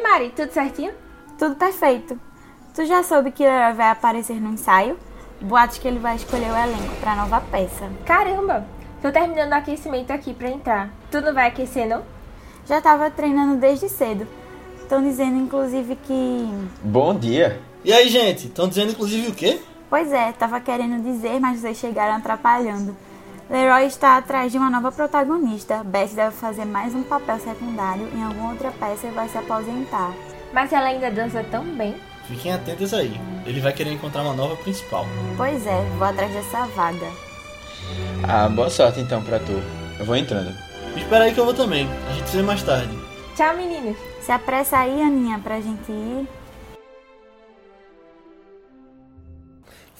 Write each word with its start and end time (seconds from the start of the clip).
Oi, 0.00 0.08
Mari, 0.08 0.30
tudo 0.30 0.50
certinho? 0.50 0.92
Tudo 1.38 1.56
perfeito. 1.56 2.18
Tu 2.74 2.86
já 2.86 3.02
soube 3.02 3.30
que 3.30 3.42
Leroy 3.42 3.74
vai 3.74 3.90
aparecer 3.90 4.40
no 4.40 4.54
ensaio? 4.54 4.98
Boatos 5.42 5.76
que 5.76 5.86
ele 5.86 5.98
vai 5.98 6.16
escolher 6.16 6.50
o 6.50 6.56
elenco 6.56 6.96
pra 7.02 7.14
nova 7.14 7.38
peça. 7.38 7.86
Caramba! 8.06 8.66
Tô 9.02 9.12
terminando 9.12 9.50
o 9.50 9.56
aquecimento 9.56 10.10
aqui 10.10 10.32
pra 10.32 10.48
entrar. 10.48 10.90
Tu 11.10 11.20
não 11.20 11.34
vai 11.34 11.48
aquecer, 11.48 11.86
não? 11.86 12.02
Já 12.64 12.80
tava 12.80 13.10
treinando 13.10 13.60
desde 13.60 13.90
cedo. 13.90 14.26
Estão 14.80 15.02
dizendo, 15.02 15.36
inclusive, 15.36 15.94
que. 15.96 16.48
Bom 16.82 17.14
dia. 17.14 17.60
E 17.84 17.92
aí, 17.92 18.08
gente? 18.08 18.46
Estão 18.46 18.68
dizendo, 18.68 18.92
inclusive, 18.92 19.28
o 19.28 19.34
quê? 19.34 19.60
Pois 19.90 20.10
é, 20.12 20.32
tava 20.32 20.60
querendo 20.60 21.02
dizer, 21.02 21.38
mas 21.38 21.60
vocês 21.60 21.76
chegaram 21.76 22.14
atrapalhando. 22.16 22.96
Leroy 23.50 23.86
está 23.86 24.16
atrás 24.16 24.52
de 24.52 24.58
uma 24.58 24.70
nova 24.70 24.92
protagonista. 24.92 25.82
Beth 25.82 26.14
deve 26.14 26.36
fazer 26.36 26.64
mais 26.64 26.94
um 26.94 27.02
papel 27.02 27.36
secundário 27.40 28.08
em 28.14 28.22
alguma 28.22 28.52
outra 28.52 28.70
peça 28.70 29.08
e 29.08 29.10
vai 29.10 29.28
se 29.28 29.36
aposentar. 29.36 30.12
Mas 30.52 30.72
ela 30.72 30.86
ainda 30.86 31.10
dança 31.10 31.44
tão 31.50 31.64
bem. 31.64 31.96
Fiquem 32.28 32.52
atentos 32.52 32.94
aí. 32.94 33.20
Ele 33.44 33.60
vai 33.60 33.72
querer 33.72 33.92
encontrar 33.92 34.22
uma 34.22 34.34
nova 34.34 34.54
principal. 34.54 35.04
Pois 35.36 35.66
é, 35.66 35.82
vou 35.98 36.06
atrás 36.06 36.32
dessa 36.32 36.64
vaga. 36.68 37.08
Ah, 38.22 38.48
boa 38.48 38.70
sorte 38.70 39.00
então 39.00 39.20
pra 39.20 39.40
tu. 39.40 39.60
Eu 39.98 40.04
vou 40.06 40.14
entrando. 40.14 40.56
Espera 40.96 41.24
aí 41.24 41.34
que 41.34 41.40
eu 41.40 41.44
vou 41.44 41.54
também. 41.54 41.88
A 42.08 42.12
gente 42.12 42.30
se 42.30 42.36
vê 42.36 42.44
mais 42.44 42.62
tarde. 42.62 42.96
Tchau, 43.34 43.56
meninos. 43.56 43.96
Se 44.20 44.30
apressa 44.30 44.78
aí, 44.78 45.02
Aninha, 45.02 45.40
pra 45.42 45.60
gente 45.60 45.90
ir. 45.90 46.28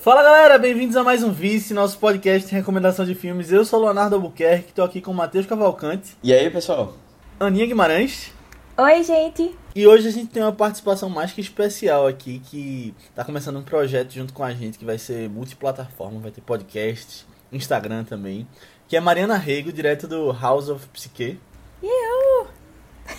Fala 0.02 0.22
galera, 0.22 0.58
bem-vindos 0.58 0.96
a 0.96 1.04
mais 1.04 1.22
um 1.22 1.30
Vice, 1.30 1.74
nosso 1.74 1.98
podcast 1.98 2.48
de 2.48 2.54
recomendação 2.54 3.04
de 3.04 3.14
filmes. 3.14 3.52
Eu 3.52 3.66
sou 3.66 3.80
o 3.80 3.82
Leonardo 3.84 4.16
Albuquerque, 4.16 4.72
tô 4.72 4.82
aqui 4.82 4.98
com 4.98 5.10
o 5.10 5.14
Matheus 5.14 5.44
Cavalcante, 5.44 6.16
E 6.22 6.32
aí, 6.32 6.48
pessoal? 6.48 6.96
Aninha 7.38 7.66
Guimarães. 7.66 8.32
Oi, 8.78 9.02
gente. 9.02 9.54
E 9.76 9.86
hoje 9.86 10.08
a 10.08 10.10
gente 10.10 10.28
tem 10.28 10.42
uma 10.42 10.52
participação 10.52 11.10
mais 11.10 11.32
que 11.32 11.42
especial 11.42 12.06
aqui, 12.06 12.40
que 12.46 12.94
tá 13.14 13.26
começando 13.26 13.58
um 13.58 13.62
projeto 13.62 14.10
junto 14.12 14.32
com 14.32 14.42
a 14.42 14.54
gente, 14.54 14.78
que 14.78 14.86
vai 14.86 14.96
ser 14.96 15.28
multiplataforma, 15.28 16.18
vai 16.18 16.30
ter 16.30 16.40
podcast, 16.40 17.26
Instagram 17.52 18.04
também, 18.04 18.48
que 18.88 18.96
é 18.96 19.00
Mariana 19.00 19.36
Rego, 19.36 19.70
direto 19.70 20.08
do 20.08 20.32
House 20.32 20.70
of 20.70 20.88
Psyche. 20.88 21.38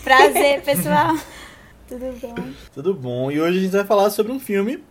Prazer, 0.04 0.64
pessoal. 0.66 1.16
Tudo 1.88 2.12
bom? 2.20 2.36
Tudo 2.74 2.94
bom? 2.96 3.32
E 3.32 3.40
hoje 3.40 3.60
a 3.60 3.62
gente 3.62 3.72
vai 3.72 3.86
falar 3.86 4.10
sobre 4.10 4.32
um 4.32 4.40
filme 4.40 4.84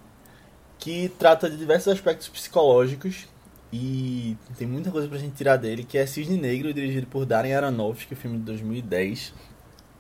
que 0.81 1.11
trata 1.19 1.49
de 1.49 1.57
diversos 1.57 1.93
aspectos 1.93 2.29
psicológicos 2.29 3.29
e 3.73 4.37
tem 4.59 4.67
muita 4.67 4.91
coisa 4.91 5.07
pra 5.07 5.19
gente 5.19 5.37
tirar 5.37 5.57
dele, 5.57 5.85
que 5.85 5.97
é 5.97 6.07
Cisne 6.07 6.37
Negro, 6.37 6.73
dirigido 6.75 7.07
por 7.07 7.25
Darren 7.25 7.55
Aronofsky, 7.55 8.15
filme 8.17 8.39
de 8.39 8.45
2010. 8.45 9.33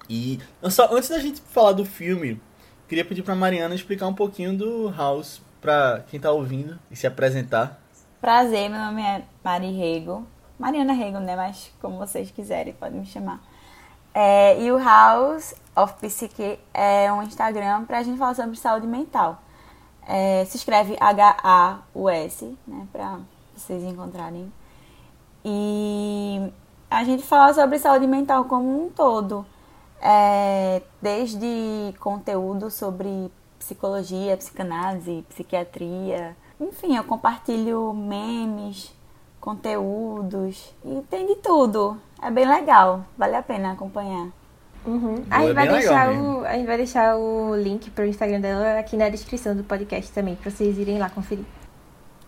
E 0.08 0.40
só 0.70 0.92
antes 0.92 1.10
da 1.10 1.20
gente 1.20 1.40
falar 1.40 1.72
do 1.72 1.84
filme, 1.84 2.40
queria 2.88 3.04
pedir 3.04 3.22
pra 3.22 3.36
Mariana 3.36 3.74
explicar 3.74 4.08
um 4.08 4.14
pouquinho 4.14 4.56
do 4.56 4.90
House 4.90 5.40
pra 5.60 6.02
quem 6.08 6.18
tá 6.18 6.32
ouvindo 6.32 6.80
e 6.90 6.96
se 6.96 7.06
apresentar. 7.06 7.80
Prazer, 8.20 8.68
meu 8.68 8.80
nome 8.80 9.02
é 9.02 9.22
Mari 9.44 9.70
Rego. 9.70 10.26
Mariana 10.58 10.92
Rego, 10.92 11.20
né? 11.20 11.36
Mas 11.36 11.70
como 11.80 11.98
vocês 11.98 12.30
quiserem, 12.30 12.72
podem 12.72 13.00
me 13.00 13.06
chamar. 13.06 13.40
É, 14.12 14.60
e 14.60 14.72
o 14.72 14.78
House 14.78 15.54
of 15.76 15.94
Psyche 16.00 16.58
é 16.74 17.12
um 17.12 17.22
Instagram 17.22 17.84
pra 17.84 18.02
gente 18.02 18.18
falar 18.18 18.34
sobre 18.34 18.56
saúde 18.56 18.86
mental. 18.86 19.40
É, 20.12 20.44
se 20.44 20.56
escreve 20.56 20.96
H-A-U-S, 20.98 22.58
né? 22.66 22.88
Pra 22.90 23.20
vocês 23.54 23.84
encontrarem. 23.84 24.52
E 25.44 26.52
a 26.90 27.04
gente 27.04 27.22
fala 27.22 27.54
sobre 27.54 27.78
saúde 27.78 28.08
mental 28.08 28.46
como 28.46 28.86
um 28.86 28.90
todo. 28.90 29.46
É, 30.02 30.82
desde 31.00 31.94
conteúdo 32.00 32.72
sobre 32.72 33.30
psicologia, 33.56 34.36
psicanálise, 34.36 35.24
psiquiatria. 35.28 36.36
Enfim, 36.60 36.96
eu 36.96 37.04
compartilho 37.04 37.92
memes, 37.94 38.92
conteúdos 39.40 40.74
e 40.84 41.02
tem 41.08 41.24
de 41.24 41.36
tudo. 41.36 41.96
É 42.20 42.32
bem 42.32 42.48
legal, 42.48 43.04
vale 43.16 43.36
a 43.36 43.42
pena 43.42 43.72
acompanhar. 43.72 44.39
Uhum. 44.84 45.22
A, 45.30 45.40
gente 45.40 45.50
é 45.50 45.54
vai 45.54 45.68
deixar 45.68 46.12
o, 46.12 46.44
a 46.44 46.52
gente 46.54 46.66
vai 46.66 46.76
deixar 46.76 47.16
o 47.16 47.54
link 47.54 47.90
pro 47.90 48.06
Instagram 48.06 48.40
dela 48.40 48.78
aqui 48.78 48.96
na 48.96 49.08
descrição 49.08 49.54
do 49.54 49.62
podcast 49.62 50.10
também, 50.12 50.36
pra 50.36 50.50
vocês 50.50 50.78
irem 50.78 50.98
lá 50.98 51.10
conferir. 51.10 51.44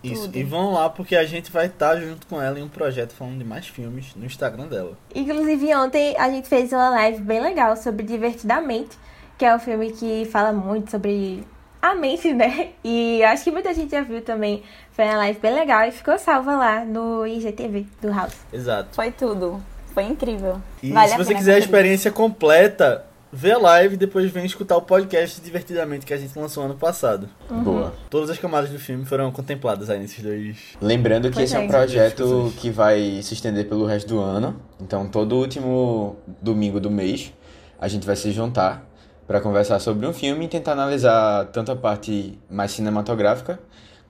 Isso, 0.03 0.23
Tudo. 0.23 0.37
e 0.37 0.43
vão 0.43 0.73
lá 0.73 0.91
porque 0.91 1.15
a 1.15 1.25
gente 1.25 1.51
vai 1.53 1.67
estar 1.67 1.97
junto 1.97 2.27
com 2.27 2.43
ela 2.43 2.59
em 2.59 2.63
um 2.63 2.69
projeto 2.69 3.13
falando 3.13 3.39
de 3.39 3.45
mais 3.45 3.69
filmes 3.69 4.15
no 4.17 4.27
Instagram 4.27 4.67
dela. 4.67 4.99
Inclusive, 5.15 5.75
ontem 5.77 6.17
a 6.19 6.29
gente 6.29 6.49
fez 6.49 6.73
uma 6.73 6.91
live 6.91 7.23
bem 7.23 7.41
legal 7.41 7.77
sobre 7.77 8.05
Divertidamente, 8.05 8.99
que 9.39 9.45
é 9.45 9.55
um 9.55 9.61
filme 9.61 9.93
que 9.93 10.25
fala 10.27 10.53
muito 10.53 10.91
sobre 10.91 11.47
a 11.81 11.95
mente, 11.95 12.33
né? 12.35 12.71
E 12.85 13.23
acho 13.23 13.45
que 13.45 13.51
muita 13.53 13.73
gente 13.73 13.93
já 13.93 14.03
viu 14.03 14.21
também. 14.23 14.65
Foi 14.91 15.05
uma 15.05 15.19
live 15.19 15.39
bem 15.39 15.55
legal 15.55 15.85
e 15.85 15.93
ficou 15.93 16.19
salva 16.19 16.57
lá 16.57 16.85
no 16.85 17.25
IGTV 17.25 17.87
do 18.01 18.13
House. 18.13 18.37
Exato. 18.53 18.97
Foi 18.97 19.13
tudo. 19.13 19.63
Foi 19.95 20.05
incrível. 20.05 20.61
E 20.83 20.91
Vale 20.91 21.09
se 21.09 21.15
a 21.15 21.19
você 21.19 21.29
pena 21.29 21.39
quiser 21.39 21.55
a 21.55 21.59
experiência 21.59 22.11
completa, 22.11 23.05
vê 23.33 23.53
a 23.53 23.59
live 23.59 23.95
e 23.95 23.97
depois 23.97 24.31
vem 24.31 24.45
escutar 24.45 24.77
o 24.77 24.83
podcast 24.83 25.41
Divertidamente 25.41 26.05
que 26.05 26.13
a 26.13 26.17
gente 26.19 26.39
lançou 26.39 26.65
ano 26.65 26.75
passado. 26.75 27.29
Boa. 27.51 27.93
Todas 28.11 28.31
as 28.31 28.39
camadas 28.39 28.71
do 28.71 28.79
filme 28.79 29.05
foram 29.05 29.31
contempladas 29.33 29.89
aí 29.89 29.99
nesses 29.99 30.23
dois. 30.23 30.57
Lembrando 30.81 31.29
que 31.29 31.35
Pois 31.35 31.45
esse 31.45 31.57
é 31.57 31.63
é. 31.63 31.65
um 31.65 31.69
projeto 31.69 32.53
que 32.59 32.71
vai 32.71 33.21
se 33.23 33.35
estender 33.35 33.69
pelo 33.69 33.87
resto 33.87 34.09
do 34.09 34.21
ano. 34.21 34.61
Então, 34.81 35.07
todo 35.09 35.37
último 35.37 36.17
domingo 36.41 36.79
do 36.79 36.91
mês, 36.91 37.33
a 37.81 37.89
gente 37.89 38.07
vai 38.07 38.17
se 38.17 38.31
juntar 38.33 38.87
para 39.27 39.41
conversar 39.41 39.79
sobre 39.79 40.07
um 40.07 40.13
filme 40.13 40.45
e 40.45 40.49
tentar 40.49 40.73
analisar 40.73 41.47
tanto 41.47 41.73
a 41.73 41.77
parte 41.77 42.39
mais 42.51 42.73
cinematográfica, 42.73 43.59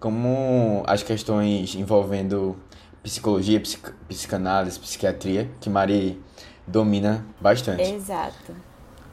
como 0.01 0.83
as 0.87 1.03
questões 1.03 1.77
envolvendo 1.77 2.57
psicologia, 3.03 3.61
psic- 3.61 3.93
psicanálise, 4.09 4.79
psiquiatria, 4.79 5.51
que 5.61 5.69
Mari 5.69 6.21
domina 6.67 7.25
bastante. 7.41 7.83
Exato. 7.83 8.55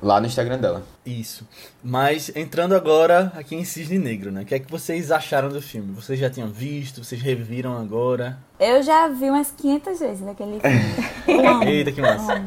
Lá 0.01 0.19
no 0.19 0.27
Instagram 0.27 0.59
dela. 0.59 0.83
Isso. 1.05 1.47
Mas 1.83 2.31
entrando 2.35 2.75
agora 2.75 3.31
aqui 3.35 3.55
em 3.55 3.63
Cisne 3.63 3.97
Negro, 3.97 4.31
né? 4.31 4.41
O 4.41 4.45
que 4.45 4.53
é 4.55 4.59
que 4.59 4.69
vocês 4.69 5.11
acharam 5.11 5.49
do 5.49 5.61
filme? 5.61 5.93
Vocês 5.93 6.19
já 6.19 6.29
tinham 6.29 6.49
visto? 6.49 7.03
Vocês 7.03 7.21
reviram 7.21 7.77
agora? 7.77 8.37
Eu 8.59 8.83
já 8.83 9.07
vi 9.07 9.29
umas 9.29 9.51
500 9.51 9.99
vezes 9.99 10.19
daquele 10.19 10.59
filme. 11.25 11.65
Eita, 11.65 11.93
que 11.93 12.01
massa. 12.01 12.43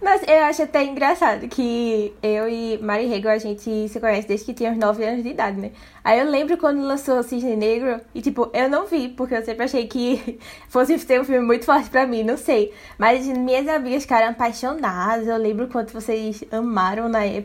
Mas 0.00 0.22
eu 0.26 0.44
acho 0.44 0.62
até 0.62 0.82
engraçado 0.82 1.46
que 1.48 2.14
eu 2.22 2.48
e 2.48 2.78
Mari 2.82 3.06
Rego, 3.06 3.28
a 3.28 3.36
gente 3.36 3.88
se 3.88 4.00
conhece 4.00 4.26
desde 4.26 4.46
que 4.46 4.54
tinha 4.54 4.70
uns 4.72 4.78
9 4.78 5.04
anos 5.04 5.22
de 5.22 5.28
idade, 5.28 5.60
né? 5.60 5.70
Aí 6.02 6.18
eu 6.18 6.28
lembro 6.28 6.56
quando 6.56 6.80
lançou 6.82 7.22
Cisne 7.22 7.54
Negro 7.54 8.00
e, 8.14 8.22
tipo, 8.22 8.50
eu 8.54 8.68
não 8.70 8.86
vi, 8.86 9.08
porque 9.10 9.34
eu 9.34 9.44
sempre 9.44 9.64
achei 9.64 9.86
que 9.86 10.38
fosse 10.68 10.98
ser 10.98 11.20
um 11.20 11.24
filme 11.24 11.46
muito 11.46 11.66
forte 11.66 11.90
pra 11.90 12.06
mim, 12.06 12.22
não 12.22 12.38
sei. 12.38 12.72
Mas 12.96 13.26
minhas 13.26 13.68
amigas 13.68 14.02
ficaram 14.04 14.30
apaixonadas, 14.30 15.28
eu 15.28 15.36
lembro 15.36 15.68
quanto 15.68 15.92
vocês 15.92 16.42
amaram 16.50 17.08
na 17.08 17.24
época 17.24 17.41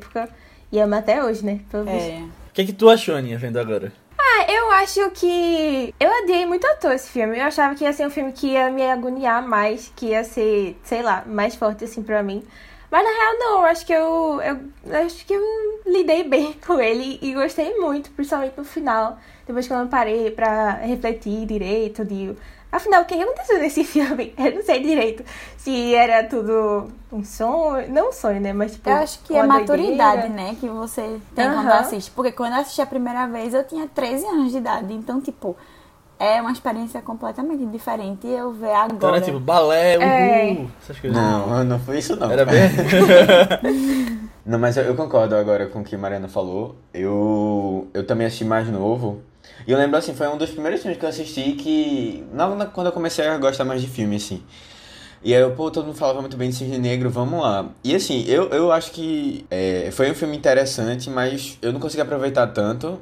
e 0.71 0.79
amam 0.79 0.99
até 0.99 1.23
hoje, 1.23 1.45
né? 1.45 1.59
Pelo 1.69 1.85
visto. 1.85 2.09
É. 2.09 2.23
O 2.49 2.53
que 2.53 2.61
é 2.61 2.65
que 2.65 2.73
tu 2.73 2.89
achou, 2.89 3.15
Aninha, 3.15 3.37
vendo 3.37 3.59
agora? 3.59 3.91
Ah, 4.17 4.51
eu 4.51 4.71
acho 4.71 5.09
que. 5.11 5.93
Eu 5.99 6.09
odiei 6.23 6.45
muito 6.45 6.65
à 6.65 6.75
toa 6.75 6.95
esse 6.95 7.09
filme. 7.09 7.37
Eu 7.37 7.45
achava 7.45 7.75
que 7.75 7.83
ia 7.83 7.93
ser 7.93 8.05
um 8.05 8.09
filme 8.09 8.31
que 8.31 8.47
ia 8.47 8.69
me 8.69 8.83
agoniar 8.89 9.47
mais, 9.47 9.91
que 9.95 10.07
ia 10.07 10.23
ser, 10.23 10.77
sei 10.83 11.01
lá, 11.01 11.23
mais 11.25 11.55
forte 11.55 11.83
assim 11.85 12.03
pra 12.03 12.21
mim. 12.21 12.43
Mas 12.89 13.03
na 13.03 13.09
real 13.09 13.39
não, 13.39 13.59
eu 13.59 13.65
acho 13.65 13.85
que 13.85 13.93
eu, 13.93 14.41
eu, 14.41 15.05
acho 15.05 15.25
que 15.25 15.33
eu 15.33 15.41
lidei 15.85 16.23
bem 16.23 16.53
com 16.65 16.79
ele 16.79 17.19
e 17.21 17.33
gostei 17.33 17.77
muito, 17.77 18.11
principalmente 18.11 18.57
no 18.57 18.63
final. 18.63 19.19
Depois 19.45 19.67
que 19.67 19.73
eu 19.73 19.87
parei 19.87 20.31
pra 20.31 20.71
refletir 20.73 21.45
direito 21.45 22.03
de. 22.05 22.35
Afinal, 22.77 23.01
o 23.01 23.05
que 23.05 23.15
aconteceu 23.21 23.59
nesse 23.59 23.83
filme? 23.85 24.33
Eu 24.37 24.55
não 24.55 24.61
sei 24.63 24.81
direito 24.81 25.23
se 25.57 25.93
era 25.95 26.23
tudo 26.23 26.87
um 27.11 27.23
sonho. 27.23 27.89
Não 27.91 28.09
um 28.09 28.11
sonho, 28.11 28.39
né? 28.39 28.53
Mas 28.53 28.73
tipo. 28.73 28.87
Eu 28.89 28.95
acho 28.97 29.19
que 29.23 29.35
é 29.35 29.41
maturidade, 29.43 30.21
doideira. 30.27 30.29
né, 30.29 30.55
que 30.59 30.67
você 30.69 31.19
tem 31.35 31.49
quando 31.51 31.67
Aham. 31.69 31.79
assiste. 31.79 32.11
Porque 32.11 32.31
quando 32.31 32.53
eu 32.53 32.59
assisti 32.61 32.81
a 32.81 32.85
primeira 32.85 33.25
vez, 33.27 33.53
eu 33.53 33.63
tinha 33.65 33.87
13 33.87 34.25
anos 34.27 34.51
de 34.51 34.59
idade. 34.59 34.93
Então, 34.93 35.19
tipo, 35.19 35.57
é 36.19 36.39
uma 36.39 36.51
experiência 36.51 37.01
completamente 37.01 37.65
diferente. 37.65 38.27
E 38.27 38.31
eu 38.33 38.51
ver 38.51 38.71
agora. 38.73 38.93
Então 38.93 39.09
era 39.09 39.21
tipo 39.21 39.39
balé, 39.39 39.97
uhul, 39.97 40.05
É. 40.05 40.65
essas 40.83 40.99
coisas. 40.99 41.17
Não, 41.17 41.63
não 41.63 41.79
foi 41.79 41.97
isso 41.97 42.15
não. 42.15 42.31
Era 42.31 42.45
bem. 42.45 42.61
Não, 44.45 44.57
mas 44.57 44.77
eu, 44.77 44.83
eu 44.85 44.95
concordo 44.95 45.35
agora 45.35 45.67
com 45.67 45.81
o 45.81 45.83
que 45.83 45.93
a 45.95 45.97
Mariana 45.97 46.29
falou. 46.29 46.77
Eu, 46.93 47.89
eu 47.93 48.07
também 48.07 48.25
assisti 48.27 48.45
mais 48.45 48.69
novo. 48.69 49.21
E 49.67 49.71
eu 49.71 49.77
lembro 49.77 49.97
assim, 49.97 50.15
foi 50.15 50.27
um 50.29 50.37
dos 50.37 50.49
primeiros 50.49 50.81
filmes 50.81 50.97
que 50.97 51.03
eu 51.03 51.09
assisti 51.09 51.51
que. 51.51 52.25
Logo 52.33 52.65
quando 52.67 52.87
eu 52.87 52.93
comecei 52.93 53.27
a 53.27 53.37
gostar 53.37 53.65
mais 53.65 53.81
de 53.81 53.87
filme, 53.89 54.15
assim. 54.15 54.41
E 55.21 55.35
aí, 55.35 55.51
pô, 55.51 55.69
todo 55.69 55.85
mundo 55.85 55.97
falava 55.97 56.21
muito 56.21 56.37
bem 56.37 56.49
de 56.49 56.55
Cisne 56.55 56.77
Negro, 56.77 57.09
vamos 57.09 57.41
lá. 57.41 57.69
E 57.83 57.93
assim, 57.93 58.23
eu, 58.27 58.49
eu 58.49 58.71
acho 58.71 58.91
que 58.91 59.45
é, 59.51 59.89
foi 59.91 60.09
um 60.09 60.15
filme 60.15 60.37
interessante, 60.37 61.09
mas 61.09 61.57
eu 61.61 61.73
não 61.73 61.81
consegui 61.81 62.01
aproveitar 62.01 62.47
tanto. 62.47 62.99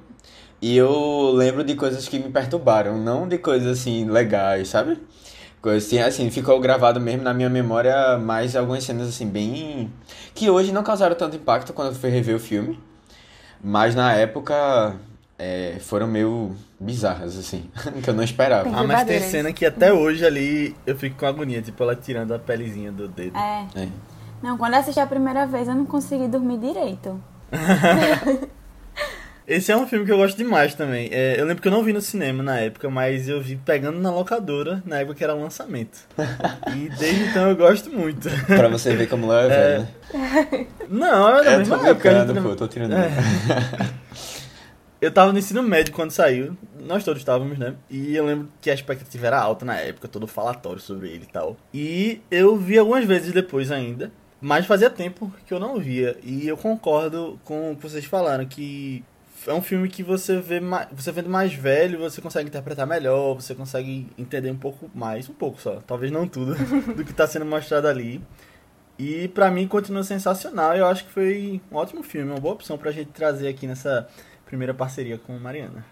E 0.62 0.76
eu 0.76 1.32
lembro 1.36 1.64
de 1.64 1.76
coisas 1.76 2.08
que 2.08 2.18
me 2.18 2.30
perturbaram, 2.32 2.98
não 2.98 3.28
de 3.28 3.38
coisas 3.38 3.80
assim 3.80 4.10
legais, 4.10 4.70
sabe? 4.70 4.98
Assim, 5.64 6.00
assim, 6.00 6.32
ficou 6.32 6.60
gravado 6.60 7.00
mesmo 7.00 7.24
na 7.24 7.34
minha 7.34 7.50
memória 7.50 8.18
mais 8.18 8.56
algumas 8.56 8.84
cenas 8.84 9.10
assim 9.10 9.28
bem 9.28 9.92
que 10.36 10.50
hoje 10.50 10.72
não 10.72 10.84
causaram 10.84 11.16
tanto 11.16 11.36
impacto 11.36 11.74
quando 11.74 11.90
eu 11.90 11.96
fui 11.96 12.10
rever 12.10 12.36
o 12.36 12.40
filme, 12.40 12.80
mas 13.64 13.96
na 13.96 14.14
época 14.14 14.96
é, 15.38 15.78
foram 15.80 16.08
meio 16.08 16.56
bizarras 16.80 17.38
assim, 17.38 17.70
que 18.04 18.10
eu 18.10 18.14
não 18.14 18.24
esperava. 18.24 18.70
Ah, 18.74 18.84
mas 18.84 19.04
tem 19.06 19.20
cena 19.22 19.52
que 19.54 19.66
até 19.66 19.92
hoje 19.94 20.26
ali 20.26 20.76
eu 20.86 20.96
fico 20.98 21.18
com 21.18 21.26
agonia, 21.26 21.62
tipo 21.62 21.82
ela 21.84 21.96
tirando 21.96 22.34
a 22.34 22.40
pelezinha 22.40 22.92
do 22.92 23.08
dedo. 23.08 23.38
É. 23.38 23.66
É. 23.76 23.88
Não, 24.44 24.58
quando 24.58 24.74
eu 24.74 24.80
assisti 24.80 25.00
a 25.00 25.08
primeira 25.08 25.46
vez 25.48 25.68
eu 25.68 25.76
não 25.76 25.86
consegui 25.86 26.28
dormir 26.28 26.58
direito. 26.60 27.20
Esse 29.48 29.72
é 29.72 29.78
um 29.78 29.86
filme 29.86 30.06
que 30.08 30.12
eu 30.12 30.18
gosto 30.18 30.36
demais 30.36 30.74
também. 30.74 31.08
É, 31.12 31.40
eu 31.40 31.46
lembro 31.46 31.62
que 31.62 31.68
eu 31.68 31.72
não 31.72 31.84
vi 31.84 31.94
no 31.94 32.02
cinema 32.02 32.42
na 32.42 32.58
época, 32.58 32.90
mas 32.90 33.30
eu 33.30 33.40
vi 33.40 33.56
pegando 33.56 34.00
na 34.00 34.10
locadora 34.10 34.82
na 34.88 34.98
época 35.02 35.14
que 35.16 35.24
era 35.24 35.36
lançamento. 35.36 36.00
e 36.76 36.90
desde 36.98 37.26
então 37.26 37.50
eu 37.52 37.56
gosto 37.56 37.92
muito. 37.92 38.28
Pra 38.48 38.68
você 38.68 38.96
ver 38.96 39.08
como 39.08 39.28
lá 39.28 39.44
é 39.44 39.48
velho, 39.48 39.88
né? 40.14 40.66
Não, 40.90 41.30
era 41.30 41.44
da 41.44 41.52
É, 41.52 41.58
mesma 41.60 41.78
tô 41.78 41.86
época. 41.86 42.10
brincando, 42.10 42.34
não- 42.34 42.44
pô, 42.44 42.56
tô 42.56 42.68
tirando. 42.68 42.94
É. 42.94 43.08
Eu 45.06 45.12
tava 45.12 45.32
no 45.32 45.38
ensino 45.38 45.62
médio 45.62 45.94
quando 45.94 46.10
saiu, 46.10 46.58
nós 46.80 47.04
todos 47.04 47.22
estávamos, 47.22 47.60
né? 47.60 47.76
E 47.92 48.16
eu 48.16 48.26
lembro 48.26 48.50
que 48.60 48.72
a 48.72 48.74
expectativa 48.74 49.28
era 49.28 49.40
alta 49.40 49.64
na 49.64 49.76
época, 49.76 50.08
todo 50.08 50.26
falatório 50.26 50.82
sobre 50.82 51.10
ele 51.10 51.26
e 51.30 51.32
tal. 51.32 51.56
E 51.72 52.22
eu 52.32 52.58
vi 52.58 52.80
algumas 52.80 53.06
vezes 53.06 53.32
depois 53.32 53.72
ainda, 53.72 54.12
mas 54.42 54.66
fazia 54.66 54.90
tempo 54.90 55.32
que 55.46 55.54
eu 55.54 55.60
não 55.60 55.78
via. 55.80 56.18
E 56.24 56.48
eu 56.48 56.58
concordo 56.58 57.40
com 57.46 57.74
o 57.74 57.76
que 57.76 57.84
vocês 57.84 58.04
falaram, 58.06 58.48
que 58.48 59.04
é 59.46 59.54
um 59.54 59.62
filme 59.62 59.90
que 59.90 60.02
você 60.02 60.40
vê 60.42 60.60
mais, 60.60 60.88
você 60.92 61.12
vendo 61.12 61.30
mais 61.30 61.54
velho, 61.54 62.00
você 62.00 62.20
consegue 62.20 62.50
interpretar 62.50 62.88
melhor, 62.88 63.36
você 63.36 63.54
consegue 63.54 64.08
entender 64.18 64.50
um 64.50 64.58
pouco 64.58 64.90
mais, 64.92 65.30
um 65.30 65.36
pouco 65.36 65.62
só, 65.62 65.84
talvez 65.86 66.12
não 66.12 66.28
tudo, 66.28 66.56
do 66.98 67.06
que 67.06 67.14
tá 67.14 67.28
sendo 67.28 67.46
mostrado 67.46 67.88
ali. 67.88 68.24
E 68.98 69.28
pra 69.28 69.52
mim 69.52 69.68
continua 69.68 70.04
sensacional. 70.04 70.76
Eu 70.76 70.88
acho 70.88 71.06
que 71.06 71.12
foi 71.12 71.62
um 71.72 71.76
ótimo 71.76 72.02
filme, 72.02 72.32
uma 72.32 72.40
boa 72.40 72.56
opção 72.56 72.76
pra 72.76 72.92
gente 72.92 73.12
trazer 73.12 73.48
aqui 73.48 73.68
nessa 73.68 74.08
primeira 74.46 74.74
parceria 74.74 75.18
com 75.18 75.36
a 75.36 75.40
Mariana. 75.40 75.86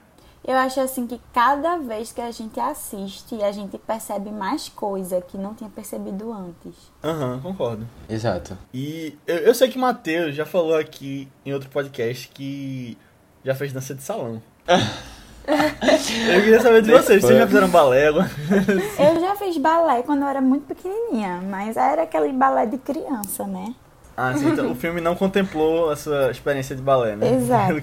Eu 0.45 0.57
acho 0.57 0.81
assim 0.81 1.07
que 1.07 1.21
cada 1.33 1.77
vez 1.77 2.11
que 2.11 2.19
a 2.19 2.29
gente 2.29 2.59
assiste, 2.59 3.41
a 3.41 3.51
gente 3.53 3.77
percebe 3.77 4.29
mais 4.29 4.67
coisa 4.67 5.21
que 5.21 5.37
não 5.37 5.53
tinha 5.53 5.69
percebido 5.69 6.33
antes. 6.33 6.75
Aham, 7.01 7.39
concordo. 7.41 7.87
Exato. 8.09 8.57
E 8.73 9.17
eu, 9.25 9.37
eu 9.37 9.55
sei 9.55 9.69
que 9.69 9.77
o 9.77 9.81
Matheus 9.81 10.35
já 10.35 10.45
falou 10.45 10.75
aqui 10.75 11.29
em 11.45 11.53
outro 11.53 11.69
podcast 11.69 12.27
que 12.27 12.97
já 13.43 13.55
fez 13.55 13.71
dança 13.71 13.95
de 13.95 14.03
salão. 14.03 14.41
eu 14.67 16.41
queria 16.41 16.59
saber 16.59 16.81
de 16.81 16.91
vocês, 16.91 17.21
vocês 17.21 17.39
já 17.39 17.47
fizeram 17.47 17.69
balé? 17.69 18.09
Eu 18.09 19.19
já 19.21 19.35
fiz 19.37 19.57
balé 19.57 20.03
quando 20.03 20.23
eu 20.23 20.27
era 20.27 20.41
muito 20.41 20.65
pequenininha, 20.65 21.41
mas 21.49 21.77
era 21.77 22.03
aquele 22.03 22.33
balé 22.33 22.65
de 22.65 22.77
criança, 22.77 23.47
né? 23.47 23.73
Ah, 24.15 24.33
sim, 24.35 24.49
então 24.49 24.71
o 24.71 24.75
filme 24.75 25.01
não 25.01 25.15
contemplou 25.15 25.89
a 25.89 25.95
sua 25.95 26.29
experiência 26.31 26.75
de 26.75 26.81
balé, 26.81 27.15
né? 27.15 27.33
Exato. 27.33 27.73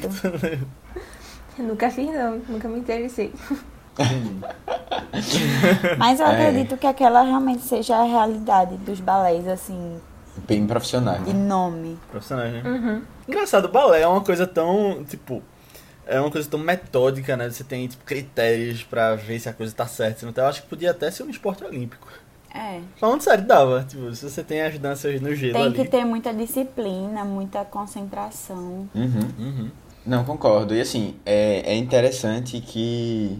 Eu 1.59 1.65
nunca 1.67 1.91
fiz, 1.91 2.07
não. 2.15 2.39
Nunca 2.49 2.69
me 2.69 2.79
interessei. 2.79 3.33
Mas 5.99 6.21
eu 6.21 6.27
É. 6.27 6.31
acredito 6.33 6.77
que 6.77 6.87
aquela 6.87 7.23
realmente 7.23 7.63
seja 7.63 7.97
a 7.97 8.05
realidade 8.05 8.77
dos 8.79 9.01
balés, 9.01 9.47
assim, 9.47 10.01
Bem 10.49 10.67
profissional. 10.67 11.19
de 11.19 11.33
Né? 11.35 11.49
nome. 11.49 11.99
Profissionais, 12.11 12.53
né? 12.53 12.63
Uhum. 12.65 13.03
Engraçado, 13.29 13.67
o 13.67 13.69
balé 13.69 14.01
é 14.03 14.07
uma 14.07 14.21
coisa 14.23 14.47
tão, 14.47 15.05
tipo, 15.05 15.43
é 16.07 16.19
uma 16.21 16.31
coisa 16.31 16.49
tão 16.49 16.59
metódica, 16.59 17.37
né? 17.37 17.51
Você 17.51 17.65
tem 17.65 17.87
tipo, 17.89 18.05
critérios 18.05 18.83
pra 18.83 19.15
ver 19.17 19.39
se 19.39 19.49
a 19.49 19.53
coisa 19.53 19.75
tá 19.75 19.87
certa. 19.87 20.27
Então, 20.27 20.45
eu 20.45 20.49
acho 20.51 20.63
que 20.63 20.69
podia 20.69 20.93
até 20.93 21.11
ser 21.11 21.25
um 21.25 21.31
esporte 21.31 21.65
olímpico. 21.65 22.07
É. 22.55 22.81
Falando 22.97 23.21
sério, 23.23 23.47
dava. 23.47 23.85
Tipo, 23.89 24.15
se 24.15 24.29
você 24.29 24.43
tem 24.43 24.61
as 24.63 24.79
danças 24.79 25.21
no 25.21 25.35
gelo 25.35 25.53
Tem 25.53 25.67
ali. 25.67 25.75
que 25.75 25.85
ter 25.87 26.05
muita 26.05 26.33
disciplina, 26.35 27.25
muita 27.25 27.65
concentração. 27.65 28.89
Uhum. 28.95 29.29
Uhum. 29.39 29.71
Não, 30.05 30.25
concordo. 30.25 30.75
E 30.75 30.81
assim, 30.81 31.15
é, 31.25 31.73
é 31.73 31.77
interessante 31.77 32.61
que 32.61 33.39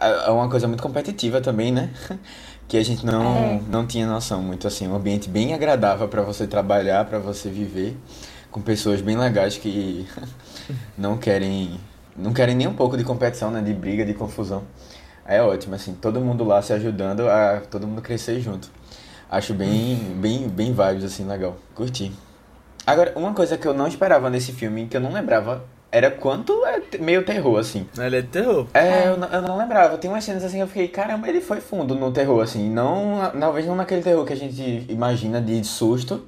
é 0.00 0.26
é 0.26 0.30
uma 0.30 0.48
coisa 0.50 0.66
muito 0.68 0.82
competitiva 0.82 1.40
também, 1.40 1.72
né? 1.72 1.90
Que 2.66 2.78
a 2.78 2.82
gente 2.82 3.04
não, 3.04 3.22
É. 3.36 3.60
não 3.70 3.86
tinha 3.86 4.06
noção 4.06 4.42
muito 4.42 4.66
assim, 4.66 4.88
um 4.88 4.94
ambiente 4.94 5.28
bem 5.28 5.52
agradável 5.52 6.08
para 6.08 6.22
você 6.22 6.46
trabalhar, 6.46 7.04
para 7.04 7.18
você 7.18 7.50
viver, 7.50 7.94
com 8.50 8.58
pessoas 8.62 9.02
bem 9.02 9.18
legais 9.18 9.58
que 9.58 10.08
não 10.96 11.18
querem 11.18 11.78
não 12.16 12.32
querem 12.32 12.54
nem 12.54 12.66
um 12.66 12.72
pouco 12.74 12.96
de 12.96 13.04
competição, 13.04 13.50
né, 13.50 13.60
de 13.60 13.74
briga, 13.74 14.02
de 14.04 14.14
confusão. 14.14 14.62
É 15.26 15.42
ótimo 15.42 15.74
assim, 15.74 15.94
todo 15.94 16.20
mundo 16.20 16.44
lá 16.44 16.60
se 16.60 16.72
ajudando 16.72 17.28
a 17.28 17.62
todo 17.70 17.86
mundo 17.86 18.02
crescer 18.02 18.40
junto. 18.40 18.70
Acho 19.30 19.54
bem 19.54 19.96
bem 20.16 20.48
bem 20.48 20.72
vibes 20.72 21.04
assim, 21.04 21.26
legal. 21.26 21.56
Curti. 21.74 22.12
Agora, 22.86 23.12
uma 23.16 23.32
coisa 23.32 23.56
que 23.56 23.66
eu 23.66 23.72
não 23.72 23.86
esperava 23.86 24.28
nesse 24.28 24.52
filme, 24.52 24.86
que 24.86 24.96
eu 24.96 25.00
não 25.00 25.10
lembrava, 25.10 25.64
era 25.90 26.10
quanto 26.10 26.66
é 26.66 26.82
meio 26.98 27.24
terror, 27.24 27.58
assim. 27.58 27.86
Ele 27.96 28.16
é 28.16 28.20
de 28.20 28.28
terror. 28.28 28.66
É, 28.74 29.08
eu 29.08 29.16
não, 29.16 29.28
eu 29.28 29.42
não 29.42 29.56
lembrava. 29.56 29.96
Tem 29.96 30.10
umas 30.10 30.24
cenas 30.24 30.44
assim 30.44 30.56
que 30.56 30.62
eu 30.62 30.66
fiquei, 30.66 30.88
caramba, 30.88 31.28
ele 31.28 31.40
foi 31.40 31.60
fundo 31.60 31.94
no 31.94 32.12
terror, 32.12 32.42
assim. 32.42 32.68
Não, 32.68 33.32
talvez 33.38 33.64
não 33.64 33.74
naquele 33.74 34.02
terror 34.02 34.24
que 34.26 34.32
a 34.32 34.36
gente 34.36 34.84
imagina 34.88 35.40
de 35.40 35.64
susto, 35.64 36.26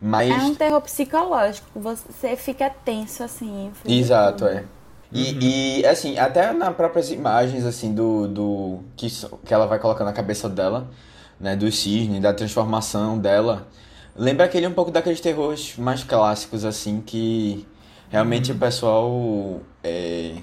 mas. 0.00 0.30
É 0.30 0.34
um 0.34 0.54
terror 0.54 0.80
psicológico, 0.80 1.68
você 1.78 2.34
fica 2.36 2.68
tenso, 2.70 3.22
assim. 3.22 3.70
Exato, 3.86 4.46
é. 4.46 4.64
E, 5.12 5.80
e, 5.80 5.86
assim, 5.86 6.18
até 6.18 6.52
nas 6.52 6.74
próprias 6.74 7.10
imagens, 7.10 7.64
assim, 7.66 7.94
do. 7.94 8.26
do 8.28 8.78
que, 8.96 9.08
que 9.44 9.52
ela 9.52 9.66
vai 9.66 9.78
colocar 9.78 10.04
na 10.04 10.12
cabeça 10.12 10.48
dela, 10.48 10.88
né? 11.38 11.54
Do 11.56 11.70
cisne, 11.70 12.20
da 12.20 12.32
transformação 12.32 13.18
dela. 13.18 13.66
Lembra 14.16 14.44
aquele 14.46 14.66
um 14.66 14.72
pouco 14.72 14.90
daqueles 14.90 15.20
terrores 15.20 15.74
mais 15.76 16.02
clássicos, 16.04 16.64
assim, 16.64 17.00
que 17.00 17.66
realmente 18.10 18.52
o 18.52 18.54
pessoal 18.54 19.60
é, 19.82 20.34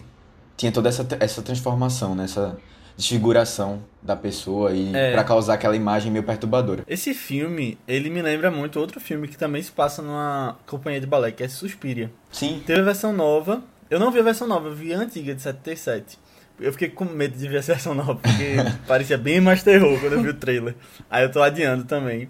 tinha 0.58 0.72
toda 0.72 0.90
essa, 0.90 1.06
essa 1.20 1.42
transformação, 1.42 2.14
né? 2.16 2.24
Essa 2.26 2.58
desfiguração 2.98 3.80
da 4.02 4.16
pessoa 4.16 4.74
e 4.74 4.94
É. 4.94 5.14
pra 5.14 5.24
causar 5.24 5.54
aquela 5.54 5.76
imagem 5.76 6.12
meio 6.12 6.24
perturbadora. 6.24 6.84
Esse 6.88 7.14
filme, 7.14 7.78
ele 7.88 8.10
me 8.10 8.22
lembra 8.22 8.52
muito 8.52 8.78
outro 8.80 9.00
filme 9.00 9.28
que 9.28 9.38
também 9.38 9.62
se 9.64 9.72
passa 9.72 10.02
numa 10.02 10.58
companhia 10.68 11.00
de 11.00 11.08
balé, 11.08 11.32
que 11.32 11.42
é 11.42 11.48
Suspiria. 11.48 12.12
Sim, 12.32 12.62
Teve 12.66 12.82
a 12.82 12.84
versão 12.84 13.14
nova. 13.14 13.62
Eu 13.90 14.00
não 14.00 14.12
vi 14.12 14.20
a 14.20 14.24
versão 14.24 14.48
nova, 14.48 14.68
eu 14.68 14.76
vi 14.76 14.94
a 14.94 15.00
antiga 15.00 15.34
de 15.34 15.42
77. 15.42 16.20
Eu 16.60 16.72
fiquei 16.74 16.90
com 16.90 17.06
medo 17.06 17.38
de 17.38 17.48
ver 17.48 17.58
essa 17.58 17.74
versão 17.74 17.94
nova, 17.96 18.16
porque 18.16 18.56
parecia 18.88 19.18
bem 19.18 19.42
mais 19.42 19.64
terror 19.64 20.00
quando 20.00 20.14
eu 20.14 20.22
vi 20.22 20.30
o 20.30 20.34
trailer. 20.34 20.76
Aí 21.10 21.24
eu 21.24 21.32
tô 21.32 21.42
adiando 21.42 21.86
também. 21.86 22.30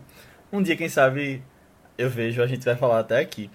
Um 0.52 0.62
dia, 0.62 0.76
quem 0.78 0.88
sabe, 0.88 1.44
eu 1.98 2.10
vejo, 2.10 2.42
a 2.42 2.48
gente 2.48 2.64
vai 2.64 2.76
falar 2.76 3.00
até 3.00 3.20
aqui. 3.20 3.50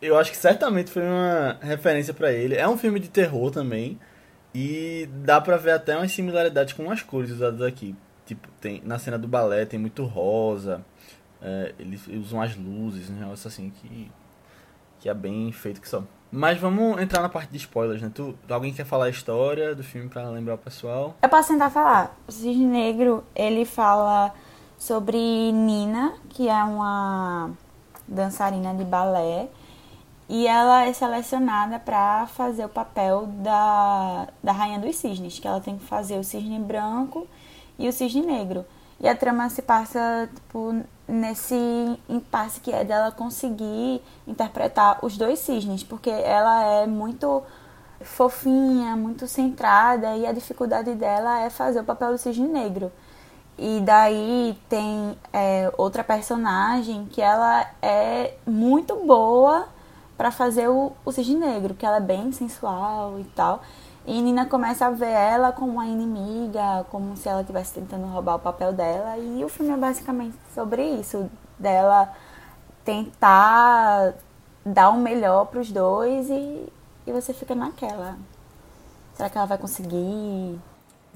Eu 0.00 0.16
acho 0.16 0.30
que 0.30 0.36
certamente 0.36 0.90
foi 0.90 1.02
uma 1.02 1.58
referência 1.60 2.14
pra 2.14 2.32
ele. 2.32 2.54
É 2.54 2.68
um 2.68 2.78
filme 2.78 3.00
de 3.00 3.08
terror 3.08 3.50
também. 3.50 3.98
E 4.54 5.08
dá 5.24 5.40
pra 5.40 5.56
ver 5.56 5.72
até 5.72 5.96
umas 5.96 6.12
similaridades 6.12 6.72
com 6.74 6.90
as 6.90 7.02
cores 7.02 7.30
usadas 7.30 7.62
aqui. 7.62 7.94
Tipo, 8.24 8.48
tem, 8.60 8.82
na 8.84 8.98
cena 8.98 9.18
do 9.18 9.26
balé 9.26 9.64
tem 9.64 9.78
muito 9.80 10.04
rosa. 10.04 10.84
é, 11.42 11.74
eles 11.78 12.06
usam 12.08 12.40
as 12.40 12.54
luzes, 12.56 13.10
um 13.10 13.14
negócio 13.14 13.48
assim 13.48 13.70
que 13.70 14.10
que 15.00 15.08
é 15.08 15.14
bem 15.14 15.50
feito 15.52 15.80
que 15.80 15.88
só. 15.88 16.04
Mas 16.30 16.58
vamos 16.58 17.00
entrar 17.00 17.22
na 17.22 17.28
parte 17.28 17.50
de 17.50 17.56
spoilers, 17.56 18.02
né? 18.02 18.10
Tu, 18.14 18.34
alguém 18.50 18.72
quer 18.72 18.84
falar 18.84 19.06
a 19.06 19.10
história 19.10 19.74
do 19.74 19.82
filme 19.82 20.08
pra 20.08 20.28
lembrar 20.28 20.54
o 20.54 20.58
pessoal? 20.58 21.14
Eu 21.22 21.28
posso 21.28 21.48
tentar 21.48 21.70
falar. 21.70 22.14
O 22.26 22.32
Cisne 22.32 22.66
Negro, 22.66 23.24
ele 23.34 23.64
fala 23.64 24.32
sobre 24.76 25.18
Nina, 25.52 26.12
que 26.28 26.48
é 26.48 26.62
uma 26.64 27.50
dançarina 28.06 28.74
de 28.74 28.84
balé, 28.84 29.48
e 30.28 30.46
ela 30.46 30.84
é 30.84 30.92
selecionada 30.92 31.78
para 31.78 32.26
fazer 32.26 32.66
o 32.66 32.68
papel 32.68 33.26
da, 33.26 34.28
da 34.42 34.52
Rainha 34.52 34.78
dos 34.78 34.96
Cisnes, 34.96 35.38
que 35.38 35.48
ela 35.48 35.60
tem 35.60 35.78
que 35.78 35.84
fazer 35.84 36.18
o 36.18 36.24
cisne 36.24 36.58
branco 36.58 37.26
e 37.78 37.88
o 37.88 37.92
cisne 37.92 38.20
negro. 38.20 38.66
E 39.00 39.08
a 39.08 39.14
trama 39.14 39.48
se 39.48 39.62
passa, 39.62 40.28
tipo, 40.34 40.82
nesse 41.06 41.54
impasse 42.08 42.60
que 42.60 42.72
é 42.72 42.84
dela 42.84 43.12
conseguir 43.12 44.02
interpretar 44.26 44.98
os 45.02 45.16
dois 45.16 45.38
cisnes, 45.38 45.84
porque 45.84 46.10
ela 46.10 46.64
é 46.64 46.86
muito 46.86 47.42
fofinha, 48.00 48.96
muito 48.96 49.26
centrada, 49.26 50.16
e 50.16 50.26
a 50.26 50.32
dificuldade 50.32 50.94
dela 50.94 51.40
é 51.40 51.50
fazer 51.50 51.80
o 51.80 51.84
papel 51.84 52.12
do 52.12 52.18
cisne 52.18 52.48
negro. 52.48 52.90
E 53.56 53.80
daí 53.80 54.56
tem 54.68 55.16
é, 55.32 55.72
outra 55.76 56.04
personagem 56.04 57.06
que 57.06 57.20
ela 57.20 57.66
é 57.82 58.34
muito 58.46 58.94
boa 59.04 59.66
para 60.16 60.30
fazer 60.30 60.68
o, 60.68 60.92
o 61.04 61.12
cisne 61.12 61.36
negro, 61.36 61.74
que 61.74 61.86
ela 61.86 61.96
é 61.96 62.00
bem 62.00 62.30
sensual 62.32 63.18
e 63.18 63.24
tal. 63.24 63.62
E 64.06 64.20
Nina 64.22 64.46
começa 64.46 64.86
a 64.86 64.90
ver 64.90 65.10
ela 65.10 65.52
como 65.52 65.72
uma 65.72 65.86
inimiga, 65.86 66.84
como 66.90 67.16
se 67.16 67.28
ela 67.28 67.42
estivesse 67.42 67.74
tentando 67.74 68.06
roubar 68.06 68.36
o 68.36 68.38
papel 68.38 68.72
dela. 68.72 69.18
E 69.18 69.44
o 69.44 69.48
filme 69.48 69.72
é 69.72 69.76
basicamente 69.76 70.36
sobre 70.54 70.82
isso, 70.82 71.30
dela 71.58 72.10
tentar 72.84 74.14
dar 74.64 74.90
o 74.90 74.98
melhor 74.98 75.46
para 75.46 75.60
os 75.60 75.70
dois 75.70 76.30
e, 76.30 76.66
e 77.06 77.12
você 77.12 77.34
fica 77.34 77.54
naquela. 77.54 78.16
Será 79.14 79.28
que 79.28 79.36
ela 79.36 79.46
vai 79.46 79.58
conseguir? 79.58 80.58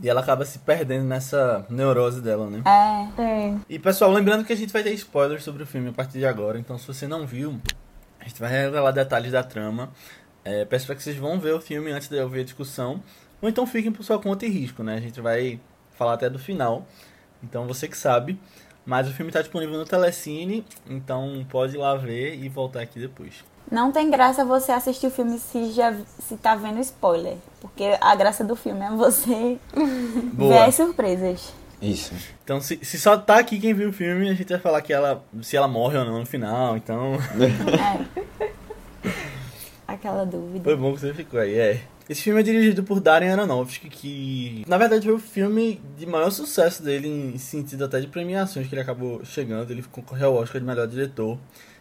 E 0.03 0.09
ela 0.09 0.21
acaba 0.21 0.45
se 0.45 0.59
perdendo 0.59 1.05
nessa 1.05 1.65
neurose 1.71 2.21
dela, 2.21 2.51
né? 2.51 2.62
É. 2.67 3.23
É. 3.23 3.57
E 3.69 3.79
pessoal, 3.79 4.11
lembrando 4.11 4.45
que 4.45 4.53
a 4.53 4.57
gente 4.57 4.73
vai 4.73 4.83
ter 4.83 4.93
spoilers 4.95 5.45
sobre 5.45 5.62
o 5.62 5.67
filme 5.67 5.91
a 5.91 5.93
partir 5.93 6.19
de 6.19 6.27
agora, 6.27 6.59
então 6.59 6.77
se 6.77 6.87
você 6.87 7.07
não 7.07 7.27
viu, 7.27 7.61
a 8.19 8.25
gente 8.25 8.41
vai 8.41 8.51
revelar 8.51 8.91
detalhes 8.91 9.33
da 9.33 9.43
trama. 9.43 9.91
É, 10.44 10.64
peço 10.64 10.87
para 10.87 10.96
que 10.96 11.02
vocês 11.02 11.16
vão 11.16 11.38
ver 11.38 11.54
o 11.54 11.61
filme 11.61 11.92
antes 11.92 12.08
de 12.08 12.16
eu 12.16 12.28
ver 12.28 12.40
a 12.40 12.44
discussão, 12.44 13.02
ou 13.40 13.49
então 13.49 13.66
fiquem 13.66 13.92
por 13.92 14.02
sua 14.02 14.18
conta 14.18 14.44
e 14.46 14.49
risco, 14.49 14.82
né? 14.82 14.94
A 14.96 15.00
gente 15.00 15.20
vai 15.20 15.61
falar 15.92 16.14
até 16.14 16.28
do 16.28 16.38
final, 16.38 16.87
então 17.42 17.66
você 17.66 17.87
que 17.88 17.96
sabe. 17.96 18.38
Mas 18.84 19.08
o 19.08 19.12
filme 19.12 19.30
está 19.30 19.40
disponível 19.40 19.78
no 19.78 19.84
Telecine, 19.84 20.64
então 20.88 21.46
pode 21.49 21.76
ir 21.76 21.78
lá 21.78 21.94
ver 21.94 22.34
e 22.34 22.49
voltar 22.49 22.80
aqui 22.80 22.99
depois. 22.99 23.44
Não 23.70 23.92
tem 23.92 24.11
graça 24.11 24.44
você 24.44 24.72
assistir 24.72 25.06
o 25.06 25.11
filme 25.11 25.38
se 25.38 25.70
já 25.70 25.94
se 26.18 26.37
tá 26.37 26.56
vendo 26.56 26.80
spoiler. 26.80 27.37
Porque 27.61 27.96
a 28.00 28.14
graça 28.16 28.42
do 28.42 28.56
filme 28.56 28.84
é 28.84 28.90
você 28.90 29.56
ver 29.72 30.32
Boa. 30.32 30.64
as 30.64 30.75
surpresas. 30.75 31.54
Isso. 31.80 32.12
Então, 32.44 32.61
se, 32.61 32.78
se 32.82 32.99
só 32.99 33.16
tá 33.16 33.38
aqui 33.38 33.58
quem 33.58 33.72
viu 33.72 33.90
o 33.90 33.92
filme, 33.92 34.28
a 34.28 34.34
gente 34.34 34.49
vai 34.49 34.58
falar 34.58 34.82
que 34.82 34.92
ela, 34.92 35.25
se 35.42 35.56
ela 35.56 35.66
morre 35.66 35.96
ou 35.96 36.04
não 36.04 36.18
no 36.18 36.26
final, 36.26 36.76
então 36.76 37.14
É. 38.40 38.51
Aquela 40.02 40.25
dúvida. 40.25 40.64
foi 40.64 40.76
bom 40.76 40.92
que 40.92 41.00
você 41.00 41.14
ficou 41.14 41.38
aí, 41.38 41.54
é. 41.54 41.80
Esse 42.09 42.23
filme 42.23 42.40
é 42.40 42.42
dirigido 42.42 42.82
por 42.82 42.99
Darren 42.99 43.30
Aronofsky, 43.30 43.88
que 43.88 44.64
na 44.66 44.76
verdade 44.76 45.06
foi 45.06 45.14
o 45.14 45.18
filme 45.21 45.80
de 45.97 46.04
maior 46.06 46.30
sucesso 46.30 46.82
dele, 46.82 47.06
em 47.06 47.38
sentido 47.38 47.85
até 47.85 48.00
de 48.00 48.09
premiações 48.09 48.66
que 48.66 48.75
ele 48.75 48.82
acabou 48.82 49.25
chegando. 49.25 49.71
Ele 49.71 49.80
concorreu 49.85 50.30
ao 50.30 50.42
Oscar 50.42 50.61
de 50.61 50.66
melhor 50.66 50.88
diretor. 50.88 51.38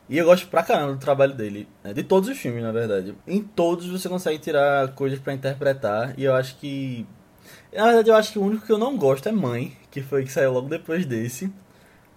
E 0.07 0.19
eu 0.19 0.25
gosto 0.25 0.47
pra 0.49 0.61
caramba 0.61 0.93
do 0.93 0.99
trabalho 0.99 1.33
dele, 1.33 1.67
né? 1.83 1.93
de 1.93 2.03
todos 2.03 2.29
os 2.29 2.37
filmes, 2.37 2.61
na 2.61 2.71
verdade. 2.71 3.15
Em 3.25 3.41
todos 3.41 3.87
você 3.87 4.07
consegue 4.07 4.37
tirar 4.37 4.89
coisas 4.89 5.17
pra 5.17 5.33
interpretar, 5.33 6.13
e 6.15 6.23
eu 6.23 6.35
acho 6.35 6.57
que. 6.57 7.07
Na 7.73 7.85
verdade, 7.85 8.09
eu 8.11 8.15
acho 8.15 8.33
que 8.33 8.37
o 8.37 8.43
único 8.43 8.67
que 8.67 8.71
eu 8.71 8.77
não 8.77 8.95
gosto 8.97 9.27
é 9.27 9.31
Mãe, 9.31 9.75
que 9.89 10.03
foi 10.03 10.23
que 10.23 10.31
saiu 10.31 10.53
logo 10.53 10.69
depois 10.69 11.07
desse. 11.07 11.51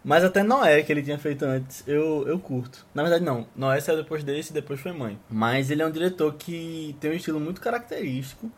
Mas 0.04 0.22
até 0.22 0.42
Noé, 0.42 0.82
que 0.82 0.92
ele 0.92 1.02
tinha 1.02 1.18
feito 1.18 1.46
antes, 1.46 1.82
eu, 1.86 2.28
eu 2.28 2.38
curto. 2.38 2.86
Na 2.94 3.02
verdade, 3.02 3.24
não. 3.24 3.46
Noé 3.56 3.80
saiu 3.80 3.96
depois 3.96 4.22
desse 4.22 4.50
e 4.50 4.54
depois 4.54 4.78
foi 4.78 4.92
Mãe. 4.92 5.18
Mas 5.30 5.70
ele 5.70 5.80
é 5.80 5.86
um 5.86 5.90
diretor 5.90 6.34
que 6.34 6.94
tem 7.00 7.10
um 7.10 7.14
estilo 7.14 7.40
muito 7.40 7.60
característico 7.60 8.52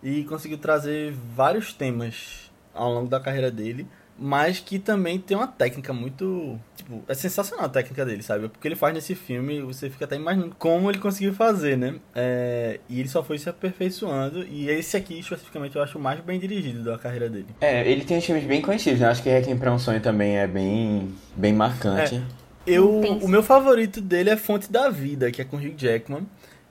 e 0.00 0.22
conseguiu 0.24 0.58
trazer 0.58 1.12
vários 1.12 1.72
temas 1.72 2.52
ao 2.72 2.92
longo 2.92 3.08
da 3.08 3.18
carreira 3.18 3.50
dele. 3.50 3.86
Mas 4.24 4.60
que 4.60 4.78
também 4.78 5.18
tem 5.18 5.36
uma 5.36 5.48
técnica 5.48 5.92
muito. 5.92 6.56
Tipo, 6.76 7.02
é 7.08 7.14
sensacional 7.14 7.66
a 7.66 7.68
técnica 7.68 8.04
dele, 8.04 8.22
sabe? 8.22 8.48
Porque 8.48 8.68
ele 8.68 8.76
faz 8.76 8.94
nesse 8.94 9.16
filme, 9.16 9.60
você 9.62 9.90
fica 9.90 10.04
até 10.04 10.14
imaginando 10.14 10.54
como 10.56 10.88
ele 10.88 10.98
conseguiu 10.98 11.34
fazer, 11.34 11.76
né? 11.76 11.96
É, 12.14 12.78
e 12.88 13.00
ele 13.00 13.08
só 13.08 13.24
foi 13.24 13.36
se 13.36 13.48
aperfeiçoando. 13.48 14.44
E 14.44 14.68
esse 14.68 14.96
aqui, 14.96 15.18
especificamente, 15.18 15.74
eu 15.74 15.82
acho 15.82 15.98
o 15.98 16.00
mais 16.00 16.20
bem 16.20 16.38
dirigido 16.38 16.84
da 16.84 16.96
carreira 16.96 17.28
dele. 17.28 17.48
É, 17.60 17.84
ele 17.90 18.04
tem 18.04 18.18
uns 18.18 18.24
filmes 18.24 18.44
bem 18.44 18.62
conhecidos, 18.62 19.00
né? 19.00 19.08
Acho 19.08 19.24
que 19.24 19.28
Requiem 19.28 19.58
pra 19.58 19.72
um 19.72 19.78
Sonho 19.78 20.00
também 20.00 20.38
é 20.38 20.46
bem, 20.46 21.12
bem 21.34 21.52
marcante. 21.52 22.22
Eu, 22.64 23.00
Intenso. 23.00 23.26
o 23.26 23.28
meu 23.28 23.42
favorito 23.42 24.00
dele 24.00 24.30
é 24.30 24.36
Fonte 24.36 24.70
da 24.70 24.88
Vida, 24.88 25.32
que 25.32 25.42
é 25.42 25.44
com 25.44 25.56
Hugh 25.56 25.74
Jackman. 25.76 26.24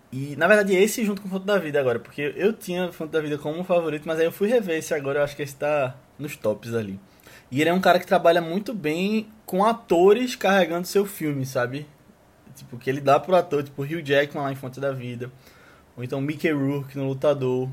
E, 0.09 0.35
na 0.37 0.47
verdade, 0.47 0.73
esse 0.73 1.03
junto 1.05 1.21
com 1.21 1.27
Fonte 1.27 1.45
da 1.45 1.57
Vida 1.57 1.79
agora, 1.81 1.99
porque 1.99 2.33
eu 2.37 2.53
tinha 2.53 2.91
Fonte 2.93 3.11
da 3.11 3.19
Vida 3.19 3.37
como 3.37 3.61
favorito, 3.63 4.03
mas 4.05 4.19
aí 4.19 4.25
eu 4.25 4.31
fui 4.31 4.47
rever 4.47 4.77
esse 4.77 4.93
agora, 4.93 5.19
eu 5.19 5.23
acho 5.23 5.35
que 5.35 5.43
esse 5.43 5.55
tá 5.55 5.95
nos 6.17 6.35
tops 6.35 6.73
ali. 6.73 6.99
E 7.51 7.59
ele 7.59 7.69
é 7.69 7.73
um 7.73 7.81
cara 7.81 7.99
que 7.99 8.07
trabalha 8.07 8.41
muito 8.41 8.73
bem 8.73 9.27
com 9.45 9.65
atores 9.65 10.37
carregando 10.37 10.87
seu 10.87 11.05
filme, 11.05 11.45
sabe? 11.45 11.85
Tipo, 12.55 12.77
que 12.77 12.89
ele 12.89 13.01
dá 13.01 13.19
pro 13.19 13.35
ator, 13.35 13.61
tipo, 13.61 13.83
Hugh 13.83 14.01
Jackman 14.01 14.45
lá 14.45 14.51
em 14.51 14.55
Fonte 14.55 14.79
da 14.79 14.93
Vida. 14.93 15.29
Ou 15.97 16.03
então 16.03 16.21
Mickey 16.21 16.51
Rourke 16.51 16.97
no 16.97 17.07
Lutador. 17.07 17.69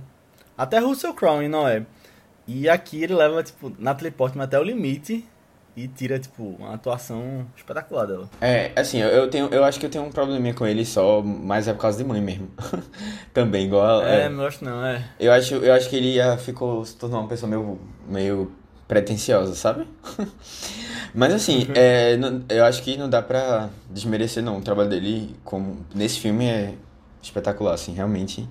Até 0.56 0.80
Russell 0.80 1.14
Crowe 1.14 1.44
em 1.44 1.48
Noé. 1.48 1.86
E 2.46 2.68
aqui 2.68 3.02
ele 3.02 3.14
leva, 3.14 3.42
tipo, 3.42 3.72
Natalie 3.78 4.10
Portman 4.10 4.44
até 4.44 4.58
o 4.58 4.62
limite 4.64 5.24
e 5.76 5.86
tira, 5.86 6.18
tipo, 6.18 6.56
uma 6.58 6.74
atuação 6.74 7.46
espetacular 7.56 8.06
dela. 8.06 8.28
É, 8.40 8.72
assim, 8.74 9.00
eu, 9.00 9.30
tenho, 9.30 9.46
eu 9.52 9.62
acho 9.62 9.78
que 9.78 9.86
eu 9.86 9.90
tenho 9.90 10.04
um 10.04 10.10
probleminha 10.10 10.52
com 10.52 10.66
ele 10.66 10.84
só, 10.84 11.22
mas 11.22 11.68
é 11.68 11.72
por 11.72 11.82
causa 11.82 11.98
de 11.98 12.04
mãe 12.04 12.20
mesmo. 12.20 12.50
também, 13.32 13.66
igual. 13.66 14.02
É, 14.02 14.22
é. 14.22 14.28
não 14.28 14.44
acho 14.44 14.64
não, 14.64 14.84
é. 14.84 15.08
Eu 15.20 15.30
acho, 15.30 15.54
eu 15.54 15.72
acho 15.72 15.88
que 15.88 15.94
ele 15.94 16.14
já 16.14 16.36
ficou, 16.36 16.84
se 16.84 16.96
tornou 16.96 17.20
uma 17.20 17.28
pessoa 17.28 17.48
meio, 17.48 17.78
meio 18.08 18.52
pretensiosa, 18.88 19.54
sabe? 19.54 19.86
Mas 21.14 21.32
assim, 21.34 21.66
é, 21.74 22.16
não- 22.16 22.42
eu 22.48 22.64
acho 22.64 22.82
que 22.82 22.96
não 22.96 23.08
dá 23.08 23.22
pra 23.22 23.68
desmerecer 23.90 24.42
não. 24.42 24.58
O 24.58 24.62
trabalho 24.62 24.88
dele 24.88 25.36
como, 25.44 25.78
nesse 25.94 26.18
filme 26.18 26.46
é 26.46 26.74
espetacular, 27.22 27.74
assim, 27.74 27.92
realmente. 27.92 28.48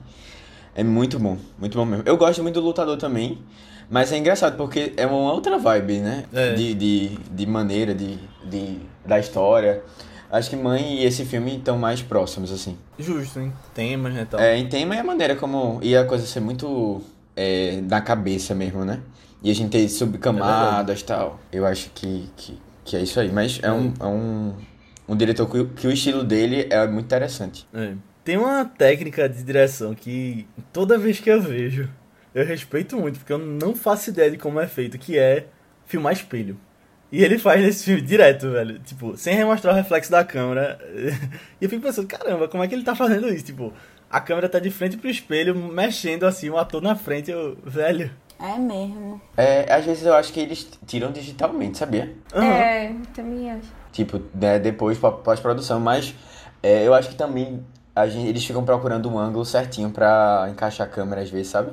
É 0.76 0.84
muito 0.84 1.18
bom, 1.18 1.38
muito 1.58 1.76
bom 1.78 1.86
mesmo. 1.86 2.04
Eu 2.06 2.16
gosto 2.18 2.44
muito 2.44 2.62
do 2.62 2.66
Lutador 2.68 2.98
também, 2.98 3.40
mas 3.90 4.12
é 4.12 4.18
engraçado 4.18 4.56
porque 4.56 4.94
é 4.96 5.08
uma 5.08 5.34
outra 5.34 5.58
vibe, 5.58 6.00
né? 6.00 6.26
É. 6.32 6.54
De, 6.54 6.74
de, 6.76 7.08
de 7.32 7.46
maneira, 7.48 7.96
de, 7.96 8.20
de, 8.44 8.78
da 9.04 9.20
história. 9.20 9.82
Acho 10.30 10.50
que 10.52 10.56
Mãe 10.56 11.00
e 11.00 11.06
esse 11.06 11.26
filme 11.26 11.58
estão 11.58 11.78
mais 11.80 12.02
próximos, 12.02 12.52
assim. 12.52 12.78
Justo, 13.00 13.40
em 13.40 13.52
temas, 13.74 14.14
né, 14.14 14.28
tal. 14.30 14.40
É, 14.40 14.58
em 14.58 14.68
tema 14.68 14.94
e 14.96 15.00
a 15.00 15.04
maneira 15.04 15.36
como. 15.36 15.80
E 15.82 15.96
a 15.96 16.04
coisa 16.06 16.26
ser 16.28 16.42
muito 16.42 17.02
é, 17.36 17.80
na 17.88 18.02
cabeça 18.02 18.54
mesmo, 18.54 18.84
né? 18.86 19.00
E 19.44 19.52
a 19.52 19.56
gente 19.56 19.70
ter 19.72 19.88
subcamadas 19.90 21.02
e 21.02 21.04
tal. 21.06 21.40
Eu 21.52 21.66
acho 21.66 21.90
que, 21.94 22.30
que, 22.36 22.58
que 22.84 22.96
é 22.96 23.02
isso 23.02 23.20
aí. 23.20 23.32
Mas 23.32 23.60
é 23.62 23.72
um, 23.72 23.94
é 24.00 24.06
um, 24.06 24.54
um 25.08 25.16
diretor 25.16 25.48
que, 25.50 25.60
o- 25.60 25.70
que 25.70 25.88
o 25.88 25.92
estilo 25.92 26.24
dele 26.24 26.68
é 26.70 26.86
muito 26.88 27.06
interessante. 27.06 27.68
É. 27.74 27.94
Tem 28.24 28.36
uma 28.38 28.66
técnica 28.66 29.30
de 29.30 29.42
direção 29.44 29.94
que 29.96 30.48
toda 30.74 30.98
vez 30.98 31.20
que 31.20 31.30
eu 31.30 31.42
vejo, 31.42 31.90
eu 32.36 32.46
respeito 32.46 32.98
muito, 32.98 33.20
porque 33.20 33.32
eu 33.32 33.38
não 33.38 33.74
faço 33.76 34.10
ideia 34.10 34.30
de 34.32 34.38
como 34.38 34.60
é 34.60 34.68
feito, 34.68 34.98
que 34.98 35.18
é 35.18 35.46
filmar 35.86 36.12
espelho. 36.14 36.58
E 37.10 37.24
ele 37.24 37.38
faz 37.40 37.62
nesse 37.62 37.86
filme 37.86 38.02
direto, 38.02 38.52
velho. 38.52 38.80
Tipo, 38.80 39.16
sem 39.16 39.34
remostrar 39.34 39.74
o 39.74 39.78
reflexo 39.78 40.12
da 40.12 40.26
câmera. 40.26 40.78
E 41.62 41.66
eu 41.66 41.70
fico 41.70 41.82
pensando, 41.82 42.06
caramba, 42.08 42.48
como 42.50 42.64
é 42.64 42.68
que 42.68 42.76
ele 42.76 42.84
tá 42.84 42.94
fazendo 42.96 43.30
isso? 43.30 43.46
Tipo, 43.46 43.72
a 44.10 44.20
câmera 44.20 44.50
tá 44.50 44.60
de 44.60 44.70
frente 44.72 44.98
pro 44.98 45.10
espelho, 45.10 45.56
mexendo 45.56 46.26
assim, 46.26 46.50
o 46.50 46.58
ator 46.58 46.82
na 46.82 46.96
frente, 46.96 47.32
eu, 47.32 47.58
velho. 47.64 48.12
É 48.40 48.58
mesmo. 48.58 49.20
É, 49.36 49.72
às 49.74 49.86
vezes 49.86 50.06
eu 50.06 50.14
acho 50.16 50.32
que 50.32 50.40
eles 50.40 50.68
tiram 50.86 51.12
digitalmente, 51.12 51.78
sabia? 51.78 52.16
Aham. 52.34 52.44
É, 52.46 52.96
também 53.14 53.52
acho. 53.52 53.68
Tipo, 53.92 54.22
né, 54.34 54.60
depois 54.60 54.98
pós- 54.98 55.22
pós-produção. 55.24 55.80
Mas 55.80 56.14
é, 56.62 56.86
eu 56.88 56.94
acho 56.94 57.10
que 57.10 57.16
também 57.16 57.66
a 57.96 58.08
gente, 58.08 58.28
eles 58.28 58.46
ficam 58.46 58.64
procurando 58.64 59.10
um 59.10 59.18
ângulo 59.18 59.44
certinho 59.46 59.90
pra 59.90 60.48
encaixar 60.52 60.88
a 60.88 60.90
câmera 60.90 61.22
às 61.22 61.30
vezes, 61.30 61.48
sabe? 61.52 61.72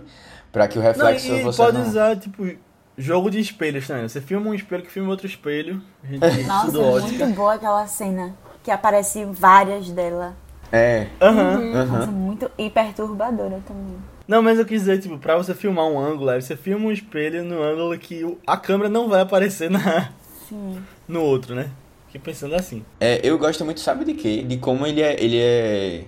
Pra 0.51 0.67
que 0.69 0.79
o 0.79 0.83
Não, 0.83 0.89
reflexo 0.89 1.27
e 1.33 1.43
você 1.43 1.57
pode 1.63 1.77
não... 1.79 1.87
usar, 1.89 2.17
tipo, 2.17 2.49
jogo 2.97 3.31
de 3.31 3.41
espelhos 3.41 3.87
também. 3.87 4.09
Você 4.09 4.21
filma 4.21 4.49
um 4.49 4.55
espelho 4.55 4.83
que 4.83 4.91
filma 4.91 5.11
outro 5.11 5.27
espelho. 5.27 5.83
A 6.03 6.07
gente 6.07 6.21
Nossa, 6.47 6.79
ótica. 6.79 7.25
muito 7.27 7.37
boa 7.37 7.55
aquela 7.55 7.87
cena. 7.87 8.35
Que 8.63 8.71
aparece 8.71 9.25
várias 9.27 9.91
dela. 9.91 10.35
É, 10.73 11.09
Aham. 11.21 11.85
Nossa, 11.87 12.11
muito. 12.11 12.51
E 12.57 12.71
perturbadora 12.71 13.61
também. 13.67 13.97
Não, 14.27 14.43
mas 14.43 14.59
eu 14.59 14.65
quis 14.65 14.81
dizer, 14.81 15.01
tipo, 15.01 15.19
pra 15.19 15.37
você 15.37 15.55
filmar 15.55 15.87
um 15.87 15.99
ângulo, 15.99 16.31
aí 16.31 16.41
você 16.41 16.57
filma 16.57 16.87
um 16.87 16.93
espelho 16.93 17.45
no 17.45 17.63
ângulo 17.63 17.99
que 17.99 18.25
a 18.47 18.57
câmera 18.57 18.89
não 18.89 19.09
vai 19.09 19.21
aparecer 19.21 19.71
na, 19.71 20.11
Sim. 20.49 20.83
no 21.07 21.21
outro, 21.21 21.55
né? 21.55 21.71
Fiquei 22.07 22.21
pensando 22.33 22.55
assim. 22.55 22.85
É, 23.01 23.21
eu 23.23 23.37
gosto 23.39 23.65
muito, 23.65 23.81
sabe 23.81 24.05
de 24.05 24.15
quê? 24.15 24.43
De 24.43 24.57
como 24.57 24.87
ele 24.87 25.03
é, 25.03 25.23
ele 25.23 25.39
é. 25.41 26.05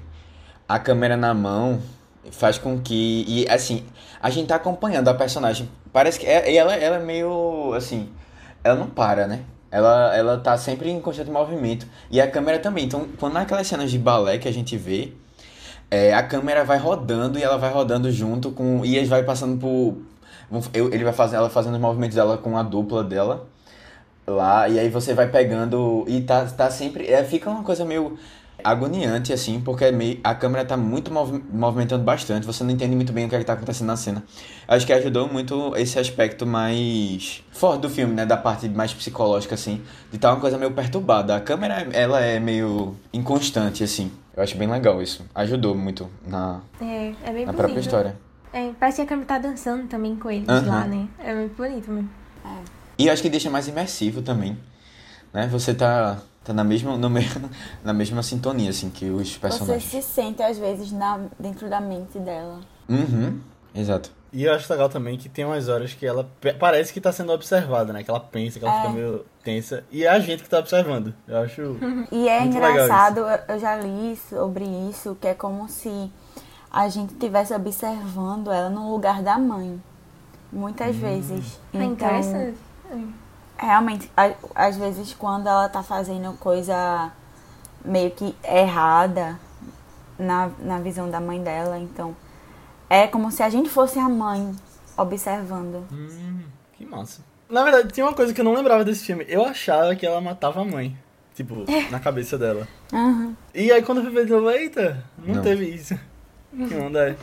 A 0.68 0.78
câmera 0.78 1.16
na 1.16 1.34
mão 1.34 1.82
faz 2.30 2.58
com 2.58 2.80
que. 2.80 3.24
E 3.26 3.48
assim, 3.48 3.84
a 4.22 4.30
gente 4.30 4.46
tá 4.48 4.56
acompanhando 4.56 5.08
a 5.08 5.14
personagem. 5.14 5.68
Parece 5.92 6.18
que. 6.18 6.26
É, 6.26 6.50
e 6.50 6.56
ela, 6.56 6.74
ela 6.74 6.96
é 6.96 7.04
meio. 7.04 7.72
Assim. 7.74 8.08
Ela 8.62 8.76
não 8.76 8.88
para, 8.88 9.26
né? 9.26 9.40
Ela, 9.70 10.16
ela 10.16 10.38
tá 10.38 10.56
sempre 10.56 10.90
em 10.90 11.00
constante 11.00 11.30
movimento. 11.30 11.86
E 12.10 12.20
a 12.20 12.30
câmera 12.30 12.58
também. 12.58 12.84
Então, 12.84 13.08
quando 13.18 13.34
naquelas 13.34 13.66
cenas 13.66 13.90
de 13.90 13.98
balé 13.98 14.38
que 14.38 14.48
a 14.48 14.52
gente 14.52 14.76
vê. 14.76 15.12
É, 15.90 16.14
a 16.14 16.22
câmera 16.22 16.64
vai 16.64 16.78
rodando 16.78 17.38
e 17.38 17.42
ela 17.42 17.56
vai 17.56 17.70
rodando 17.72 18.10
junto 18.10 18.50
com. 18.50 18.84
E 18.84 18.96
ele 18.96 19.06
vai 19.06 19.22
passando 19.22 19.58
por. 19.58 19.96
Ele 20.72 21.04
vai 21.04 21.12
fazer 21.12 21.36
ela 21.36 21.50
fazendo 21.50 21.74
os 21.74 21.80
movimentos 21.80 22.14
dela 22.14 22.38
com 22.38 22.56
a 22.56 22.62
dupla 22.62 23.02
dela 23.02 23.46
lá, 24.26 24.68
e 24.68 24.78
aí 24.78 24.88
você 24.88 25.14
vai 25.14 25.28
pegando 25.28 26.04
e 26.08 26.20
tá, 26.20 26.44
tá 26.46 26.70
sempre. 26.70 27.06
É, 27.06 27.22
fica 27.24 27.48
uma 27.50 27.62
coisa 27.62 27.84
meio 27.84 28.18
agoniante, 28.64 29.32
assim, 29.32 29.60
porque 29.60 29.84
é 29.84 29.92
meio, 29.92 30.18
a 30.24 30.34
câmera 30.34 30.64
tá 30.64 30.76
muito 30.76 31.12
movi- 31.12 31.44
movimentando 31.52 32.02
bastante, 32.02 32.46
você 32.46 32.64
não 32.64 32.70
entende 32.70 32.96
muito 32.96 33.12
bem 33.12 33.26
o 33.26 33.28
que, 33.28 33.36
é 33.36 33.38
que 33.38 33.44
tá 33.44 33.52
acontecendo 33.52 33.86
na 33.88 33.96
cena. 33.96 34.24
Acho 34.66 34.86
que 34.86 34.92
ajudou 34.92 35.28
muito 35.28 35.74
esse 35.76 35.98
aspecto 35.98 36.46
mais 36.46 37.42
forte 37.52 37.82
do 37.82 37.90
filme, 37.90 38.14
né? 38.14 38.26
Da 38.26 38.36
parte 38.36 38.68
mais 38.68 38.92
psicológica, 38.92 39.54
assim, 39.54 39.82
de 40.10 40.16
estar 40.16 40.32
uma 40.32 40.40
coisa 40.40 40.58
meio 40.58 40.72
perturbada. 40.72 41.36
A 41.36 41.40
câmera, 41.40 41.86
ela 41.92 42.20
é 42.20 42.40
meio 42.40 42.96
inconstante, 43.12 43.84
assim. 43.84 44.10
Eu 44.36 44.42
acho 44.42 44.56
bem 44.58 44.68
legal 44.68 45.02
isso. 45.02 45.24
Ajudou 45.34 45.74
muito 45.74 46.08
na, 46.26 46.60
É, 46.80 46.84
é 46.84 47.32
bem 47.32 47.46
na 47.46 47.52
bonito. 47.52 47.56
própria 47.56 47.80
história. 47.80 48.16
É, 48.52 48.70
parece 48.78 48.96
que 48.96 49.02
a 49.02 49.06
câmera 49.06 49.26
tá 49.26 49.38
dançando 49.38 49.88
também 49.88 50.14
com 50.16 50.30
eles 50.30 50.48
Aham. 50.48 50.66
lá, 50.68 50.86
né? 50.86 51.08
É 51.18 51.34
muito 51.34 51.56
bonito 51.56 51.90
mesmo. 51.90 52.10
E 52.98 53.06
eu 53.06 53.12
acho 53.12 53.22
que 53.22 53.28
deixa 53.30 53.50
mais 53.50 53.66
imersivo 53.68 54.22
também, 54.22 54.56
né? 55.32 55.46
Você 55.48 55.74
tá, 55.74 56.18
tá 56.44 56.52
na, 56.52 56.62
mesma, 56.64 56.96
no 56.96 57.10
mesmo, 57.10 57.48
na 57.82 57.92
mesma 57.92 58.22
sintonia, 58.22 58.70
assim, 58.70 58.88
que 58.90 59.06
os 59.10 59.32
Você 59.32 59.38
personagens. 59.38 59.84
se 59.84 60.02
sente, 60.02 60.42
às 60.42 60.58
vezes, 60.58 60.92
na, 60.92 61.20
dentro 61.38 61.68
da 61.68 61.80
mente 61.80 62.18
dela. 62.18 62.60
Uhum, 62.88 63.40
exato. 63.74 64.10
E 64.36 64.44
eu 64.44 64.52
acho 64.52 64.70
legal 64.70 64.88
também 64.90 65.16
que 65.16 65.30
tem 65.30 65.46
umas 65.46 65.66
horas 65.66 65.94
que 65.94 66.04
ela 66.06 66.28
parece 66.60 66.92
que 66.92 67.00
tá 67.00 67.10
sendo 67.10 67.32
observada, 67.32 67.90
né? 67.90 68.02
Que 68.04 68.10
ela 68.10 68.20
pensa, 68.20 68.58
que 68.58 68.66
ela 68.66 68.74
É. 68.74 68.80
fica 68.82 68.92
meio 68.92 69.24
tensa. 69.42 69.82
E 69.90 70.04
é 70.04 70.10
a 70.10 70.18
gente 70.20 70.42
que 70.42 70.48
tá 70.50 70.58
observando. 70.58 71.14
Eu 71.26 71.38
acho. 71.38 71.62
E 72.12 72.28
é 72.28 72.40
Muito 72.40 72.54
legal 72.54 72.70
engraçado, 72.72 73.20
eu- 73.48 73.58
já 73.58 73.76
li 73.76 74.14
sobre 74.28 74.64
isso, 74.90 75.16
que 75.18 75.28
é 75.28 75.32
como 75.32 75.66
se 75.70 76.12
a 76.70 76.86
gente 76.90 77.14
estivesse 77.14 77.54
observando 77.54 78.52
ela 78.52 78.68
no 78.68 78.92
lugar 78.92 79.22
da 79.22 79.38
mãe. 79.38 79.80
Muitas 80.52 80.94
vezes. 80.94 81.58
É 81.72 81.78
Então, 81.78 81.92
interessante. 81.92 82.58
realmente, 83.56 84.10
às 84.54 84.76
vezes 84.76 85.14
quando 85.14 85.46
ela 85.48 85.66
tá 85.68 85.82
fazendo 85.82 86.36
coisa 86.38 87.10
meio 87.84 88.10
que 88.10 88.36
errada 88.44 89.38
na, 90.18 90.50
na 90.58 90.78
visão 90.78 91.08
da 91.10 91.20
mãe 91.20 91.42
dela, 91.42 91.78
então 91.78 92.14
é 92.88 93.06
como 93.06 93.30
se 93.30 93.42
a 93.42 93.48
gente 93.50 93.68
fosse 93.68 93.98
a 93.98 94.08
mãe 94.08 94.52
observando. 94.96 95.86
Hum, 95.92 96.40
que 96.74 96.84
massa. 96.84 97.22
Na 97.48 97.62
verdade, 97.62 97.92
tinha 97.92 98.04
uma 98.06 98.12
coisa 98.14 98.32
que 98.34 98.40
eu 98.40 98.44
não 98.44 98.54
lembrava 98.54 98.84
desse 98.84 99.04
filme. 99.04 99.24
Eu 99.28 99.44
achava 99.44 99.94
que 99.94 100.04
ela 100.04 100.20
matava 100.20 100.60
a 100.60 100.64
mãe. 100.64 100.96
Tipo, 101.34 101.64
na 101.90 102.00
cabeça 102.00 102.36
dela. 102.38 102.66
Aham. 102.92 103.36
E 103.54 103.70
aí 103.70 103.82
quando 103.82 103.98
eu 103.98 104.04
fui 104.04 104.12
ver 104.12 104.24
de 104.26 104.32
novo, 104.32 104.50
eita, 104.50 105.04
não, 105.18 105.36
Não. 105.36 105.42
teve 105.42 105.66
isso. 105.66 105.98
Que 106.68 106.74
onda 106.74 107.10
é. 107.10 107.16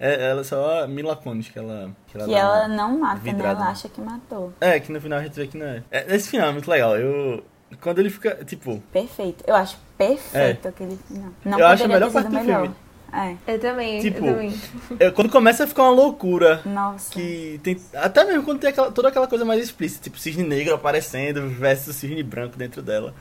É, 0.00 0.30
ela 0.30 0.44
só 0.44 0.84
a 0.84 0.86
Mila 0.86 1.16
Kunis 1.16 1.48
que 1.48 1.58
ela. 1.58 1.90
Que 2.06 2.16
ela, 2.16 2.26
Que 2.26 2.34
ela 2.34 2.68
não 2.68 2.98
mata, 3.00 3.16
né? 3.16 3.20
vidrada. 3.24 3.60
Ela 3.60 3.70
acha 3.70 3.88
que 3.88 4.00
matou. 4.00 4.52
É, 4.60 4.78
que 4.80 4.90
no 4.92 5.00
final 5.00 5.18
a 5.18 5.22
gente 5.22 5.34
vê 5.34 5.46
que 5.48 5.58
não 5.58 5.66
é. 5.66 5.82
é. 5.90 6.14
Esse 6.14 6.28
final 6.30 6.48
é 6.48 6.52
muito 6.52 6.70
legal. 6.70 6.96
Eu. 6.96 7.42
Quando 7.80 7.98
ele 7.98 8.08
fica. 8.08 8.42
Tipo, 8.44 8.80
Perfeito. 8.92 9.44
Eu 9.46 9.54
acho 9.56 9.76
perfeito 9.98 10.68
aquele 10.68 10.96
final. 11.08 11.30
Não 11.44 11.58
É. 11.58 11.62
Eu 11.62 11.66
acho 11.66 11.84
a 11.84 11.88
melhor 11.88 12.06
ter 12.10 12.12
sido 12.12 12.22
parte 12.22 12.28
do 12.36 12.40
melhor. 12.40 12.60
filme. 12.62 12.76
É. 13.12 13.34
Eu 13.46 13.58
também, 13.58 14.00
Tipo, 14.00 14.24
eu 14.26 14.32
também. 14.34 14.60
eu- 15.00 15.12
quando 15.12 15.30
começa 15.30 15.64
a 15.64 15.66
ficar 15.66 15.84
uma 15.84 15.92
loucura. 15.92 16.60
Nossa. 16.64 17.10
Que 17.12 17.58
tem. 17.62 17.80
Até 17.94 18.24
mesmo 18.24 18.42
quando 18.42 18.58
tem 18.60 18.70
aquela, 18.70 18.90
toda 18.92 19.08
aquela 19.08 19.26
coisa 19.26 19.44
mais 19.44 19.62
explícita, 19.62 20.04
tipo 20.04 20.18
cisne 20.18 20.42
negro 20.42 20.74
aparecendo 20.74 21.48
versus 21.48 21.96
cisne 21.96 22.22
branco 22.22 22.56
dentro 22.58 22.82
dela. 22.82 23.14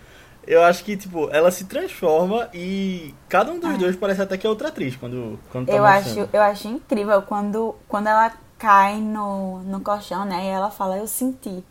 Eu 0.46 0.64
acho 0.64 0.84
que, 0.86 0.96
tipo, 0.96 1.30
ela 1.32 1.52
se 1.52 1.66
transforma 1.66 2.48
e 2.54 3.14
cada 3.28 3.52
um 3.52 3.60
dos 3.60 3.70
Ah. 3.70 3.78
dois 3.78 3.96
parece 3.98 4.22
até 4.22 4.38
que 4.38 4.48
é 4.48 4.50
outra 4.50 4.70
atriz 4.70 4.96
quando, 4.96 5.38
quando 5.52 5.68
tá 5.68 5.74
Eu 5.74 5.84
mostrando. 5.84 6.22
acho, 6.22 6.30
eu 6.34 6.42
acho 6.42 6.68
incrível 6.70 7.22
quando, 7.22 7.76
quando 7.88 8.08
ela 8.08 8.32
cai 8.58 8.96
no, 8.98 9.60
no 9.64 9.82
colchão, 9.82 10.24
né? 10.26 10.46
E 10.46 10.48
ela 10.48 10.70
fala, 10.72 10.98
eu 10.98 11.08
senti. 11.08 11.64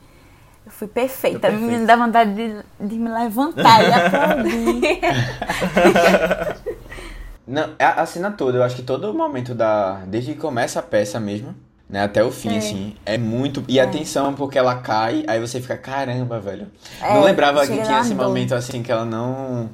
Eu 0.64 0.73
fui 0.73 0.88
perfeita. 0.88 1.50
Me 1.50 1.87
dá 1.87 1.96
vontade 1.96 2.35
de, 2.35 2.62
de 2.88 2.96
me 2.99 3.08
levantar 3.08 3.82
e 3.82 3.92
aplaudir. 3.92 5.00
Não, 7.47 7.71
a, 7.79 8.03
a 8.03 8.07
cena 8.07 8.31
toda, 8.33 8.59
eu 8.59 8.62
acho 8.65 8.75
que 8.76 8.83
todo 8.83 9.12
momento 9.15 9.55
da. 9.55 10.00
Desde 10.07 10.35
que 10.35 10.41
começa 10.41 10.81
a 10.81 10.83
peça 10.83 11.21
mesmo, 11.21 11.55
né? 11.88 12.03
Até 12.03 12.25
o 12.25 12.33
fim, 12.33 12.55
É. 12.55 12.59
assim, 12.59 12.97
é 13.07 13.17
muito. 13.17 13.62
E 13.69 13.79
a 13.79 13.87
tensão, 13.87 14.35
porque 14.35 14.59
ela 14.59 14.75
cai, 14.76 15.25
aí 15.29 15.41
você 15.41 15.61
fica, 15.61 15.76
caramba, 15.76 16.41
velho. 16.41 16.67
É, 17.00 17.15
não 17.15 17.23
lembrava 17.23 17.67
que 17.67 17.73
tinha 17.83 18.00
esse 18.00 18.15
momento 18.15 18.55
assim 18.55 18.83
que 18.83 18.91
ela 18.91 19.05
não. 19.05 19.71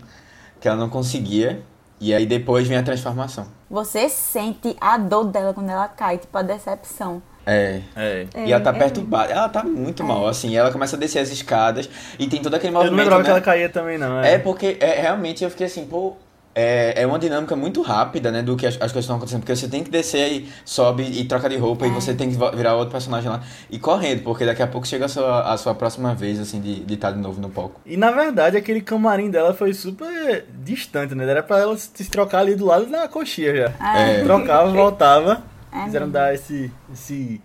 Que 0.61 0.69
ela 0.69 0.76
não 0.76 0.88
conseguia. 0.88 1.62
E 1.99 2.12
aí 2.12 2.26
depois 2.26 2.67
vem 2.67 2.76
a 2.76 2.83
transformação. 2.83 3.47
Você 3.71 4.09
sente 4.09 4.76
a 4.81 4.99
dor 4.99 5.25
dela 5.25 5.55
quando 5.55 5.71
ela 5.71 5.88
cai, 5.88 6.19
tipo 6.19 6.37
a 6.37 6.43
decepção. 6.43 7.23
É. 7.47 7.81
É. 7.97 8.26
É, 8.35 8.47
e 8.47 8.52
ela 8.52 8.62
tá 8.62 8.71
é 8.71 8.79
perturbada. 8.79 9.33
Ela 9.33 9.49
tá 9.49 9.62
muito 9.64 10.05
mal, 10.05 10.26
assim. 10.26 10.55
Ela 10.57 10.71
começa 10.71 10.95
a 10.97 10.99
descer 10.99 11.21
as 11.21 11.31
escadas 11.31 11.88
e 12.19 12.26
tem 12.29 12.43
todo 12.43 12.55
aquele 12.55 12.71
Eu 12.71 12.75
não 12.75 12.81
movimento. 12.83 13.00
lembrava 13.05 13.23
né? 13.23 13.25
que 13.25 13.31
ela 13.31 13.41
caía 13.41 13.69
também, 13.69 13.99
não. 13.99 14.21
É, 14.21 14.35
É 14.35 14.38
porque 14.38 14.76
é, 14.81 15.00
realmente 15.00 15.43
eu 15.43 15.49
fiquei 15.50 15.67
assim, 15.67 15.87
pô. 15.87 16.17
É, 16.54 17.02
é 17.02 17.06
uma 17.06 17.18
dinâmica 17.18 17.56
muito 17.56 17.80
rápida, 17.80 18.30
né? 18.30 18.42
Do 18.42 18.56
que 18.56 18.66
as, 18.66 18.75
as 18.75 18.92
coisas 18.92 19.04
estão 19.04 19.16
acontecendo. 19.16 19.40
Porque 19.40 19.56
você 19.56 19.68
tem 19.68 19.82
que 19.82 19.90
descer 19.90 20.30
e 20.32 20.52
sobe 20.64 21.02
e 21.02 21.25
troca 21.25 21.49
de 21.49 21.56
roupa. 21.56 21.86
E 21.86 21.91
você 21.91 22.15
tem 22.15 22.30
que 22.30 22.36
virar 22.54 22.75
outro 22.75 22.93
personagem 22.93 23.30
lá. 23.30 23.41
E 23.71 23.78
correndo, 23.78 24.23
porque 24.23 24.45
daqui 24.45 24.62
a 24.62 24.67
pouco 24.67 24.86
chega 24.86 25.06
a 25.06 25.08
sua, 25.08 25.52
a 25.52 25.56
sua 25.56 25.75
próxima 25.75 26.15
vez, 26.15 26.38
assim, 26.38 26.60
de 26.60 26.93
estar 26.93 27.10
de, 27.12 27.19
novo 27.19 27.41
no 27.41 27.49
palco. 27.49 27.80
E 27.86 27.97
na 27.97 28.10
verdade 28.10 28.56
aquele 28.56 28.80
camarim 28.80 29.30
dela 29.30 29.54
foi 29.54 29.73
super 29.73 30.45
distante, 30.62 31.15
né? 31.15 31.28
Era 31.28 31.43
pra 31.43 31.58
ela 31.58 31.76
se 31.76 32.10
trocar 32.10 32.41
ali 32.41 32.54
do 32.54 32.67
lado 32.67 32.86
da 32.86 33.08
coxinha 33.08 33.56
já. 33.56 33.99
É. 33.99 34.23
Trocava, 34.23 34.71
voltava. 34.71 35.43
É 35.73 35.84
Quiseram 35.84 36.06
mesmo. 36.06 36.12
dar 36.12 36.34
esse, 36.34 36.71
esse, 36.93 37.41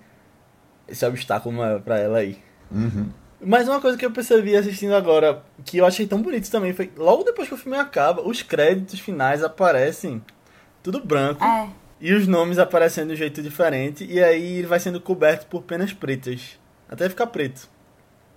esse 0.88 1.06
obstáculo 1.06 1.56
pra 1.80 1.98
ela 1.98 2.18
aí. 2.18 2.38
Uhum. 2.70 3.08
Mas 3.40 3.68
uma 3.68 3.80
coisa 3.80 3.98
que 3.98 4.06
eu 4.06 4.12
percebi 4.12 4.56
assistindo 4.56 4.96
agora, 4.96 5.44
que 5.64 5.78
eu 5.78 5.86
achei 5.86 6.08
tão 6.08 6.22
bonito 6.22 6.50
também, 6.50 6.74
foi 6.74 6.92
logo 6.98 7.24
depois 7.24 7.48
que 7.48 7.54
o 7.54 7.58
filme 7.58 7.78
acaba, 7.78 8.22
os 8.28 8.42
créditos 8.42 9.00
finais 9.00 9.44
aparecem 9.44 10.24
tudo 10.82 11.04
branco 11.04 11.44
É. 11.44 11.70
e 12.02 12.14
os 12.14 12.28
nomes 12.28 12.58
aparecendo 12.58 13.10
de 13.10 13.14
um 13.14 13.18
jeito 13.18 13.42
diferente, 13.44 14.04
e 14.10 14.24
aí 14.24 14.58
ele 14.60 14.68
vai 14.68 14.80
sendo 14.80 15.00
coberto 15.00 15.46
por 15.48 15.62
penas 15.62 15.94
pretas, 15.94 16.58
até 16.90 17.08
ficar 17.10 17.28
preto. 17.28 17.70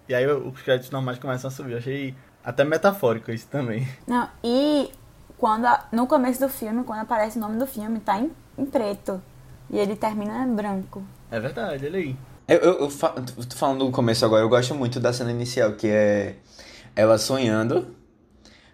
E 0.08 0.14
aí 0.14 0.26
os 0.26 0.60
créditos 0.60 0.90
normais 0.90 1.18
começam 1.18 1.48
a 1.48 1.50
subir. 1.50 1.72
Eu 1.72 1.78
achei 1.78 2.14
até 2.44 2.64
metafórico 2.64 3.30
isso 3.30 3.46
também. 3.46 3.86
Não, 4.06 4.28
e 4.44 4.90
quando 5.38 5.64
a- 5.66 5.86
no 5.92 6.06
começo 6.06 6.40
do 6.40 6.48
filme, 6.48 6.82
quando 6.84 7.00
aparece 7.00 7.38
o 7.38 7.40
nome 7.40 7.58
do 7.58 7.66
filme, 7.66 8.00
tá 8.00 8.18
em, 8.18 8.30
em 8.58 8.66
preto. 8.66 9.22
E 9.70 9.78
ele 9.78 9.94
termina 9.96 10.44
em 10.44 10.52
branco. 10.54 11.02
É 11.30 11.38
verdade, 11.38 11.86
olha 11.86 11.98
aí. 11.98 12.16
Eu, 12.50 12.58
eu, 12.58 12.78
eu 12.80 12.90
fa- 12.90 13.10
tô 13.10 13.56
falando 13.56 13.84
do 13.86 13.90
começo 13.92 14.24
agora, 14.24 14.42
eu 14.42 14.48
gosto 14.48 14.74
muito 14.74 14.98
da 15.00 15.12
cena 15.12 15.30
inicial, 15.30 15.72
que 15.72 15.86
é 15.86 16.34
ela 16.96 17.16
sonhando, 17.16 17.86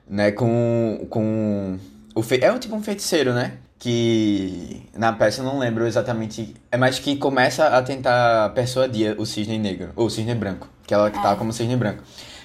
né, 0.09 0.33
com. 0.33 1.07
com 1.11 1.79
o 2.15 2.23
fe... 2.23 2.41
É 2.43 2.51
um 2.51 2.59
tipo 2.59 2.75
um 2.75 2.83
feiticeiro, 2.83 3.35
né? 3.35 3.59
Que 3.79 4.83
na 4.97 5.13
peça 5.13 5.43
eu 5.43 5.45
não 5.45 5.59
lembro 5.59 5.87
exatamente. 5.87 6.55
É 6.73 6.79
mais 6.79 6.99
que 6.99 7.17
começa 7.17 7.67
a 7.69 7.83
tentar 7.83 8.49
persuadir 8.55 9.15
o 9.21 9.27
cisne 9.27 9.59
negro, 9.59 9.91
ou 9.95 10.07
o 10.07 10.11
cisne 10.11 10.35
branco, 10.35 10.67
que 10.87 10.95
ela 10.95 11.11
que 11.11 11.21
tá 11.23 11.37
como 11.37 11.53
cisne 11.53 11.77
branco. 11.77 12.03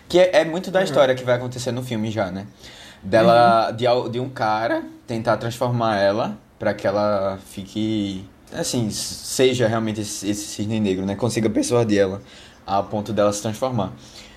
Que 0.09 0.19
é, 0.19 0.41
é 0.41 0.45
muito 0.45 0.69
da 0.69 0.83
história 0.83 1.15
que 1.15 1.23
vai 1.23 1.35
acontecer 1.35 1.71
no 1.71 1.81
filme 1.81 2.11
já, 2.11 2.29
né? 2.29 2.45
Dela, 3.01 3.71
de, 3.71 3.87
al- 3.87 4.09
de 4.09 4.19
um 4.19 4.29
cara 4.29 4.83
tentar 5.07 5.37
transformar 5.37 5.97
ela 5.97 6.37
pra 6.59 6.73
que 6.73 6.85
ela 6.85 7.39
fique 7.45 8.25
assim, 8.53 8.89
seja 8.89 9.67
realmente 9.67 10.01
esse, 10.01 10.29
esse 10.29 10.45
cisne 10.45 10.79
negro, 10.79 11.05
né? 11.05 11.15
Consiga 11.15 11.49
persuadir 11.49 11.99
ela 11.99 12.21
a 12.65 12.81
ponto 12.83 13.11
dela 13.13 13.31
se 13.33 13.41
transformar. 13.41 13.91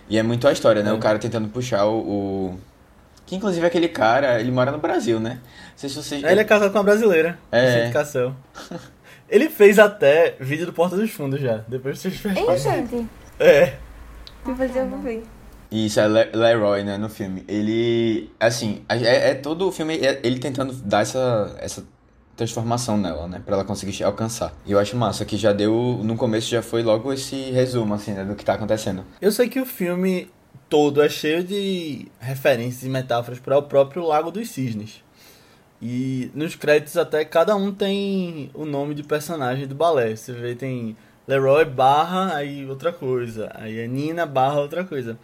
E 0.09 0.18
é 0.18 0.22
muito 0.22 0.46
a 0.46 0.53
história, 0.53 0.83
né? 0.83 0.92
O 0.92 0.98
cara 0.98 1.18
tentando 1.18 1.48
puxar 1.48 1.87
o, 1.87 1.98
o- 1.98 2.61
Que 3.27 3.37
inclusive 3.37 3.66
aquele 3.66 3.88
cara, 3.88 4.40
ele 4.40 4.50
mora 4.50 4.70
no 4.70 4.79
Brasil, 4.79 5.18
né? 5.20 5.40
Não 5.42 5.79
sei 5.79 5.88
se 5.88 5.96
vocês. 5.96 6.24
Aí 6.24 6.33
ele 6.33 6.40
é 6.40 6.44
casado 6.44 6.70
com 6.72 6.79
uma 6.79 6.85
brasileira. 6.85 7.38
É. 7.50 7.64
essa 7.66 7.79
indicação. 7.85 8.37
Ele 9.27 9.48
fez 9.48 9.79
até 9.79 10.37
vídeo 10.38 10.66
do 10.66 10.72
Porta 10.72 10.96
dos 10.96 11.11
Fundos 11.11 11.40
já. 11.40 11.64
Depois 11.66 11.98
vocês 11.98 12.14
Ei, 12.27 12.35
fecham. 12.35 12.59
gente. 12.59 13.07
É. 13.40 13.74
Depois 14.44 14.77
eu 14.77 14.87
vou 14.87 14.98
ver. 15.00 15.24
Isso, 15.72 15.98
é 15.98 16.07
Le- 16.07 16.31
Leroy, 16.35 16.85
né, 16.85 16.98
no 16.98 17.09
filme. 17.09 17.42
Ele, 17.48 18.31
assim, 18.38 18.83
é, 18.87 19.31
é 19.31 19.35
todo 19.35 19.66
o 19.66 19.72
filme 19.72 19.96
é 19.96 20.20
ele 20.22 20.38
tentando 20.38 20.74
dar 20.74 21.00
essa, 21.00 21.57
essa 21.59 21.83
transformação 22.37 22.97
nela, 22.97 23.29
né, 23.29 23.42
pra 23.44 23.55
ela 23.55 23.64
conseguir 23.64 24.03
alcançar. 24.03 24.55
E 24.66 24.73
eu 24.73 24.79
acho 24.79 24.97
massa 24.97 25.25
que 25.25 25.37
já 25.37 25.53
deu, 25.53 26.01
no 26.03 26.16
começo 26.16 26.49
já 26.49 26.62
foi 26.62 26.83
logo 26.83 27.12
esse 27.12 27.51
resumo, 27.51 27.94
assim, 27.94 28.12
né, 28.12 28.25
do 28.25 28.35
que 28.35 28.44
tá 28.44 28.55
acontecendo. 28.55 29.05
Eu 29.20 29.31
sei 29.31 29.49
que 29.49 29.61
o 29.61 29.66
filme 29.66 30.31
todo 30.68 31.03
é 31.03 31.09
cheio 31.09 31.44
de 31.44 32.09
referências 32.18 32.83
e 32.83 32.88
metáforas 32.88 33.38
para 33.38 33.57
o 33.59 33.62
próprio 33.62 34.05
Lago 34.05 34.31
dos 34.31 34.49
Cisnes. 34.49 35.03
E 35.81 36.31
nos 36.35 36.57
créditos 36.57 36.97
até 36.97 37.25
cada 37.25 37.55
um 37.55 37.73
tem 37.73 38.51
o 38.55 38.64
nome 38.64 38.94
de 38.94 39.03
personagem 39.03 39.66
do 39.66 39.75
balé. 39.75 40.16
Você 40.16 40.33
vê, 40.33 40.55
tem 40.55 40.97
Leroy 41.29 41.64
barra, 41.64 42.35
aí 42.35 42.64
outra 42.66 42.92
coisa. 42.92 43.51
Aí 43.55 43.79
é 43.79 43.87
Nina 43.87 44.25
barra 44.25 44.61
outra 44.61 44.85
coisa. 44.85 45.18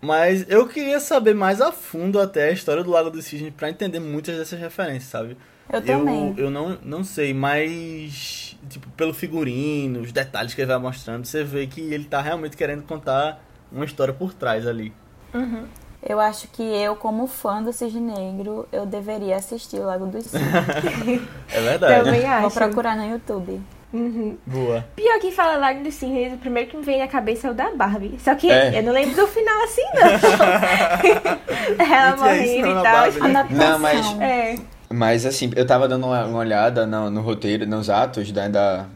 Mas 0.00 0.44
eu 0.48 0.68
queria 0.68 1.00
saber 1.00 1.34
mais 1.34 1.60
a 1.60 1.72
fundo 1.72 2.20
até 2.20 2.48
a 2.48 2.52
história 2.52 2.84
do 2.84 2.90
Lago 2.90 3.10
dos 3.10 3.24
Cisnes 3.24 3.52
para 3.56 3.70
entender 3.70 3.98
muitas 3.98 4.36
dessas 4.36 4.60
referências, 4.60 5.10
sabe? 5.10 5.36
Eu 5.70 5.82
também. 5.82 6.34
Eu, 6.36 6.50
não, 6.50 6.78
não 6.82 7.04
sei, 7.04 7.32
mas 7.34 8.56
tipo, 8.68 8.88
pelo 8.90 9.12
figurino, 9.14 10.00
os 10.00 10.12
detalhes 10.12 10.54
que 10.54 10.60
ele 10.60 10.68
vai 10.68 10.78
mostrando, 10.78 11.24
você 11.24 11.42
vê 11.44 11.66
que 11.66 11.80
ele 11.80 12.04
tá 12.04 12.20
realmente 12.20 12.56
querendo 12.56 12.82
contar 12.82 13.42
uma 13.70 13.84
história 13.84 14.12
por 14.14 14.32
trás 14.34 14.66
ali. 14.66 14.92
Eu 16.02 16.20
acho 16.20 16.48
que 16.48 16.62
eu, 16.62 16.96
como 16.96 17.26
fã 17.26 17.62
do 17.62 17.72
Cisne 17.72 18.00
Negro, 18.00 18.66
eu 18.72 18.86
deveria 18.86 19.36
assistir 19.36 19.76
o 19.76 19.84
Lago 19.84 20.06
dos 20.06 20.24
Cisnes. 20.30 21.22
É 21.52 21.60
verdade. 21.60 22.04
Também 22.04 22.20
Vou 22.22 22.30
acho. 22.46 22.54
procurar 22.56 22.96
no 22.96 23.10
YouTube. 23.10 23.60
Uhum. 23.92 24.36
Boa. 24.46 24.84
Pior 24.94 25.18
que 25.18 25.32
fala 25.32 25.56
Lago 25.56 25.82
dos 25.82 25.94
Cisnes, 25.94 26.34
o 26.34 26.38
primeiro 26.38 26.70
que 26.70 26.76
me 26.76 26.82
vem 26.82 26.98
na 26.98 27.08
cabeça 27.08 27.48
é 27.48 27.50
o 27.50 27.54
da 27.54 27.70
Barbie. 27.74 28.18
Só 28.20 28.34
que 28.34 28.50
É. 28.50 28.78
eu 28.78 28.82
não 28.82 28.92
lembro 28.92 29.16
do 29.16 29.26
final 29.26 29.62
assim, 29.64 29.82
não. 31.78 31.84
Ela 31.86 32.16
morrendo 32.16 32.68
e 32.68 32.74
tal. 32.74 32.82
Barbie, 32.82 33.20
né? 33.20 33.46
Não, 33.50 33.78
mas- 33.78 34.20
É. 34.20 34.54
Mas, 34.90 35.26
assim, 35.26 35.50
eu 35.54 35.66
tava 35.66 35.86
dando 35.86 36.06
uma, 36.06 36.24
uma 36.24 36.38
olhada 36.38 36.86
no, 36.86 37.10
no 37.10 37.20
roteiro, 37.20 37.66
nos 37.66 37.90
atos, 37.90 38.32
né, 38.32 38.48
da, 38.48 38.86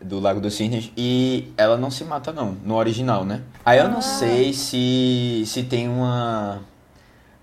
do 0.00 0.20
Lago 0.20 0.40
dos 0.40 0.54
Cisnes, 0.54 0.92
e 0.96 1.50
ela 1.56 1.76
não 1.76 1.90
se 1.90 2.04
mata, 2.04 2.32
não, 2.32 2.56
no 2.64 2.74
original, 2.76 3.24
né? 3.24 3.42
Aí 3.64 3.78
eu 3.78 3.88
não 3.88 4.02
sei 4.02 4.52
se, 4.52 5.42
se 5.46 5.62
tem 5.62 5.88
uma... 5.88 6.60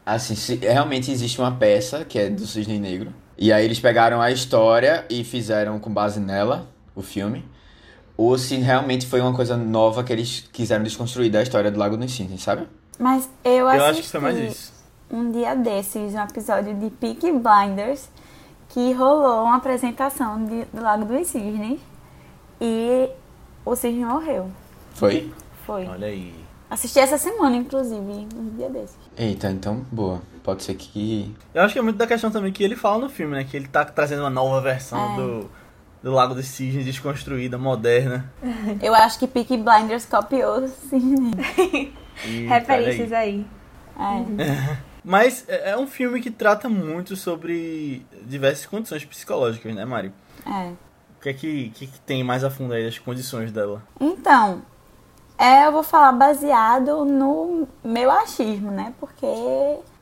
Assim, 0.05 0.35
se 0.35 0.55
realmente 0.57 1.09
existe 1.09 1.39
uma 1.39 1.51
peça, 1.51 2.05
que 2.05 2.19
é 2.19 2.29
do 2.29 2.45
Cisne 2.45 2.77
Negro, 2.77 3.11
e 3.37 3.51
aí 3.51 3.65
eles 3.65 3.79
pegaram 3.79 4.21
a 4.21 4.29
história 4.29 5.03
e 5.09 5.23
fizeram 5.23 5.79
com 5.79 5.91
base 5.91 6.19
nela, 6.19 6.69
o 6.95 7.01
filme, 7.01 7.43
ou 8.15 8.37
se 8.37 8.55
realmente 8.57 9.07
foi 9.07 9.19
uma 9.19 9.33
coisa 9.33 9.57
nova 9.57 10.03
que 10.03 10.13
eles 10.13 10.47
quiseram 10.53 10.83
desconstruir 10.83 11.31
da 11.31 11.41
história 11.41 11.71
do 11.71 11.79
Lago 11.79 11.97
dos 11.97 12.13
Cisnes, 12.13 12.43
sabe? 12.43 12.67
Mas 12.99 13.27
eu, 13.43 13.67
Eu 13.67 13.85
acho 13.85 14.01
que 14.03 14.07
foi 14.07 14.19
mais 14.19 14.37
isso. 14.37 14.74
Um 15.09 15.31
dia 15.31 15.55
desses, 15.55 16.13
um 16.13 16.23
episódio 16.23 16.73
de 16.75 16.89
Peaky 16.89 17.31
Blinders, 17.31 18.09
que 18.69 18.91
rolou 18.93 19.43
uma 19.43 19.57
apresentação 19.57 20.43
de, 20.45 20.65
do 20.65 20.81
Lago 20.81 21.05
dos 21.05 21.27
Cisnes 21.27 21.79
e 22.59 23.09
o 23.65 23.75
cisne 23.75 24.05
morreu. 24.05 24.49
Foi? 24.93 25.31
Foi. 25.65 25.85
Olha 25.87 26.07
aí. 26.07 26.33
Assisti 26.69 26.99
essa 26.99 27.17
semana, 27.17 27.55
inclusive, 27.55 28.27
um 28.35 28.49
dia 28.57 28.69
desses. 28.69 28.97
Eita, 29.15 29.49
então, 29.49 29.85
boa. 29.91 30.21
Pode 30.43 30.63
ser 30.63 30.73
que. 30.75 31.33
Eu 31.53 31.61
acho 31.63 31.73
que 31.73 31.79
é 31.79 31.81
muito 31.81 31.97
da 31.97 32.07
questão 32.07 32.31
também 32.31 32.51
que 32.51 32.63
ele 32.63 32.75
fala 32.75 32.97
no 32.99 33.09
filme, 33.09 33.35
né? 33.35 33.43
Que 33.43 33.55
ele 33.55 33.67
tá 33.67 33.85
trazendo 33.85 34.21
uma 34.21 34.29
nova 34.29 34.59
versão 34.61 35.13
É. 35.13 35.15
do, 35.15 35.49
do 36.03 36.11
Lago 36.11 36.33
dos 36.33 36.45
Cisnes 36.47 36.83
desconstruída, 36.85 37.57
moderna. 37.57 38.31
Eu 38.81 38.93
acho 38.95 39.19
que 39.19 39.27
Peaky 39.27 39.57
Blinders 39.57 40.05
copiou 40.05 40.63
o 40.63 40.67
cisne. 40.67 41.31
E, 42.25 42.45
Referências 42.45 43.11
aí. 43.11 43.45
aí. 43.97 44.25
É. 44.39 44.77
Mas 45.05 45.45
é 45.47 45.71
é 45.71 45.77
um 45.77 45.85
filme 45.85 46.19
que 46.19 46.31
trata 46.31 46.67
muito 46.67 47.15
sobre 47.15 48.05
diversas 48.23 48.65
condições 48.65 49.05
psicológicas, 49.05 49.73
né, 49.75 49.85
Mari? 49.85 50.11
é. 50.45 50.71
O 51.17 51.21
que 51.25 51.29
é 51.29 51.33
que, 51.33 51.69
que, 51.69 51.87
que 51.87 51.99
tem 52.01 52.23
mais 52.23 52.43
a 52.43 52.51
fundo 52.51 52.73
aí 52.73 52.85
as 52.87 52.99
condições 52.99 53.51
dela? 53.51 53.81
Então, 53.99 54.61
é, 55.39 55.65
eu 55.65 55.71
vou 55.71 55.81
falar 55.81 56.11
baseado 56.11 57.03
no 57.03 57.67
meu 57.83 58.11
achismo, 58.11 58.69
né? 58.69 58.93
Porque 58.99 59.25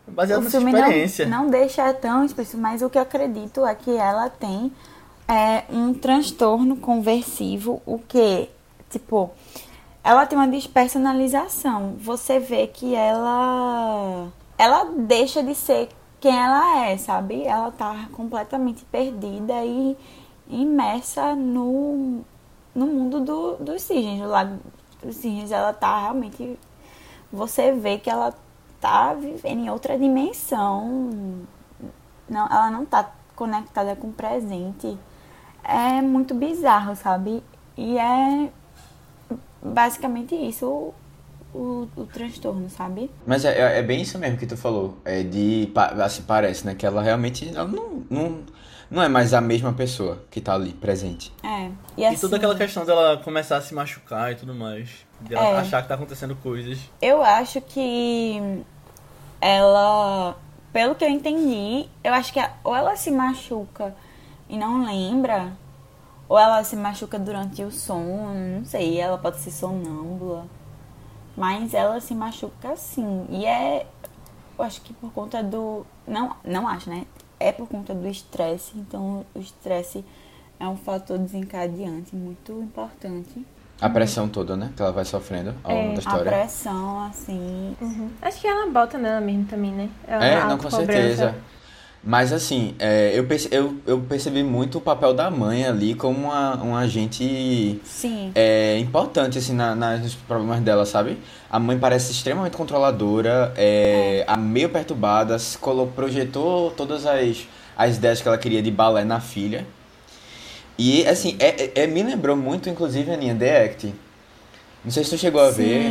Baseado 0.06 0.46
o 0.46 0.50
filme 0.50 0.72
experiência. 0.74 1.26
não, 1.26 1.44
não 1.44 1.50
deixa 1.50 1.94
tão 1.94 2.26
explícito, 2.26 2.58
mas 2.58 2.82
o 2.82 2.90
que 2.90 2.98
eu 2.98 3.02
acredito 3.02 3.66
é 3.66 3.74
que 3.74 3.96
ela 3.96 4.30
tem 4.30 4.70
é, 5.28 5.64
um 5.70 5.94
transtorno 5.94 6.76
conversivo, 6.76 7.82
o 7.86 7.98
que, 8.00 8.50
tipo, 8.90 9.32
ela 10.04 10.26
tem 10.26 10.38
uma 10.38 10.48
despersonalização. 10.48 11.96
Você 12.00 12.38
vê 12.38 12.68
que 12.68 12.94
ela 12.94 14.28
ela 14.58 14.86
deixa 14.86 15.44
de 15.44 15.56
ser 15.56 15.90
quem 16.20 16.36
ela 16.36 16.86
é, 16.86 16.98
sabe? 16.98 17.44
Ela 17.44 17.72
tá 17.72 18.08
completamente 18.14 18.86
perdida 18.86 19.54
e 19.66 19.98
imersa 20.48 21.36
no, 21.36 22.22
no 22.74 22.86
mundo 22.86 23.20
do, 23.20 23.56
dos 23.58 23.82
cisnes, 23.82 24.22
lago 24.22 24.58
dos 25.02 25.16
cisnes. 25.18 25.52
Ela 25.52 25.74
tá 25.74 26.00
realmente. 26.00 26.58
Você 27.32 27.72
vê 27.74 27.98
que 27.98 28.10
ela 28.10 28.34
tá 28.80 29.14
vivendo 29.14 29.60
em 29.60 29.70
outra 29.70 29.98
dimensão. 29.98 31.10
Não, 32.30 32.46
ela 32.46 32.72
não 32.72 32.86
tá 32.86 33.12
conectada 33.36 33.96
com 33.96 34.08
o 34.08 34.14
presente. 34.14 34.98
É 35.64 36.02
muito 36.02 36.34
bizarro, 36.34 36.96
sabe? 36.96 37.44
E 37.76 37.98
é 37.98 38.50
basicamente 39.62 40.36
isso 40.36 40.94
o, 41.54 41.88
o, 41.96 42.06
transtorno, 42.06 42.70
sabe? 42.70 43.10
Mas 43.26 43.46
é, 43.46 43.58
é- 43.58 43.80
é 43.80 43.82
bem 43.84 44.02
isso 44.02 44.18
mesmo 44.18 44.38
que 44.38 44.46
tu 44.46 44.58
falou. 44.58 44.98
É 45.06 45.24
de. 45.24 45.72
Assim, 46.04 46.24
parece, 46.24 46.66
né? 46.66 46.76
Que 46.76 46.86
ela 46.86 47.02
realmente. 47.02 47.50
Ela 47.56 47.68
não, 47.68 48.04
não, 48.10 48.40
não 48.90 49.02
é 49.04 49.08
mais 49.10 49.34
a 49.34 49.42
mesma 49.42 49.72
pessoa 49.74 50.24
que 50.32 50.42
tá 50.42 50.54
ali, 50.54 50.72
presente. 50.74 51.32
É. 51.44 51.70
E, 51.98 52.02
E 52.02 52.06
assim, 52.06 52.20
toda 52.22 52.38
aquela 52.38 52.56
questão 52.56 52.86
dela 52.86 53.18
começar 53.24 53.58
a 53.58 53.62
se 53.62 53.74
machucar 53.74 54.32
e 54.32 54.36
tudo 54.36 54.54
mais. 54.56 54.90
De 55.22 55.34
ela 55.36 55.46
É. 55.50 55.60
achar 55.60 55.82
que 55.82 55.88
tá 55.88 55.96
acontecendo 55.96 56.36
coisas. 56.36 56.80
Eu 57.02 57.22
acho 57.24 57.62
que 57.62 58.64
ela, 59.40 60.36
pelo 60.72 60.96
que 60.96 61.04
eu 61.06 61.10
entendi, 61.10 61.88
eu 62.04 62.14
acho 62.14 62.32
que 62.34 62.40
a- 62.40 62.54
ou 62.64 62.76
ela 62.76 62.96
se 62.96 63.12
machuca 63.12 63.96
e 64.50 64.58
não 64.58 64.86
lembra, 64.86 65.52
ou 66.28 66.38
ela 66.38 66.64
se 66.64 66.76
machuca 66.76 67.18
durante 67.20 67.64
o 67.64 67.72
sono, 67.72 68.34
não 68.60 68.66
sei, 68.66 69.00
ela 69.00 69.18
pode 69.18 69.38
ser 69.40 69.52
sonâmbula. 69.52 70.46
Mas 71.36 71.74
ela 71.74 72.00
se 72.00 72.14
machuca 72.14 72.76
sim. 72.76 73.26
E 73.30 73.46
é, 73.46 73.86
eu 74.58 74.64
acho 74.66 74.82
que 74.82 74.94
por 74.94 75.12
conta 75.12 75.42
do, 75.44 75.86
não, 76.08 76.36
não 76.44 76.68
acho, 76.68 76.90
né? 76.90 77.06
É 77.40 77.52
por 77.52 77.68
conta 77.68 77.94
do 77.94 78.08
estresse, 78.08 78.72
então 78.78 79.26
o 79.34 79.40
estresse 79.40 80.06
é 80.60 80.68
um 80.68 80.78
fator 80.78 81.18
desencadeante 81.18 82.16
muito 82.16 82.52
importante. 82.62 83.46
A 83.82 83.90
pressão 83.90 84.30
toda, 84.30 84.56
né? 84.56 84.72
Que 84.76 84.82
ela 84.82 84.92
vai 84.92 85.04
sofrendo 85.04 85.54
ao 85.64 85.76
longo 85.76 85.90
É, 85.90 85.94
da 85.94 85.98
A 85.98 86.00
história. 86.00 86.32
pressão, 86.32 87.04
assim, 87.04 87.76
Uhum. 87.82 88.10
Acho 88.22 88.40
que 88.40 88.48
ela 88.48 88.70
bota 88.70 88.98
nela 88.98 89.20
mesmo 89.20 89.46
também, 89.46 89.72
né? 89.72 89.90
uma 90.08 90.26
É, 90.26 90.46
não, 90.46 90.58
com 90.58 90.70
certeza. 90.70 91.36
Mas 92.06 92.34
assim, 92.34 92.76
é, 92.80 93.14
eu, 93.16 93.24
perce- 93.26 93.48
eu, 93.50 93.76
eu 93.88 93.98
percebi 94.02 94.44
muito 94.44 94.78
o 94.78 94.82
papel 94.82 95.14
da 95.14 95.32
mãe 95.32 95.66
ali 95.66 95.96
como 95.96 96.26
uma, 96.26 96.62
um 96.62 96.76
agente 96.76 97.80
sim. 97.86 98.30
é, 98.36 98.78
importante 98.80 99.38
assim, 99.38 99.54
na, 99.54 99.74
na- 99.74 99.96
nos 99.98 100.14
problemas 100.14 100.60
dela, 100.60 100.86
sabe? 100.86 101.18
A 101.50 101.58
mãe 101.60 101.80
parece 101.80 102.12
extremamente 102.12 102.58
controladora, 102.58 103.54
é, 103.56 104.26
a 104.28 104.36
meio 104.36 104.68
perturbada, 104.70 105.40
se 105.40 105.58
colo- 105.58 105.88
projetou 105.96 106.72
todas 106.72 107.06
as, 107.06 107.48
as 107.78 107.96
ideias 107.96 108.22
que 108.22 108.28
ela 108.28 108.38
queria 108.38 108.62
de 108.62 108.70
balé 108.72 109.06
na 109.06 109.22
filha. 109.22 109.66
E 110.78 111.06
assim, 111.08 111.38
é, 111.40 111.64
é- 111.66 111.72
é- 111.84 111.88
me 111.88 112.04
lembrou 112.04 112.36
muito, 112.36 112.68
inclusive, 112.70 113.12
a 113.12 113.14
Aninha 113.14 113.36
The 113.36 113.64
Act. 113.66 113.94
Não 114.84 114.92
sei 114.92 115.04
se 115.06 115.12
tu 115.12 115.18
chegou 115.18 115.40
a 115.42 115.50
ver. 115.52 115.90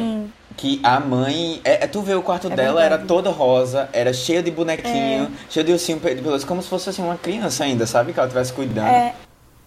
Que 0.57 0.81
a 0.83 1.01
mãe. 1.01 1.61
É, 1.65 1.85
é, 1.85 1.87
tu 1.87 2.03
vê 2.03 2.15
o 2.15 2.23
quarto 2.23 2.49
É 2.49 2.51
dela, 2.57 2.81
verdade. 2.81 2.95
era 3.01 3.07
toda 3.07 3.31
rosa, 3.31 3.89
era 3.93 4.13
cheia 4.13 4.43
de 4.43 4.51
bonequinho, 4.51 5.31
cheia 5.49 5.65
de 5.65 5.73
ursinho 5.73 5.99
de 5.99 6.23
pelúcia, 6.23 6.47
como 6.47 6.63
se 6.63 6.69
fosse 6.69 6.91
assim, 6.91 7.03
uma 7.03 7.17
criança 7.17 7.65
ainda, 7.65 7.87
sabe? 7.87 8.13
Que 8.13 8.19
ela 8.19 8.27
estivesse 8.29 8.53
cuidando. 8.53 8.89
É, 8.89 9.15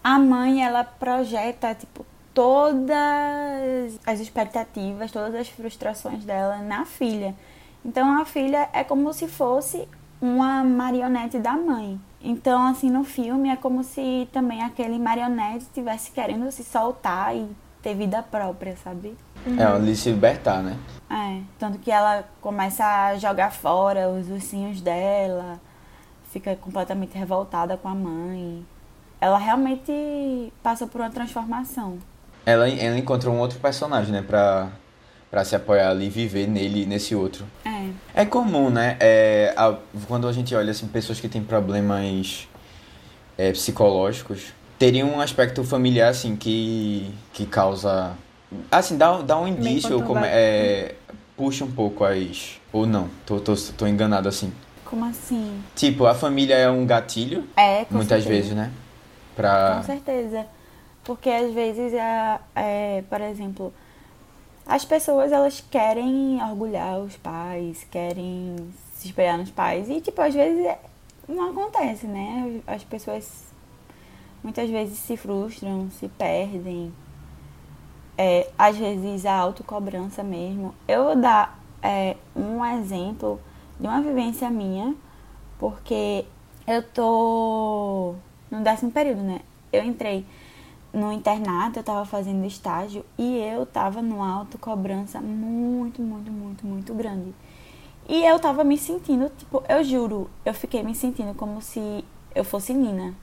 a 0.02 0.18
mãe, 0.18 0.64
ela 0.64 0.84
projeta, 0.84 1.74
tipo, 1.74 2.04
todas 2.32 3.98
as 4.06 4.20
expectativas, 4.20 5.10
todas 5.10 5.34
as 5.34 5.48
frustrações 5.48 6.24
dela 6.24 6.58
na 6.58 6.84
filha. 6.84 7.34
Então, 7.84 8.20
a 8.20 8.24
filha 8.24 8.68
é 8.72 8.82
como 8.84 9.12
se 9.12 9.26
fosse 9.28 9.88
uma 10.20 10.62
marionete 10.64 11.38
da 11.38 11.52
mãe. 11.52 12.00
Então, 12.20 12.66
assim, 12.66 12.90
no 12.90 13.04
filme 13.04 13.48
é 13.48 13.56
como 13.56 13.84
se 13.84 14.28
também 14.32 14.62
aquele 14.62 14.98
marionete 14.98 15.64
estivesse 15.64 16.10
querendo 16.10 16.50
se 16.50 16.64
soltar 16.64 17.36
e 17.36 17.46
ter 17.82 17.94
vida 17.94 18.22
própria, 18.22 18.76
sabe? 18.82 19.16
É, 19.46 19.62
ela 19.62 19.78
de 19.80 19.94
se 19.96 20.10
libertar, 20.10 20.62
né? 20.62 20.76
É, 21.10 21.40
tanto 21.58 21.78
que 21.78 21.90
ela 21.90 22.24
começa 22.40 22.84
a 22.84 23.16
jogar 23.16 23.52
fora 23.52 24.08
os 24.08 24.28
ursinhos 24.28 24.80
dela, 24.80 25.60
fica 26.32 26.56
completamente 26.56 27.16
revoltada 27.16 27.76
com 27.76 27.88
a 27.88 27.94
mãe. 27.94 28.64
Ela 29.20 29.38
realmente 29.38 30.52
passa 30.62 30.86
por 30.86 31.00
uma 31.00 31.10
transformação. 31.10 31.98
Ela, 32.44 32.68
ela 32.68 32.98
encontrou 32.98 33.34
um 33.34 33.38
outro 33.38 33.58
personagem, 33.58 34.12
né? 34.12 34.22
Pra, 34.22 34.68
pra 35.30 35.44
se 35.44 35.54
apoiar 35.56 35.90
ali 35.90 36.06
e 36.06 36.10
viver 36.10 36.46
nele, 36.48 36.84
nesse 36.86 37.14
outro. 37.14 37.44
É, 37.64 37.88
É 38.22 38.24
comum, 38.24 38.68
né? 38.70 38.96
É, 39.00 39.54
a- 39.56 39.76
quando 40.06 40.28
a 40.28 40.32
gente 40.32 40.54
olha 40.54 40.70
assim, 40.70 40.86
pessoas 40.86 41.18
que 41.20 41.28
têm 41.28 41.42
problemas 41.42 42.48
é, 43.38 43.52
psicológicos, 43.52 44.52
teria 44.78 45.04
um 45.06 45.20
aspecto 45.20 45.62
familiar 45.64 46.08
assim 46.10 46.36
que, 46.36 47.12
que 47.32 47.46
causa. 47.46 48.12
Assim, 48.70 48.96
dá, 48.96 49.20
dá 49.22 49.38
um 49.38 49.46
indício, 49.48 50.02
como, 50.02 50.20
é, 50.24 50.94
puxa 51.36 51.64
um 51.64 51.70
pouco 51.70 52.04
as. 52.04 52.60
Ou 52.72 52.86
não, 52.86 53.08
tô, 53.24 53.40
tô, 53.40 53.54
tô 53.76 53.86
enganado 53.86 54.28
assim. 54.28 54.52
como 54.84 55.04
assim? 55.04 55.62
Tipo, 55.74 56.06
a 56.06 56.14
família 56.14 56.54
é 56.54 56.70
um 56.70 56.84
gatilho, 56.86 57.44
É, 57.56 57.84
com 57.84 57.94
muitas 57.94 58.22
certeza. 58.24 58.28
vezes, 58.42 58.56
né? 58.56 58.70
Pra. 59.34 59.76
Com 59.78 59.82
certeza. 59.84 60.46
Porque 61.04 61.30
às 61.30 61.52
vezes, 61.54 61.92
é, 61.92 62.38
é, 62.54 63.04
por 63.08 63.20
exemplo, 63.20 63.72
as 64.66 64.84
pessoas 64.84 65.30
elas 65.30 65.62
querem 65.70 66.40
orgulhar 66.42 66.98
os 66.98 67.16
pais, 67.16 67.86
querem 67.90 68.56
se 68.94 69.06
espelhar 69.08 69.38
nos 69.38 69.50
pais. 69.50 69.88
E, 69.88 70.00
tipo, 70.00 70.20
às 70.20 70.34
vezes 70.34 70.64
é- 70.66 70.78
não 71.28 71.50
acontece, 71.50 72.06
né? 72.06 72.60
As 72.66 72.82
pessoas 72.82 73.44
muitas 74.42 74.68
vezes 74.68 74.98
se 74.98 75.16
frustram, 75.16 75.88
se 75.98 76.08
perdem. 76.08 76.92
É, 78.18 78.48
às 78.58 78.76
vezes 78.76 79.26
a 79.26 79.34
autocobrança 79.34 80.22
mesmo. 80.22 80.74
Eu 80.88 81.04
vou 81.04 81.16
dar 81.16 81.58
é, 81.82 82.16
um 82.34 82.64
exemplo 82.64 83.40
de 83.78 83.86
uma 83.86 84.00
vivência 84.00 84.48
minha, 84.50 84.94
porque 85.58 86.24
eu 86.66 86.82
tô 86.82 88.14
no 88.50 88.60
décimo 88.62 88.90
período, 88.90 89.22
né? 89.22 89.40
Eu 89.72 89.84
entrei 89.84 90.24
no 90.92 91.12
internato, 91.12 91.78
eu 91.78 91.82
tava 91.82 92.06
fazendo 92.06 92.44
estágio 92.46 93.04
e 93.18 93.38
eu 93.38 93.66
tava 93.66 94.00
numa 94.00 94.32
autocobrança 94.32 95.20
muito, 95.20 96.00
muito, 96.00 96.32
muito, 96.32 96.66
muito 96.66 96.94
grande. 96.94 97.34
E 98.08 98.24
eu 98.24 98.38
tava 98.38 98.64
me 98.64 98.78
sentindo, 98.78 99.30
tipo, 99.36 99.62
eu 99.68 99.82
juro, 99.84 100.30
eu 100.44 100.54
fiquei 100.54 100.82
me 100.82 100.94
sentindo 100.94 101.34
como 101.34 101.60
se 101.60 102.04
eu 102.34 102.44
fosse 102.44 102.72
Nina. 102.72 103.14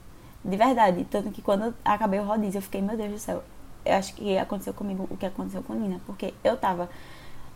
De 0.44 0.56
verdade. 0.56 1.06
Tanto 1.10 1.30
que 1.30 1.40
quando 1.40 1.74
acabei 1.84 2.20
o 2.20 2.24
rodízio, 2.24 2.58
eu 2.58 2.62
fiquei, 2.62 2.82
meu 2.82 2.96
Deus 2.96 3.12
do 3.12 3.18
céu. 3.18 3.42
Eu 3.84 3.94
acho 3.96 4.14
que 4.14 4.36
aconteceu 4.38 4.72
comigo 4.72 5.06
o 5.10 5.16
que 5.16 5.26
aconteceu 5.26 5.62
com 5.62 5.74
Nina. 5.74 6.00
Porque 6.06 6.34
eu 6.42 6.56
tava 6.56 6.88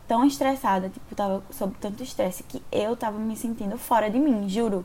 tão 0.07 0.25
estressada, 0.25 0.89
tipo, 0.89 1.15
tava 1.15 1.43
sob 1.51 1.75
tanto 1.81 2.03
estresse 2.03 2.43
que 2.43 2.63
eu 2.73 2.97
tava 2.97 3.19
me 3.19 3.37
sentindo 3.37 3.77
fora 3.79 4.11
de 4.11 4.19
mim, 4.19 4.49
juro. 4.49 4.85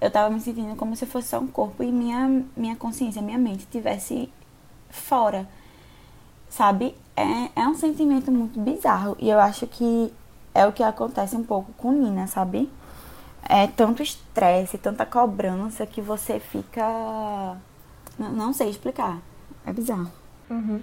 Eu 0.00 0.10
tava 0.10 0.30
me 0.30 0.40
sentindo 0.40 0.74
como 0.76 0.96
se 0.96 1.06
fosse 1.06 1.28
só 1.28 1.38
um 1.38 1.46
corpo 1.46 1.82
e 1.82 1.92
minha, 1.92 2.44
minha 2.56 2.76
consciência, 2.76 3.22
minha 3.22 3.38
mente 3.38 3.66
tivesse 3.70 4.28
fora. 4.90 5.48
sabe? 6.48 6.94
É, 7.16 7.60
é 7.62 7.68
um 7.68 7.74
sentimento 7.74 8.30
muito 8.30 8.58
bizarro. 8.60 9.16
E 9.18 9.28
eu 9.30 9.38
acho 9.40 9.66
que 9.66 10.12
é 10.54 10.66
o 10.66 10.72
que 10.72 10.82
acontece 10.82 11.36
um 11.36 11.44
pouco 11.44 11.72
com 11.74 11.92
Nina, 11.92 12.26
sabe? 12.26 12.70
É 13.48 13.66
tanto 13.66 14.02
estresse, 14.02 14.78
tanta 14.78 15.04
cobrança 15.06 15.86
que 15.86 16.00
você 16.00 16.38
fica. 16.38 17.56
Não, 18.18 18.52
sei 18.52 18.70
explicar. 18.70 19.18
É 19.66 19.72
bizarro. 19.72 20.10
Uhum. 20.52 20.80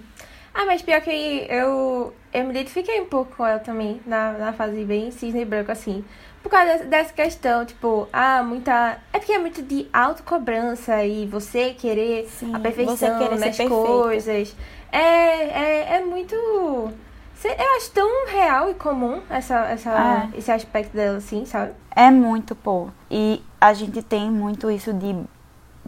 Ah, 0.52 0.64
mas 0.66 0.82
pior 0.82 1.00
que 1.00 1.46
eu, 1.48 2.12
eu 2.32 2.44
me 2.44 2.50
identifiquei 2.50 3.00
um 3.00 3.06
pouco 3.06 3.36
com 3.36 3.46
ela 3.46 3.60
também, 3.60 4.00
na, 4.04 4.32
na 4.32 4.52
fase 4.52 4.84
bem 4.84 5.10
cisne 5.12 5.44
branco, 5.44 5.70
assim. 5.70 6.04
Por 6.42 6.48
causa 6.48 6.84
dessa 6.84 7.12
questão, 7.12 7.64
tipo, 7.64 8.08
ah, 8.12 8.42
muita. 8.42 8.98
É 9.12 9.18
porque 9.18 9.32
é 9.32 9.38
muito 9.38 9.62
de 9.62 9.86
autocobrança 9.92 11.04
e 11.04 11.26
você 11.26 11.74
querer 11.74 12.26
Sim, 12.28 12.54
a 12.54 12.58
perfeição 12.58 13.18
querer 13.18 13.38
nas 13.38 13.56
coisas. 13.58 14.56
É, 14.90 14.98
é, 14.98 15.96
é 15.96 16.04
muito. 16.04 16.34
Eu 16.34 17.76
acho 17.76 17.90
tão 17.92 18.26
real 18.26 18.70
e 18.70 18.74
comum 18.74 19.22
essa, 19.30 19.60
essa, 19.66 20.28
É. 20.34 20.38
esse 20.38 20.50
aspecto 20.50 20.94
dela, 20.94 21.18
assim, 21.18 21.44
sabe? 21.46 21.72
É 21.94 22.10
muito, 22.10 22.54
pô. 22.54 22.88
E 23.10 23.42
a 23.60 23.72
gente 23.72 24.02
tem 24.02 24.30
muito 24.30 24.70
isso 24.70 24.92
de 24.92 25.14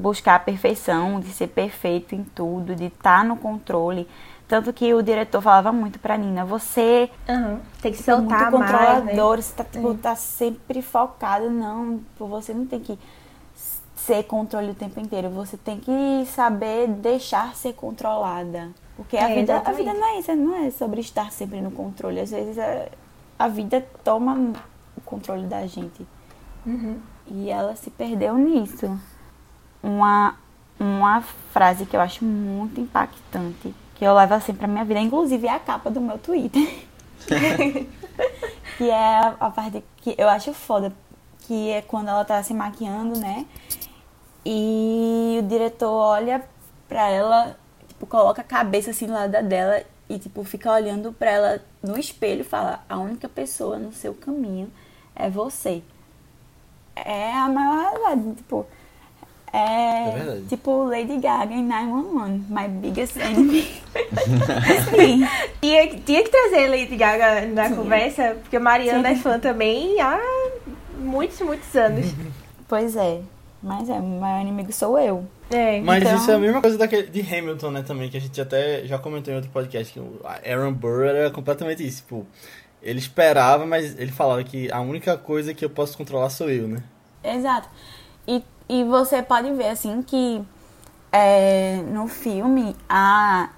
buscar 0.03 0.35
a 0.35 0.38
perfeição, 0.41 1.21
de 1.21 1.29
ser 1.29 1.49
perfeito 1.49 2.15
em 2.15 2.25
tudo, 2.25 2.75
de 2.75 2.87
estar 2.87 3.25
no 3.25 3.37
controle. 3.37 4.09
Tanto 4.49 4.73
que 4.73 4.93
o 4.93 5.03
diretor 5.03 5.41
falava 5.41 5.73
muito 5.73 5.99
pra 5.99 6.17
Nina, 6.19 6.45
você 6.45 7.09
Aham. 7.29 7.61
Tem 7.81 7.93
que 7.93 8.01
é 8.01 8.03
soltar 8.03 8.51
muito 8.51 8.59
mais, 8.59 8.71
né? 8.73 8.87
controlador, 8.97 9.43
você 9.43 9.55
tá, 9.55 9.65
tipo, 9.65 9.95
tá 9.95 10.15
sempre 10.17 10.83
focado. 10.83 11.49
Não, 11.49 11.99
tipo, 11.99 12.27
você 12.27 12.53
não 12.53 12.67
tem 12.67 12.81
que 12.81 12.99
ser 13.97 14.25
controle 14.25 14.71
o 14.73 14.75
tempo 14.75 15.01
inteiro. 15.01 15.31
Você 15.31 15.57
tem 15.57 15.79
que 15.79 16.27
saber 16.27 16.88
deixar 16.88 17.55
ser 17.55 17.73
controlada. 17.73 18.71
Porque 18.97 19.17
a, 19.17 19.31
É, 19.31 19.35
vida, 19.37 19.62
a 19.65 19.73
vida 19.73 19.95
não 19.95 20.07
é 20.07 20.19
isso, 20.19 20.35
não 20.37 20.55
é 20.57 20.71
sobre 20.71 21.01
estar 21.01 21.33
sempre 21.33 21.61
no 21.62 21.71
controle. 21.71 22.21
Às 22.21 22.31
vezes 22.31 22.59
é- 22.59 22.91
a 23.38 23.49
vida 23.49 23.85
toma 24.05 24.53
o 24.97 25.01
controle 25.01 25.47
da 25.47 25.67
gente. 25.67 26.07
Uhum. 26.67 26.99
E 27.27 27.49
ela 27.49 27.75
se 27.75 27.91
perdeu 27.91 28.37
nisso. 28.37 28.99
Uma, 29.83 30.37
uma 30.79 31.23
frase 31.53 31.87
que 31.87 31.97
eu 31.97 32.01
acho 32.01 32.25
muito 32.25 32.81
impactante, 32.81 33.75
que 33.95 34.05
eu 34.05 34.14
levo 34.14 34.35
assim 34.35 34.55
pra 34.55 34.68
minha 34.68 34.85
vida, 34.85 35.01
inclusive 35.01 35.47
é 35.47 35.55
a 35.55 35.59
capa 35.59 35.90
do 35.90 36.01
meu 36.01 36.18
Twitter. 36.18 36.87
que 38.79 38.90
é 38.90 39.18
a, 39.38 39.51
parte 39.51 39.85
que 39.99 40.14
eu 40.18 40.29
acho 40.29 40.53
foda, 40.53 40.92
que 41.40 41.71
é 41.71 41.83
quando 41.83 42.09
ela 42.09 42.25
tá 42.25 42.42
se 42.42 42.55
maquiando, 42.55 43.18
né? 43.18 43.47
E 44.45 45.38
o 45.40 45.47
diretor 45.47 45.90
olha 45.90 46.42
pra 46.88 47.09
ela, 47.09 47.57
tipo, 47.88 48.07
coloca 48.07 48.40
a 48.40 48.45
cabeça 48.45 48.90
assim 48.90 49.07
do 49.07 49.12
lado 49.12 49.31
dela 49.45 49.83
e 50.09 50.18
tipo 50.18 50.42
fica 50.45 50.73
olhando 50.73 51.12
pra 51.12 51.31
ela 51.31 51.61
no 51.83 51.99
espelho 51.99 52.40
e 52.40 52.45
fala: 52.45 52.85
"A 52.88 52.99
única 52.99 53.29
pessoa 53.29 53.79
no 53.79 53.92
seu 53.92 54.14
caminho 54.14 54.71
é 55.14 55.31
você". 55.31 55.83
É 56.95 57.33
a 57.33 57.49
maior 57.49 57.95
tipo, 58.37 58.66
é, 59.53 60.09
É 60.09 60.11
verdade. 60.17 60.43
tipo 60.49 60.85
Lady 60.85 61.19
Gaga 61.19 61.53
em 61.55 61.65
911, 61.65 62.45
my 62.49 62.69
biggest 62.69 63.17
enemy. 63.19 63.62
Sim. 64.91 65.27
Tinha, 65.61 65.88
que- 65.88 66.01
tinha 66.01 66.23
que 66.25 66.31
trazer 66.31 66.69
Lady 66.69 66.97
Gaga 66.97 67.47
na 67.47 67.65
Tinha. 67.67 67.77
conversa, 67.77 68.37
porque 68.43 68.59
Mariana 68.59 69.09
Sim. 69.11 69.15
é 69.15 69.19
fã 69.19 69.38
também 69.38 70.01
há 70.01 70.19
muitos, 70.99 71.41
muitos 71.41 71.75
anos. 71.77 72.07
Pois 72.69 72.97
é. 72.97 73.21
Mas 73.62 73.87
é, 73.91 73.93
o 73.93 74.03
maior 74.03 74.41
inimigo 74.41 74.73
sou 74.73 74.99
eu. 74.99 75.27
É. 75.51 75.79
Mas 75.83 76.03
Então- 76.03 76.17
isso 76.17 76.31
é 76.31 76.35
a 76.35 76.38
mesma 76.38 76.62
coisa 76.62 76.79
daquele, 76.79 77.07
de 77.09 77.21
Hamilton, 77.21 77.71
né, 77.71 77.83
também, 77.87 78.09
que 78.09 78.17
a 78.17 78.21
gente 78.21 78.41
até 78.41 78.87
já 78.87 78.99
comentou 78.99 79.31
em 79.31 79.37
outro 79.37 79.51
podcast, 79.51 79.93
que 79.93 80.01
o 80.01 80.21
Aaron 80.25 80.73
Burr 80.73 81.03
era 81.05 81.31
completamente 81.31 81.87
isso, 81.87 81.99
tipo, 81.99 82.27
ele 82.83 82.99
esperava, 82.99 83.67
mas 83.67 83.99
ele 83.99 84.11
falava 84.11 84.43
que 84.43 84.73
a 84.73 84.81
única 84.81 85.19
coisa 85.19 85.53
que 85.53 85.62
eu 85.62 85.69
posso 85.69 85.99
controlar 85.99 86.31
sou 86.31 86.49
eu, 86.51 86.67
né? 86.67 86.83
Exato. 87.23 87.69
E, 88.73 88.85
você 88.85 89.23
pode 89.23 89.53
ver, 89.53 89.69
assim, 89.69 90.01
que 90.01 90.43
é, 91.13 91.83
no 91.93 92.09
filme, 92.09 92.75
a, 92.89 93.51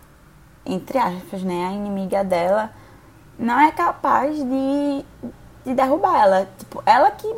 entre 0.66 0.98
aspas, 0.98 1.44
né, 1.44 1.68
a 1.68 1.72
inimiga 1.72 2.24
dela 2.24 2.70
não 3.38 3.60
é 3.60 3.70
capaz 3.70 4.36
de, 4.36 5.04
de 5.64 5.72
derrubar 5.72 6.20
ela. 6.20 6.48
Tipo, 6.58 6.82
ela 6.84 7.12
que 7.12 7.32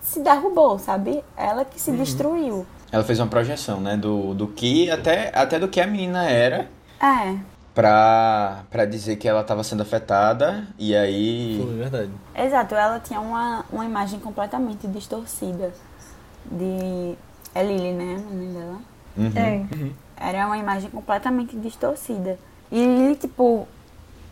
se 0.00 0.18
derrubou, 0.20 0.76
sabe? 0.80 1.22
Ela 1.36 1.64
que 1.64 1.80
se 1.80 1.92
destruiu. 1.92 2.66
Ela 2.90 3.04
fez 3.04 3.20
uma 3.20 3.28
projeção, 3.28 3.80
né? 3.80 3.96
Do, 3.96 4.34
do 4.34 4.48
que, 4.48 4.90
até, 4.90 5.30
até 5.32 5.58
do 5.58 5.68
que 5.68 5.80
a 5.80 5.86
menina 5.86 6.28
era, 6.28 6.68
É, 7.00 7.36
pra, 7.72 8.64
pra 8.70 8.84
dizer 8.84 9.16
que 9.16 9.28
ela 9.28 9.44
tava 9.44 9.62
sendo 9.62 9.82
afetada, 9.82 10.66
e 10.76 10.96
aí. 10.96 11.60
Foi 11.64 11.76
verdade. 11.76 12.10
exato. 12.36 12.74
Ela 12.74 12.98
tinha 12.98 13.20
uma, 13.20 13.64
uma 13.70 13.84
imagem 13.84 14.18
completamente 14.18 14.88
distorcida 14.88 15.72
de... 16.50 17.14
É 17.54 17.62
Lily, 17.62 17.92
né, 17.92 18.16
o 18.18 18.34
nome 18.34 18.52
dela? 18.52 18.78
Uhum. 19.16 19.32
É. 19.36 20.28
Era 20.28 20.46
uma 20.46 20.58
imagem 20.58 20.90
completamente 20.90 21.56
distorcida. 21.56 22.38
E, 22.72 23.16
tipo, 23.20 23.68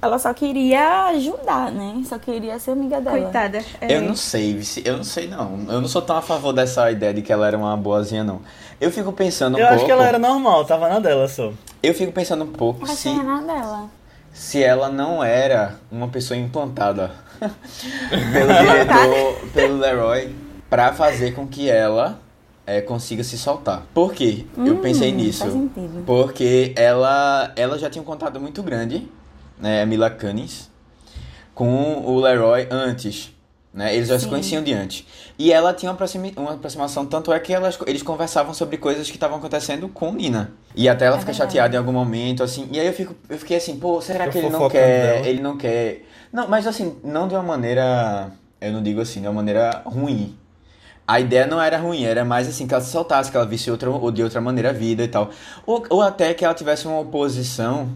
ela 0.03 0.19
só 0.19 0.35
queria 0.35 1.07
ajudar, 1.11 1.71
né? 1.71 2.03
Só 2.05 2.19
queria 2.19 2.59
ser 2.59 2.73
amiga 2.73 3.01
dela. 3.01 3.21
Coitada. 3.21 3.59
É. 3.81 3.97
Eu 3.97 4.03
não 4.03 4.17
sei, 4.17 4.55
Vici, 4.55 4.83
eu 4.85 4.97
não 4.97 5.05
sei 5.05 5.29
não. 5.29 5.61
Eu 5.69 5.81
não 5.81 5.87
sou 5.87 6.03
tão 6.03 6.17
a 6.17 6.23
favor 6.23 6.53
dessa 6.53 6.91
ideia 6.91 7.15
de 7.15 7.23
que 7.23 7.33
ela 7.33 7.47
era 7.47 7.57
uma 7.57 7.77
boazinha, 7.77 8.25
não. 8.25 8.41
Eu 8.81 8.91
fico 8.91 9.13
pensando 9.13 9.55
um 9.57 9.59
eu 9.61 9.67
pouco. 9.67 9.77
acho 9.77 9.85
que 9.85 9.93
ela 9.93 10.05
era 10.05 10.19
normal, 10.19 10.65
tava 10.65 10.89
na 10.89 10.99
dela 10.99 11.29
só. 11.29 11.53
Eu 11.81 11.95
fico 11.95 12.11
pensando 12.11 12.43
um 12.43 12.51
pouco 12.51 12.81
Mas 12.81 12.99
se, 12.99 13.13
nada 13.13 13.47
dela. 13.47 13.91
se 14.33 14.61
ela 14.61 14.89
não 14.89 15.23
era 15.23 15.77
uma 15.91 16.09
pessoa 16.09 16.37
implantada 16.37 17.13
pelo 17.39 18.55
diretor, 18.55 19.49
pelo 19.53 19.79
Leroy, 19.79 20.35
pra 20.73 20.91
fazer 20.95 21.35
com 21.35 21.47
que 21.47 21.69
ela 21.69 22.19
eh, 22.67 22.81
consiga 22.81 23.23
se 23.23 23.37
soltar. 23.37 23.83
Por 23.93 24.15
quê? 24.15 24.47
eu 24.57 24.77
Hum, 24.77 24.81
pensei 24.81 25.13
nisso. 25.13 25.41
Faz 25.41 25.53
sentido. 25.53 26.03
Porque 26.07 26.73
ela, 26.75 27.53
ela 27.57 27.79
já 27.79 27.91
tinha 27.91 28.01
um 28.01 28.07
contato 28.07 28.41
muito 28.41 28.63
grande, 28.63 29.07
né, 29.59 29.83
a 29.83 29.87
Mila 29.87 30.09
Kunis, 30.09 30.71
com 31.55 32.03
o 32.07 32.19
Leroy 32.21 32.67
antes, 32.71 33.31
né? 33.75 33.95
Eles 33.95 34.09
já 34.09 34.19
se 34.19 34.25
Sim. 34.25 34.31
conheciam 34.31 34.63
de 34.63 34.73
antes. 34.73 35.07
E 35.39 35.53
ela 35.53 35.75
tinha 35.75 35.91
uma, 35.91 35.95
aproximi- 35.95 36.33
uma 36.39 36.55
aproximação, 36.55 37.05
tanto 37.05 37.31
é 37.35 37.39
que 37.39 37.53
elas, 37.53 37.79
eles 37.87 38.03
conversavam 38.03 38.55
sobre 38.55 38.79
coisas 38.79 39.11
que 39.11 39.17
estavam 39.19 39.37
acontecendo 39.37 39.91
com 39.91 40.11
Nina. 40.13 40.53
E 40.75 40.89
até 40.89 41.05
ela 41.05 41.17
É 41.17 41.21
fica 41.21 41.33
verdade. 41.33 41.51
chateada 41.53 41.75
em 41.75 41.79
algum 41.79 41.93
momento, 41.93 42.43
assim. 42.43 42.67
E 42.73 42.81
aí 42.81 42.87
eu, 42.87 42.95
fico, 42.95 43.15
eu 43.29 43.37
fiquei 43.39 43.59
assim, 43.59 43.77
pô, 43.79 44.01
será 44.01 44.21
Fica 44.25 44.33
que 44.33 44.39
ele 44.39 44.49
não 44.49 44.69
quer? 44.71 45.03
dela. 45.03 45.27
Ele 45.29 45.43
não 45.43 45.57
quer. 45.59 46.07
Não, 46.33 46.49
mas 46.49 46.67
assim, 46.67 46.97
não 47.05 47.29
de 47.29 47.35
uma 47.35 47.43
maneira. 47.43 48.33
Eu 48.59 48.73
não 48.73 48.83
digo 48.83 49.03
assim, 49.03 49.21
de 49.21 49.27
uma 49.27 49.35
maneira 49.35 49.83
ruim. 49.85 50.35
A 51.07 51.21
ideia 51.21 51.47
não 51.47 51.61
era 51.61 51.79
ruim, 51.79 52.05
era 52.05 52.25
mais 52.25 52.49
assim, 52.49 52.67
que 52.67 52.75
ela 52.75 52.83
se 52.83 52.91
soltasse, 52.91 53.31
que 53.31 53.37
ela 53.37 53.47
visse 53.47 53.71
outra, 53.71 53.91
ou 53.91 54.11
de 54.11 54.23
outra 54.23 54.41
maneira 54.41 54.71
a 54.71 54.73
vida 54.73 55.03
e 55.03 55.09
tal. 55.09 55.31
Ou, 55.67 55.85
ou 55.91 56.03
até 56.03 56.33
que 56.33 56.45
ela 56.45 56.55
tivesse 56.55 56.87
uma 56.87 57.01
oposição 57.01 57.91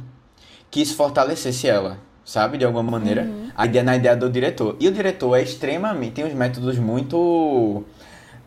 que 0.70 0.80
isso 0.82 0.96
fortalecesse 0.96 1.68
ela, 1.68 1.98
sabe? 2.24 2.58
De 2.58 2.64
alguma 2.64 2.82
maneira. 2.82 3.28
A 3.56 3.64
ideia 3.66 3.84
na 3.84 3.96
ideia 3.96 4.16
do 4.16 4.28
diretor. 4.28 4.76
E 4.80 4.88
o 4.88 4.92
diretor 4.92 5.36
é 5.36 5.42
extremamente. 5.42 6.14
tem 6.14 6.24
uns 6.24 6.34
métodos 6.34 6.78
muito 6.78 7.84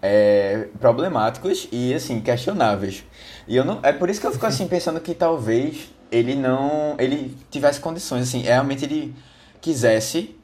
é, 0.01 0.67
problemáticos 0.79 1.67
e 1.71 1.93
assim, 1.93 2.19
questionáveis. 2.21 3.03
E 3.47 3.55
eu 3.55 3.65
não. 3.65 3.79
É 3.81 3.91
por 3.91 4.09
isso 4.09 4.19
que 4.21 4.27
eu 4.27 4.31
fico 4.31 4.45
assim 4.45 4.67
pensando 4.69 4.99
que 4.99 5.13
talvez 5.13 5.89
ele 6.11 6.35
não. 6.35 6.95
ele 6.99 7.35
tivesse 7.49 7.79
condições, 7.79 8.23
assim, 8.23 8.41
realmente 8.41 8.85
ele 8.85 9.15
quisesse 9.61 10.35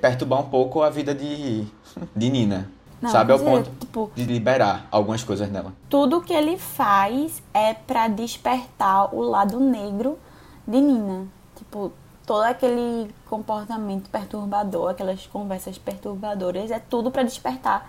perturbar 0.00 0.40
um 0.40 0.48
pouco 0.48 0.82
a 0.82 0.90
vida 0.90 1.14
de, 1.14 1.64
de 2.14 2.30
Nina. 2.30 2.70
Não, 3.04 3.10
sabe? 3.10 3.32
Ao 3.32 3.38
dizer, 3.38 3.50
ponto 3.50 3.70
Tipo, 3.80 4.10
de 4.14 4.24
liberar 4.24 4.86
algumas 4.90 5.22
coisas 5.22 5.50
nela. 5.50 5.72
tudo 5.88 6.20
que 6.20 6.32
ele 6.32 6.56
faz 6.58 7.42
é 7.52 7.74
pra 7.74 8.08
despertar 8.08 9.14
o 9.14 9.20
lado 9.22 9.60
negro 9.60 10.18
de 10.66 10.80
Nina. 10.80 11.26
Tipo, 11.56 11.92
todo 12.26 12.42
aquele 12.42 13.14
comportamento 13.28 14.08
perturbador, 14.10 14.90
aquelas 14.90 15.26
conversas 15.26 15.76
perturbadoras, 15.78 16.70
é 16.70 16.78
tudo 16.78 17.10
pra 17.10 17.22
despertar 17.22 17.88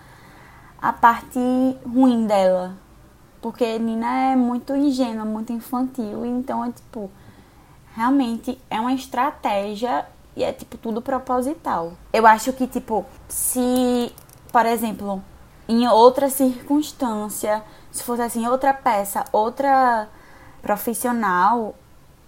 a 0.82 0.92
parte 0.94 1.40
ruim 1.86 2.28
dela. 2.28 2.74
Porque 3.42 3.78
Nina 3.80 4.32
é 4.32 4.36
muito 4.36 4.76
ingênua, 4.76 5.24
muito 5.24 5.54
infantil, 5.54 6.26
então 6.26 6.66
é 6.66 6.72
tipo, 6.72 7.10
realmente 7.96 8.60
é 8.70 8.80
uma 8.80 8.94
estratégia 8.94 10.06
e 10.36 10.44
é 10.44 10.52
tipo 10.52 10.78
tudo 10.78 11.02
proposital. 11.02 11.94
Eu 12.12 12.26
acho 12.28 12.52
que 12.54 12.68
tipo, 12.68 13.06
se, 13.28 14.12
por 14.56 14.66
exemplo, 14.66 15.22
em 15.68 15.86
outra 15.86 16.30
circunstância, 16.30 17.62
se 17.92 18.02
fosse 18.02 18.22
assim 18.22 18.48
outra 18.48 18.74
peça, 18.74 19.26
outra 19.34 20.08
profissional, 20.62 21.76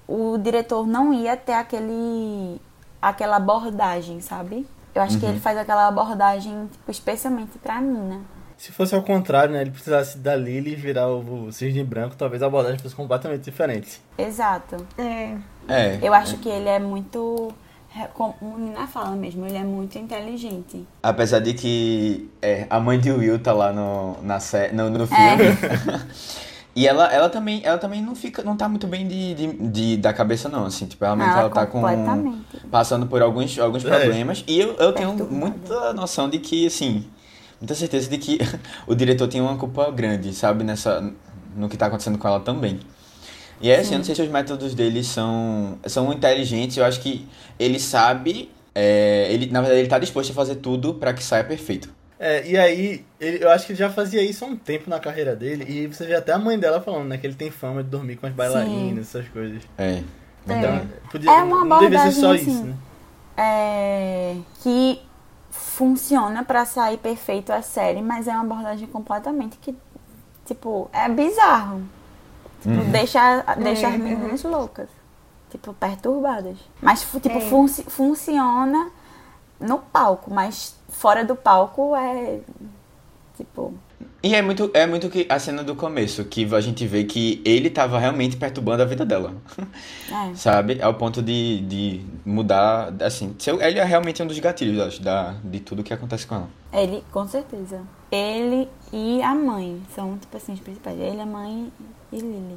o 0.05 0.37
diretor 0.37 0.85
não 0.85 1.13
ia 1.13 1.37
ter 1.37 1.53
aquele 1.53 2.59
aquela 3.01 3.37
abordagem, 3.37 4.19
sabe? 4.19 4.67
Eu 4.93 5.01
acho 5.01 5.17
que 5.17 5.25
ele 5.25 5.39
faz 5.39 5.57
aquela 5.57 5.87
abordagem 5.87 6.67
tipo, 6.69 6.91
especialmente 6.91 7.57
pra 7.59 7.79
Nina. 7.79 8.19
Se 8.57 8.73
fosse 8.73 8.93
ao 8.93 9.03
contrário, 9.03 9.53
né, 9.53 9.61
ele 9.61 9.71
precisasse 9.71 10.17
da 10.17 10.35
Lily 10.35 10.75
virar 10.75 11.07
o, 11.07 11.45
o 11.45 11.53
cisne 11.53 11.81
branco, 11.81 12.17
talvez 12.17 12.43
a 12.43 12.47
abordagem 12.47 12.77
fosse 12.77 12.93
completamente 12.93 13.43
diferente. 13.43 14.01
Exato. 14.17 14.85
É. 14.97 15.37
É. 15.69 15.99
Eu 16.01 16.13
acho 16.13 16.35
que 16.39 16.49
ele 16.49 16.67
é 16.67 16.77
muito. 16.77 17.53
É, 18.03 18.07
Como 18.13 18.35
a 18.41 18.59
Nina 18.59 18.87
fala 18.87 19.15
mesmo, 19.15 19.45
ele 19.45 19.57
é 19.57 19.63
muito 19.63 19.97
inteligente. 19.97 20.85
Apesar 21.01 21.39
de 21.39 21.53
que 21.53 22.29
é, 22.41 22.65
a 22.69 22.79
mãe 22.79 22.99
de 22.99 23.11
Will 23.11 23.39
tá 23.39 23.53
lá 23.53 23.71
no, 23.73 24.17
na 24.23 24.39
sé, 24.39 24.71
no, 24.71 24.89
no 24.89 25.03
É. 25.03 25.07
filme. 25.07 25.57
e 26.75 26.87
ela, 26.87 27.11
ela 27.11 27.29
também, 27.29 27.61
ela 27.63 27.77
também 27.77 28.01
não 28.01 28.15
fica, 28.15 28.43
não 28.43 28.55
tá 28.55 28.69
muito 28.69 28.85
bem 28.87 29.07
de, 29.07 29.33
de, 29.33 29.47
de- 29.69 29.97
da 29.97 30.13
cabeça 30.13 30.47
não, 30.49 30.65
assim, 30.65 30.85
tipo, 30.85 31.03
realmente 31.03 31.31
Ela 31.31 31.41
ela, 31.41 31.49
tá 31.49 31.65
com 31.65 31.81
passando 32.69 33.07
por 33.07 33.21
alguns, 33.21 33.57
alguns 33.57 33.83
É. 33.85 33.89
problemas 33.89 34.43
e 34.47 34.59
eu, 34.59 34.75
eu 34.75 34.93
tenho 34.93 35.13
muita 35.31 35.93
noção 35.93 36.29
de 36.29 36.37
que, 36.39 36.67
assim, 36.67 37.05
muita 37.59 37.73
certeza 37.73 38.09
de 38.09 38.17
que 38.17 38.37
o 38.85 38.93
diretor 38.93 39.27
tem 39.27 39.41
uma 39.41 39.57
culpa 39.57 39.89
grande, 39.91 40.33
sabe, 40.33 40.63
nessa 40.63 41.11
no 41.55 41.67
que 41.67 41.75
tá 41.75 41.87
acontecendo 41.87 42.19
com 42.19 42.27
ela 42.27 42.39
também. 42.39 42.79
E 43.59 43.69
é 43.71 43.79
assim, 43.79 43.93
eu 43.93 43.97
não 43.99 44.05
sei 44.05 44.13
se 44.15 44.21
os 44.21 44.29
métodos 44.29 44.73
dele 44.75 45.03
são, 45.03 45.77
são 45.87 46.11
inteligentes, 46.13 46.77
eu 46.77 46.85
acho 46.85 46.99
que 47.01 47.27
ele 47.57 47.79
sabe, 47.79 48.51
é, 48.75 49.27
ele, 49.31 49.47
na 49.51 49.61
verdade 49.61 49.81
ele 49.81 49.89
tá 49.89 49.97
disposto 49.97 50.31
a 50.31 50.33
fazer 50.35 50.55
tudo 50.55 50.93
pra 50.93 51.13
que 51.13 51.23
saia 51.23 51.43
perfeito. 51.43 51.89
É, 52.19 52.47
e 52.47 52.57
aí, 52.57 53.05
ele- 53.19 53.43
eu 53.43 53.49
acho 53.49 53.65
que 53.65 53.71
ele 53.73 53.79
já 53.79 53.89
fazia 53.89 54.21
isso 54.23 54.43
há 54.43 54.47
um 54.47 54.55
tempo 54.55 54.89
na 54.89 54.99
carreira 54.99 55.35
dele, 55.35 55.65
e 55.67 55.87
você 55.87 56.05
vê 56.05 56.15
até 56.15 56.31
a 56.33 56.39
mãe 56.39 56.57
dela 56.57 56.81
falando, 56.81 57.07
né, 57.07 57.17
que 57.17 57.25
ele 57.27 57.35
tem 57.35 57.51
fama 57.51 57.83
de 57.83 57.89
dormir 57.89 58.15
com 58.17 58.25
as 58.27 58.33
bailarinas, 58.33 59.07
essas 59.07 59.27
coisas. 59.29 59.61
É. 59.77 60.01
Então, 60.45 60.87
podia, 61.11 61.29
É 61.31 61.43
uma 61.43 61.63
não 61.65 61.77
devia 61.79 61.97
ser 61.99 62.07
abordagem 62.07 62.21
só 62.21 62.33
assim. 62.33 62.51
isso, 62.51 62.65
né? 62.65 62.73
É, 63.35 64.35
que 64.63 64.99
funciona 65.51 66.43
pra 66.43 66.65
sair 66.65 66.97
perfeito 66.97 67.51
a 67.51 67.61
série, 67.61 68.01
mas 68.01 68.27
é 68.27 68.31
uma 68.31 68.41
abordagem 68.43 68.87
completamente 68.87 69.57
que, 69.57 69.75
tipo, 70.45 70.89
é 70.93 71.07
bizarro. 71.09 71.81
Tipo, 72.61 72.83
deixa, 72.91 73.41
deixa 73.57 73.87
É, 73.87 73.91
as 73.93 73.99
meninas 73.99 74.43
loucas. 74.43 74.89
Tipo, 75.49 75.73
perturbadas. 75.73 76.57
Mas, 76.81 77.01
tipo, 77.01 77.29
É. 77.29 77.41
funci- 77.41 77.83
funciona 77.83 78.89
no 79.59 79.79
palco, 79.79 80.33
mas 80.33 80.75
fora 80.89 81.23
do 81.23 81.35
palco 81.35 81.95
é. 81.95 82.39
Tipo. 83.37 83.73
E 84.23 84.33
é 84.33 84.41
muito, 84.41 84.71
é 84.73 84.85
muito 84.87 85.09
que 85.09 85.25
a 85.29 85.37
cena 85.37 85.63
do 85.63 85.75
começo, 85.75 86.25
que 86.25 86.43
a 86.53 86.59
gente 86.59 86.85
vê 86.87 87.03
que 87.03 87.39
ele 87.45 87.69
tava 87.69 87.99
realmente 87.99 88.35
perturbando 88.35 88.81
a 88.81 88.85
vida 88.85 89.05
dela. 89.05 89.33
É. 90.09 90.33
Sabe? 90.35 90.81
Ao 90.81 90.93
ponto 90.93 91.21
de, 91.21 91.59
de 91.61 92.01
mudar, 92.25 92.93
assim, 93.01 93.35
seu- 93.37 93.61
ele 93.61 93.77
é 93.77 93.83
realmente 93.83 94.23
um 94.23 94.25
dos 94.25 94.39
gatilhos, 94.39 94.77
eu 94.77 94.85
acho, 94.85 95.01
da, 95.01 95.35
de 95.43 95.59
tudo 95.59 95.83
que 95.83 95.93
acontece 95.93 96.25
com 96.25 96.35
ela. 96.35 96.49
Ele, 96.71 97.03
com 97.11 97.27
certeza. 97.27 97.81
Ele 98.09 98.69
e 98.93 99.21
a 99.21 99.35
mãe 99.35 99.81
são, 99.93 100.17
tipo 100.17 100.37
assim, 100.37 100.53
os 100.53 100.61
principais. 100.61 100.97
Ele, 100.97 101.19
a 101.19 101.25
mãe 101.25 101.69
e 102.11 102.19
Lily. 102.19 102.55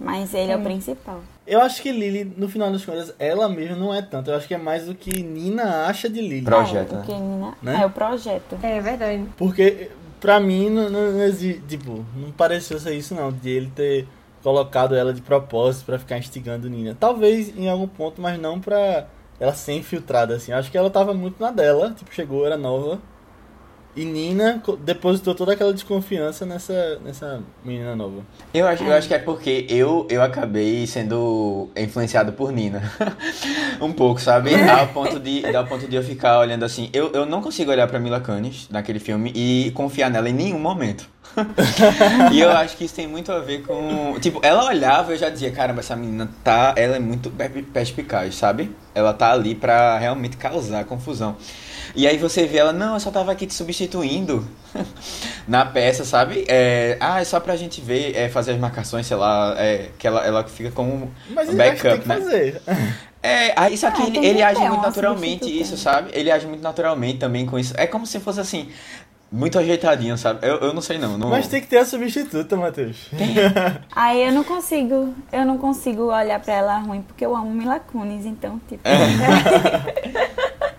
Mas 0.00 0.32
ele 0.32 0.50
é 0.50 0.56
o 0.56 0.62
principal. 0.62 1.20
Eu 1.46 1.60
acho 1.60 1.82
que 1.82 1.92
Lily, 1.92 2.34
no 2.38 2.48
final 2.48 2.70
das 2.72 2.84
contas, 2.84 3.14
ela 3.18 3.48
mesma 3.50 3.76
não 3.76 3.94
é 3.94 4.00
tanto. 4.00 4.30
Eu 4.30 4.36
acho 4.36 4.48
que 4.48 4.54
é 4.54 4.58
mais 4.58 4.88
o 4.88 4.94
que 4.94 5.22
Nina 5.22 5.86
acha 5.86 6.08
de 6.08 6.22
Lily. 6.22 6.42
Projeto, 6.42 6.94
é, 6.94 6.98
né? 6.98 7.04
Nina, 7.20 7.54
Né? 7.62 7.80
é 7.82 7.86
o 7.86 7.90
projeto. 7.90 8.58
É 8.62 8.80
verdade. 8.80 9.24
Porque, 9.36 9.90
pra 10.20 10.40
mim, 10.40 10.70
não, 10.70 10.90
não, 10.90 11.12
não 11.12 11.32
tipo, 11.68 12.04
não 12.16 12.30
pareceu 12.32 12.78
ser 12.78 12.94
isso 12.94 13.14
não, 13.14 13.32
de 13.32 13.50
ele 13.50 13.70
ter 13.74 14.06
colocado 14.42 14.94
ela 14.94 15.12
de 15.12 15.20
propósito 15.20 15.86
pra 15.86 15.98
ficar 15.98 16.18
instigando 16.18 16.68
Nina. 16.70 16.96
Talvez 16.98 17.56
em 17.56 17.68
algum 17.68 17.88
ponto, 17.88 18.20
mas 18.20 18.38
não 18.38 18.60
pra 18.60 19.06
ela 19.40 19.52
ser 19.54 19.72
infiltrada, 19.72 20.36
assim. 20.36 20.52
Acho 20.52 20.70
que 20.70 20.78
ela 20.78 20.90
tava 20.90 21.12
muito 21.12 21.40
na 21.40 21.50
dela, 21.50 21.92
tipo, 21.96 22.14
chegou, 22.14 22.46
era 22.46 22.56
nova. 22.56 23.00
E 23.96 24.04
Nina 24.04 24.62
depositou 24.80 25.34
toda 25.34 25.54
aquela 25.54 25.72
desconfiança 25.72 26.44
nessa, 26.44 26.98
nessa 27.02 27.40
menina 27.64 27.96
nova. 27.96 28.20
Eu 28.52 28.66
acho, 28.66 28.84
eu 28.84 28.92
acho 28.92 29.08
que 29.08 29.14
é 29.14 29.18
porque 29.18 29.66
eu, 29.70 30.06
eu 30.10 30.22
acabei 30.22 30.86
sendo 30.86 31.70
influenciado 31.74 32.32
por 32.34 32.52
Nina. 32.52 32.82
um 33.80 33.90
pouco, 33.92 34.20
sabe? 34.20 34.50
Ao 34.54 34.88
ponto 34.88 35.18
de, 35.18 35.46
ao 35.56 35.66
ponto 35.66 35.88
de 35.88 35.96
eu 35.96 36.02
ficar 36.02 36.38
olhando 36.38 36.64
assim. 36.64 36.90
Eu, 36.92 37.10
eu 37.12 37.24
não 37.24 37.40
consigo 37.40 37.70
olhar 37.70 37.86
pra 37.88 37.98
Mila 37.98 38.20
Kunis 38.20 38.68
naquele 38.70 38.98
filme 38.98 39.32
e 39.34 39.70
confiar 39.70 40.10
nela 40.10 40.28
em 40.28 40.34
nenhum 40.34 40.58
momento. 40.58 41.08
e 42.32 42.40
eu 42.40 42.50
acho 42.50 42.76
que 42.76 42.84
isso 42.84 42.94
tem 42.94 43.06
muito 43.06 43.32
a 43.32 43.38
ver 43.38 43.62
com. 43.62 44.18
Tipo, 44.20 44.40
ela 44.42 44.66
olhava 44.66 45.12
e 45.12 45.14
eu 45.14 45.18
já 45.18 45.28
dizia, 45.30 45.50
caramba, 45.50 45.80
essa 45.80 45.96
menina 45.96 46.30
tá. 46.44 46.74
Ela 46.76 46.96
é 46.96 46.98
muito 46.98 47.30
per- 47.30 47.64
perspicaz, 47.72 48.34
sabe? 48.34 48.74
Ela 48.94 49.12
tá 49.12 49.32
ali 49.32 49.54
pra 49.54 49.98
realmente 49.98 50.36
causar 50.36 50.84
confusão. 50.84 51.36
E 51.96 52.06
aí 52.06 52.18
você 52.18 52.46
vê 52.46 52.58
ela, 52.58 52.74
não, 52.74 52.92
eu 52.94 53.00
só 53.00 53.10
tava 53.10 53.32
aqui 53.32 53.46
te 53.46 53.54
substituindo 53.54 54.46
na 55.48 55.64
peça, 55.64 56.04
sabe? 56.04 56.44
É, 56.46 56.98
ah, 57.00 57.22
é 57.22 57.24
só 57.24 57.40
pra 57.40 57.56
gente 57.56 57.80
ver, 57.80 58.14
é, 58.14 58.28
fazer 58.28 58.52
as 58.52 58.58
marcações, 58.58 59.06
sei 59.06 59.16
lá, 59.16 59.54
é, 59.56 59.88
que 59.98 60.06
ela, 60.06 60.24
ela 60.24 60.44
fica 60.44 60.70
como 60.70 61.10
Mas 61.30 61.48
um 61.48 61.56
tem 61.56 61.58
backup, 61.58 62.00
que 62.00 62.08
né? 62.08 62.14
fazer. 62.16 62.62
É, 63.22 63.52
aí 63.56 63.78
só 63.78 63.90
que 63.90 64.02
É, 64.02 64.04
ele, 64.04 64.12
tem 64.12 64.24
ele 64.26 64.38
ter 64.38 64.42
age 64.44 64.60
muito 64.60 64.82
naturalmente 64.82 65.60
isso, 65.60 65.78
sabe? 65.78 66.10
Ele 66.12 66.30
age 66.30 66.46
muito 66.46 66.62
naturalmente 66.62 67.18
também 67.18 67.46
com 67.46 67.58
isso. 67.58 67.72
É 67.78 67.86
como 67.86 68.06
se 68.06 68.20
fosse 68.20 68.40
assim, 68.40 68.68
muito 69.32 69.58
ajeitadinho, 69.58 70.18
sabe? 70.18 70.46
Eu, 70.46 70.56
eu 70.56 70.74
não 70.74 70.82
sei 70.82 70.98
não. 70.98 71.16
não... 71.16 71.30
Mas 71.30 71.48
tem 71.48 71.62
que 71.62 71.66
ter 71.66 71.78
a 71.78 71.84
substituta, 71.86 72.56
Matheus. 72.56 73.08
Aí 73.94 74.20
eu 74.28 74.32
não 74.32 74.44
consigo, 74.44 75.14
eu 75.32 75.46
não 75.46 75.56
consigo 75.56 76.12
olhar 76.12 76.38
pra 76.40 76.54
ela 76.54 76.78
ruim, 76.78 77.00
porque 77.00 77.24
eu 77.24 77.34
amo 77.34 77.50
Mila 77.50 77.80
Kunis, 77.80 78.26
então, 78.26 78.60
tipo. 78.68 78.82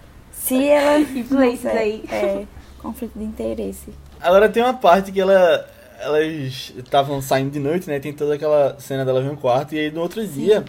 se 0.47 0.67
ela. 0.67 0.99
Influências 1.19 1.75
aí. 1.75 2.03
É, 2.09 2.45
conflito 2.79 3.17
de 3.17 3.25
interesse. 3.25 3.93
Agora 4.19 4.49
tem 4.49 4.63
uma 4.63 4.73
parte 4.73 5.11
que 5.11 5.19
ela. 5.19 5.67
Elas 5.99 6.73
estavam 6.77 7.21
saindo 7.21 7.51
de 7.51 7.59
noite, 7.59 7.87
né? 7.87 7.99
Tem 7.99 8.13
toda 8.13 8.35
aquela 8.35 8.79
cena 8.79 9.03
dela 9.03 9.21
ver 9.21 9.31
um 9.31 9.35
quarto. 9.35 9.73
E 9.73 9.79
aí 9.79 9.91
no 9.91 10.01
outro 10.01 10.25
dia, 10.25 10.63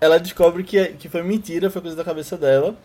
ela 0.00 0.20
descobre 0.20 0.62
que, 0.62 0.84
que 0.94 1.08
foi 1.08 1.22
mentira, 1.22 1.70
foi 1.70 1.80
coisa 1.80 1.96
da 1.96 2.04
cabeça 2.04 2.36
dela. 2.36 2.76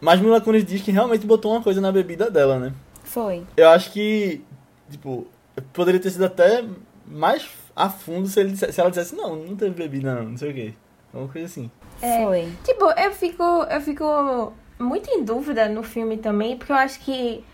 Mas 0.00 0.20
Mila 0.20 0.40
Kunis 0.40 0.64
diz 0.64 0.82
que 0.82 0.90
realmente 0.90 1.26
botou 1.26 1.52
uma 1.52 1.62
coisa 1.62 1.80
na 1.80 1.92
bebida 1.92 2.30
dela, 2.30 2.58
né? 2.58 2.72
Foi. 3.04 3.44
Eu 3.56 3.68
acho 3.68 3.92
que, 3.92 4.42
tipo, 4.90 5.26
poderia 5.72 6.00
ter 6.00 6.10
sido 6.10 6.24
até 6.24 6.64
mais 7.06 7.48
a 7.74 7.88
fundo 7.88 8.26
se, 8.26 8.40
ele, 8.40 8.56
se 8.56 8.80
ela 8.80 8.90
dissesse, 8.90 9.14
não, 9.14 9.36
não 9.36 9.56
teve 9.56 9.74
bebida 9.74 10.14
não, 10.14 10.30
não 10.30 10.36
sei 10.36 10.50
o 10.50 10.54
quê. 10.54 10.74
Alguma 11.14 11.32
coisa 11.32 11.46
assim. 11.46 11.70
É. 12.02 12.24
Foi. 12.24 12.52
Tipo, 12.64 12.90
eu 12.90 13.12
fico, 13.12 13.42
eu 13.42 13.80
fico 13.80 14.52
muito 14.78 15.10
em 15.10 15.24
dúvida 15.24 15.68
no 15.68 15.82
filme 15.82 16.16
também, 16.16 16.56
porque 16.56 16.72
eu 16.72 16.76
acho 16.76 17.00
que 17.00 17.44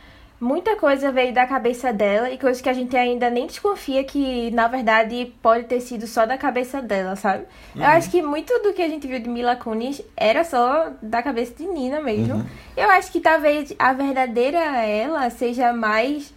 muita 0.40 0.74
coisa 0.74 1.12
veio 1.12 1.32
da 1.32 1.46
cabeça 1.46 1.92
dela 1.92 2.28
e 2.30 2.36
coisas 2.36 2.60
que 2.60 2.68
a 2.68 2.72
gente 2.72 2.96
ainda 2.96 3.30
nem 3.30 3.46
desconfia 3.46 4.02
que, 4.02 4.50
na 4.50 4.66
verdade, 4.66 5.32
pode 5.40 5.64
ter 5.64 5.80
sido 5.80 6.06
só 6.06 6.26
da 6.26 6.36
cabeça 6.36 6.82
dela, 6.82 7.14
sabe? 7.14 7.44
Eu 7.76 7.84
acho 7.84 8.10
que 8.10 8.20
muito 8.20 8.52
do 8.60 8.72
que 8.72 8.82
a 8.82 8.88
gente 8.88 9.06
viu 9.06 9.20
de 9.20 9.28
Mila 9.28 9.54
Kunis 9.54 10.02
era 10.16 10.42
só 10.42 10.90
da 11.00 11.22
cabeça 11.22 11.54
de 11.54 11.64
Nina 11.64 12.00
mesmo. 12.00 12.44
Eu 12.76 12.90
acho 12.90 13.12
que 13.12 13.20
talvez 13.20 13.72
a 13.78 13.92
verdadeira 13.92 14.58
ela 14.58 15.30
seja 15.30 15.72
mais 15.72 16.34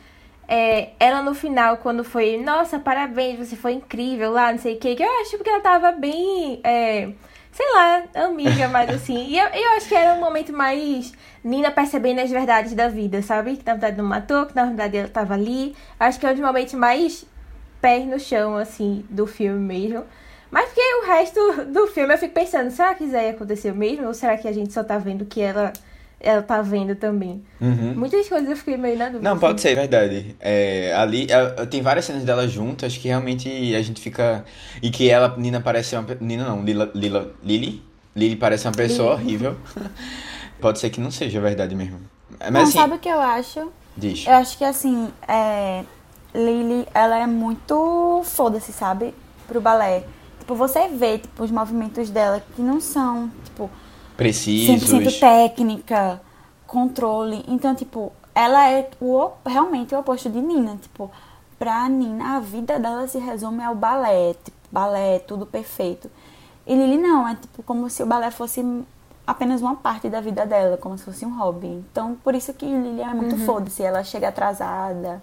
é, 0.47 0.89
ela 0.99 1.23
no 1.23 1.33
final, 1.33 1.77
quando 1.77 2.03
foi, 2.03 2.37
nossa, 2.37 2.77
parabéns, 2.77 3.39
você 3.39 3.55
foi 3.55 3.73
incrível 3.73 4.31
lá, 4.31 4.51
não 4.51 4.59
sei 4.59 4.75
o 4.75 4.79
que, 4.79 4.95
que 4.95 5.03
eu 5.03 5.21
acho 5.21 5.37
que 5.39 5.49
ela 5.49 5.61
tava 5.61 5.91
bem, 5.91 6.59
é, 6.63 7.09
sei 7.55 7.73
lá, 7.73 8.03
amiga, 8.15 8.67
mas 8.67 8.89
assim. 8.89 9.27
E 9.29 9.39
eu, 9.39 9.47
eu 9.47 9.71
acho 9.77 9.87
que 9.87 9.95
era 9.95 10.13
um 10.13 10.19
momento 10.19 10.51
mais 10.51 11.13
Nina 11.41 11.71
percebendo 11.71 12.19
as 12.19 12.29
verdades 12.29 12.73
da 12.73 12.89
vida, 12.89 13.21
sabe? 13.21 13.55
Que 13.55 13.65
na 13.65 13.73
verdade 13.73 13.97
não 13.97 14.03
matou, 14.05 14.45
que 14.45 14.53
na 14.53 14.65
verdade 14.65 14.97
ela 14.97 15.07
tava 15.07 15.35
ali. 15.35 15.73
Acho 15.97 16.19
que 16.19 16.25
é 16.25 16.31
um 16.31 16.33
dos 16.33 16.43
momentos 16.43 16.73
mais 16.73 17.25
pés 17.81 18.05
no 18.05 18.19
chão, 18.19 18.57
assim, 18.57 19.05
do 19.09 19.25
filme 19.25 19.59
mesmo. 19.59 20.03
Mas 20.51 20.65
porque 20.65 20.81
o 20.81 21.07
resto 21.07 21.65
do 21.67 21.87
filme 21.87 22.13
eu 22.13 22.17
fico 22.17 22.33
pensando, 22.33 22.71
será 22.71 22.93
que 22.93 23.05
isso 23.05 23.15
aí 23.15 23.29
aconteceu 23.29 23.73
mesmo? 23.73 24.05
Ou 24.07 24.13
será 24.13 24.37
que 24.37 24.47
a 24.47 24.51
gente 24.51 24.73
só 24.73 24.83
tá 24.83 24.97
vendo 24.97 25.25
que 25.25 25.39
ela, 25.39 25.71
ela 26.19 26.41
tá 26.41 26.61
vendo 26.61 26.95
também? 26.95 27.43
Uhum. 27.61 27.93
Muitas 27.95 28.28
coisas 28.28 28.49
eu 28.49 28.57
fiquei 28.57 28.78
meio 28.78 28.97
na 28.97 29.05
dúvida. 29.05 29.30
Não, 29.30 29.38
pode 29.38 29.55
assim. 29.55 29.70
ser, 29.70 29.76
verdade. 29.76 30.36
É, 30.39 30.93
ali 30.95 31.28
é, 31.30 31.66
tem 31.66 31.82
várias 31.82 32.05
cenas 32.05 32.24
delas 32.24 32.51
juntas 32.51 32.97
que 32.97 33.07
realmente 33.07 33.76
a 33.76 33.82
gente 33.82 34.01
fica. 34.01 34.43
E 34.82 34.89
que 34.89 35.09
ela, 35.09 35.36
Nina, 35.38 35.61
parece 35.61 35.95
uma. 35.95 36.05
Nina 36.20 36.45
não, 36.45 36.63
Lila, 36.63 36.91
Lila, 36.95 37.32
Lily? 37.43 37.84
Lily 38.16 38.36
parece 38.36 38.68
uma 38.68 38.74
pessoa 38.74 39.13
horrível. 39.13 39.55
pode 40.59 40.80
ser 40.80 40.89
que 40.89 40.99
não 40.99 41.11
seja 41.11 41.39
verdade 41.39 41.76
mesmo. 41.76 41.99
Mas 42.39 42.51
não, 42.51 42.61
assim, 42.61 42.72
sabe 42.72 42.95
o 42.95 42.99
que 42.99 43.09
eu 43.09 43.20
acho? 43.20 43.72
diz. 43.95 44.26
Eu 44.26 44.34
acho 44.34 44.57
que 44.57 44.63
assim, 44.63 45.11
é, 45.28 45.84
Lily, 46.34 46.88
ela 46.93 47.18
é 47.18 47.28
muito 47.28 48.22
foda-se, 48.26 48.74
sabe? 48.74 49.13
Pro 49.47 49.61
balé. 49.61 50.03
Tipo, 50.39 50.55
você 50.55 50.88
vê, 50.88 51.18
tipo, 51.18 51.43
os 51.43 51.51
movimentos 51.51 52.09
dela 52.09 52.43
que 52.55 52.61
não 52.61 52.80
são, 52.80 53.32
tipo, 53.43 53.70
100% 54.16 54.18
Precisos. 54.78 55.20
técnica, 55.20 56.22
controle. 56.66 57.43
Então, 57.47 57.76
tipo, 57.76 58.11
ela 58.34 58.70
é 58.70 58.89
o, 58.99 59.32
realmente 59.45 59.93
o 59.95 59.99
oposto 59.99 60.30
de 60.30 60.41
Nina. 60.41 60.78
Tipo, 60.82 61.11
pra 61.57 61.88
Nina, 61.89 62.38
a 62.38 62.39
vida 62.39 62.80
dela 62.80 63.07
se 63.07 63.18
resume 63.18 63.63
ao 63.63 63.76
balé. 63.76 64.34
Tipo, 64.43 64.57
balé, 64.72 65.20
tudo 65.20 65.45
perfeito. 65.45 66.09
E 66.68 66.76
Lily 66.76 66.97
não, 66.97 67.28
é 67.28 67.36
tipo 67.36 67.61
como 67.63 67.89
se 67.89 68.01
o 68.01 68.05
balé 68.05 68.32
fosse 68.32 68.63
apenas 69.26 69.61
uma 69.61 69.76
parte 69.76 70.09
da 70.09 70.20
vida 70.20 70.45
dela, 70.45 70.78
como 70.78 70.97
se 70.97 71.03
fosse 71.03 71.26
um 71.26 71.38
hobby. 71.38 71.68
Então, 71.68 72.16
por 72.24 72.36
isso 72.36 72.53
que 72.53 72.66
Lily 72.66 73.01
é 73.01 73.13
muito 73.13 73.38
foda-se. 73.45 73.84
Ela 73.84 74.03
chega 74.03 74.30
atrasada, 74.30 75.22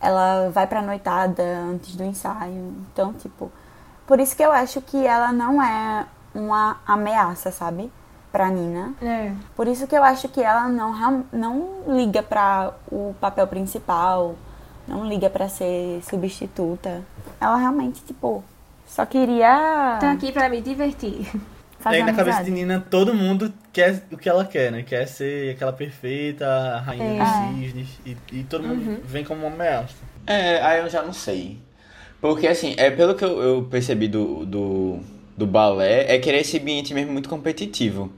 ela 0.00 0.48
vai 0.50 0.66
pra 0.66 0.80
noitada 0.80 1.42
antes 1.42 1.96
do 1.96 2.04
ensaio. 2.04 2.74
Então, 2.92 3.12
tipo, 3.12 3.50
por 4.06 4.20
isso 4.20 4.36
que 4.36 4.42
eu 4.42 4.52
acho 4.52 4.80
que 4.80 5.04
ela 5.04 5.32
não 5.32 5.62
é 5.62 6.06
uma 6.34 6.78
ameaça, 6.86 7.50
sabe? 7.50 7.90
Pra 8.38 8.50
Nina. 8.50 8.94
É. 9.02 9.32
Por 9.56 9.66
isso 9.66 9.88
que 9.88 9.96
eu 9.96 10.04
acho 10.04 10.28
que 10.28 10.40
ela 10.40 10.68
não, 10.68 11.24
não 11.32 11.82
liga 11.88 12.22
pra 12.22 12.72
o 12.88 13.12
papel 13.20 13.48
principal, 13.48 14.36
não 14.86 15.04
liga 15.08 15.28
pra 15.28 15.48
ser 15.48 16.00
substituta. 16.08 17.02
Ela 17.40 17.56
realmente, 17.56 18.00
tipo, 18.06 18.44
só 18.86 19.04
queria 19.04 19.96
Tô 19.98 20.06
aqui 20.06 20.30
pra 20.30 20.48
me 20.48 20.60
divertir. 20.60 21.28
fazer 21.80 21.96
Aí 21.98 22.02
na 22.04 22.12
cabeça 22.12 22.36
amizade. 22.38 22.44
de 22.44 22.50
Nina, 22.52 22.86
todo 22.88 23.12
mundo 23.12 23.52
quer 23.72 24.04
o 24.12 24.16
que 24.16 24.28
ela 24.28 24.44
quer, 24.44 24.70
né? 24.70 24.84
Quer 24.84 25.08
ser 25.08 25.56
aquela 25.56 25.72
perfeita 25.72 26.46
a 26.46 26.78
rainha 26.78 27.04
É. 27.04 27.18
dos 27.18 27.28
É. 27.28 27.48
cisnes. 27.66 27.88
E, 28.06 28.16
e 28.34 28.44
todo 28.44 28.62
mundo 28.62 29.00
vem 29.04 29.24
como 29.24 29.40
uma 29.48 29.52
ameaça. 29.52 29.96
É, 30.24 30.62
aí 30.62 30.78
eu 30.78 30.88
já 30.88 31.02
não 31.02 31.12
sei. 31.12 31.58
Porque 32.20 32.46
assim, 32.46 32.72
é 32.76 32.88
pelo 32.88 33.16
que 33.16 33.24
eu, 33.24 33.42
eu 33.42 33.62
percebi 33.64 34.06
do, 34.06 34.46
do, 34.46 35.00
do 35.36 35.44
balé, 35.44 36.04
é 36.14 36.20
querer 36.20 36.42
esse 36.42 36.56
ambiente 36.56 36.94
mesmo 36.94 37.10
muito 37.12 37.28
competitivo. 37.28 38.12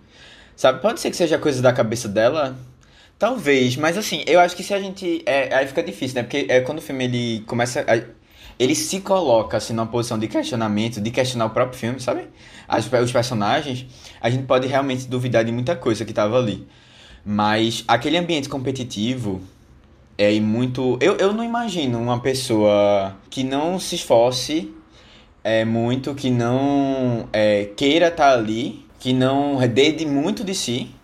Sabe, 0.61 0.83
pode 0.83 1.01
ser 1.01 1.09
que 1.11 1.17
seja 1.17 1.39
coisa 1.39 1.63
da 1.63 1.73
cabeça 1.73 2.07
dela. 2.07 2.55
Talvez, 3.19 3.77
mas 3.77 3.97
assim, 3.97 4.23
eu 4.27 4.39
acho 4.39 4.55
que 4.55 4.63
se 4.63 4.75
a 4.75 4.79
gente. 4.79 5.23
É, 5.25 5.55
aí 5.55 5.67
fica 5.67 5.83
difícil, 5.83 6.17
né? 6.17 6.23
Porque 6.23 6.45
é 6.51 6.61
quando 6.61 6.81
o 6.81 6.83
filme 6.83 7.05
ele 7.05 7.41
começa. 7.47 7.81
a- 7.89 8.03
ele 8.59 8.75
se 8.75 9.01
coloca 9.01 9.57
assim 9.57 9.73
numa 9.73 9.87
posição 9.87 10.19
de 10.19 10.29
questionamento, 10.29 11.01
de 11.01 11.11
questionar 11.11 11.47
o 11.47 11.51
próprio 11.51 11.79
filme, 11.79 11.99
sabe? 11.99 12.29
As, 12.69 12.85
os 12.93 13.11
personagens, 13.11 13.87
a 14.21 14.29
gente 14.29 14.45
pode 14.45 14.67
realmente 14.67 15.07
duvidar 15.09 15.47
de 15.47 15.51
muita 15.51 15.75
coisa 15.75 16.05
que 16.05 16.13
tava 16.13 16.37
ali. 16.37 16.69
Mas 17.25 17.83
aquele 17.89 18.19
ambiente 18.19 18.47
competitivo 18.47 19.41
é 20.19 20.39
muito. 20.41 20.99
Eu, 21.01 21.17
eu 21.17 21.33
não 21.33 21.43
imagino 21.43 21.99
uma 21.99 22.21
pessoa 22.21 23.17
que 23.31 23.43
não 23.43 23.81
se 23.81 23.95
esforce 23.95 24.71
é, 25.43 25.65
muito, 25.65 26.15
que 26.15 26.29
não 26.29 27.31
é, 27.33 27.65
queira 27.77 28.09
estar 28.09 28.33
ali, 28.35 28.90
que 29.01 29.13
não 29.15 29.59
dê 29.67 29.91
de 29.91 30.07
muito 30.07 30.45
de 30.45 30.55
si, 30.55 30.95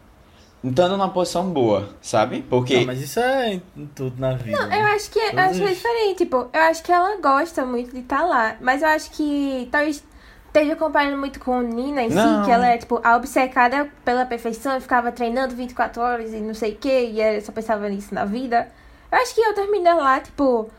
estando 0.63 0.93
numa 0.93 1.09
posição 1.09 1.49
boa, 1.51 1.89
sabe? 2.01 2.43
Porque. 2.43 2.77
Não, 2.79 2.87
mas 2.87 3.01
isso 3.01 3.19
é 3.19 3.55
em 3.55 3.87
tudo 3.95 4.21
na 4.21 4.35
vida. 4.35 4.59
Eu 4.59 4.69
né? 4.69 4.83
acho 4.95 5.11
que 5.11 5.19
eu 5.19 5.31
Todos 5.31 5.41
acho 5.41 5.59
que 5.59 5.65
é 5.65 5.69
diferente, 5.73 6.17
tipo, 6.19 6.49
eu 6.53 6.61
acho 6.61 6.83
que 6.83 6.93
ela 6.93 7.17
gosta 7.17 7.65
muito 7.65 7.93
de 7.93 8.01
estar 8.01 8.23
lá, 8.23 8.57
mas 8.61 8.83
eu 8.83 8.89
acho 8.89 9.11
que 9.11 9.67
talvez 9.73 10.05
esteja 10.47 10.77
comparando 10.77 11.17
muito 11.17 11.41
com 11.41 11.61
Nina 11.61 12.03
em 12.03 12.11
Não. 12.11 12.41
si, 12.41 12.47
que 12.47 12.51
ela 12.51 12.67
é, 12.69 12.79
tipo, 12.79 13.01
a 13.03 13.17
obcecada 13.17 13.91
pela 14.05 14.25
perfeição, 14.27 14.81
ficava 14.81 15.11
treinando 15.11 15.55
24 15.55 16.01
horas 16.01 16.33
e 16.33 16.37
não 16.37 16.55
sei 16.55 16.73
o 16.73 16.77
que, 16.77 17.07
e 17.11 17.21
ela 17.21 17.41
só 17.41 17.51
pensava 17.53 17.89
nisso 17.89 18.15
na 18.15 18.25
vida. 18.25 18.69
Eu 19.11 19.19
acho 19.19 19.35
que 19.35 19.47
outras 19.47 19.71
meninas 19.71 19.97
lá, 19.97 20.21
tipo, 20.21 20.71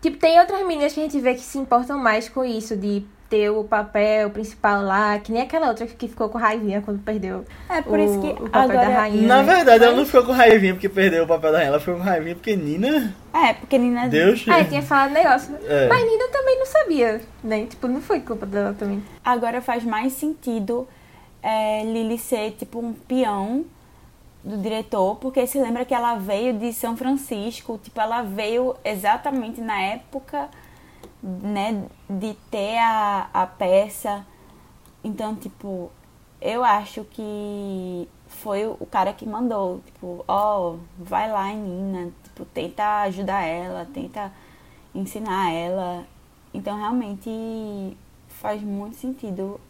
tipo, 0.00 0.16
tem 0.18 0.38
outras 0.38 0.64
meninas 0.66 0.92
que 0.92 1.00
a 1.00 1.02
gente 1.02 1.20
vê 1.20 1.34
que 1.34 1.40
se 1.40 1.58
importam 1.58 1.98
mais 1.98 2.28
com 2.28 2.44
isso, 2.44 2.76
de 2.76 3.04
ter 3.30 3.48
o 3.48 3.62
papel 3.62 4.28
principal 4.30 4.82
lá, 4.82 5.16
que 5.20 5.30
nem 5.30 5.42
aquela 5.42 5.68
outra 5.68 5.86
que 5.86 6.08
ficou 6.08 6.28
com 6.28 6.36
raivinha 6.36 6.82
quando 6.82 6.98
perdeu 6.98 7.44
É 7.68 7.80
por 7.80 7.96
o, 7.96 8.02
isso 8.02 8.20
que 8.20 8.26
o 8.26 8.50
papel 8.50 8.70
agora 8.70 8.88
da 8.88 8.88
rainha. 8.88 9.28
Na 9.28 9.42
né? 9.42 9.54
verdade, 9.54 9.84
ela 9.84 9.96
não 9.96 10.04
ficou 10.04 10.24
com 10.24 10.32
raivinha 10.32 10.74
porque 10.74 10.88
perdeu 10.88 11.22
o 11.22 11.26
papel 11.28 11.52
da 11.52 11.58
rainha. 11.58 11.68
Ela 11.68 11.78
ficou 11.78 11.94
com 11.94 12.02
raivinha 12.02 12.34
porque 12.34 12.56
Nina. 12.56 13.14
É, 13.32 13.52
porque 13.52 13.78
Nina 13.78 14.08
Deus. 14.08 14.44
Ah, 14.48 14.58
eu 14.58 14.68
tinha 14.68 14.82
falado 14.82 15.12
negócio. 15.12 15.56
É. 15.64 15.88
Mas 15.88 16.04
Nina 16.04 16.28
também 16.32 16.58
não 16.58 16.66
sabia, 16.66 17.20
né? 17.44 17.66
Tipo, 17.66 17.86
não 17.86 18.02
foi 18.02 18.18
culpa 18.20 18.44
dela 18.44 18.74
também. 18.76 19.00
agora 19.24 19.62
faz 19.62 19.84
mais 19.84 20.12
sentido 20.14 20.88
é, 21.40 21.84
Lily 21.84 22.18
ser 22.18 22.56
tipo 22.58 22.80
um 22.80 22.92
peão 22.92 23.64
do 24.42 24.56
diretor, 24.56 25.16
porque 25.16 25.46
se 25.46 25.60
lembra 25.60 25.84
que 25.84 25.94
ela 25.94 26.16
veio 26.16 26.54
de 26.54 26.72
São 26.72 26.96
Francisco, 26.96 27.78
tipo, 27.82 28.00
ela 28.00 28.22
veio 28.22 28.74
exatamente 28.84 29.60
na 29.60 29.80
época, 29.80 30.48
né, 31.22 31.86
de 32.08 32.34
ter 32.50 32.78
a, 32.78 33.28
a 33.32 33.46
peça. 33.46 34.26
Então, 35.04 35.34
tipo, 35.34 35.90
eu 36.40 36.64
acho 36.64 37.04
que 37.04 38.08
foi 38.28 38.66
o 38.66 38.86
cara 38.86 39.12
que 39.12 39.26
mandou, 39.26 39.80
tipo, 39.86 40.24
ó, 40.28 40.76
vai 40.98 41.30
lá, 41.30 41.52
Nina, 41.52 42.12
tipo, 42.24 42.44
tenta 42.46 43.02
ajudar 43.02 43.42
ela, 43.42 43.86
tenta 43.92 44.32
ensinar 44.94 45.52
ela. 45.52 46.04
Então, 46.52 46.76
realmente 46.78 47.96
faz 48.28 48.62
muito 48.62 48.96
sentido 48.96 49.60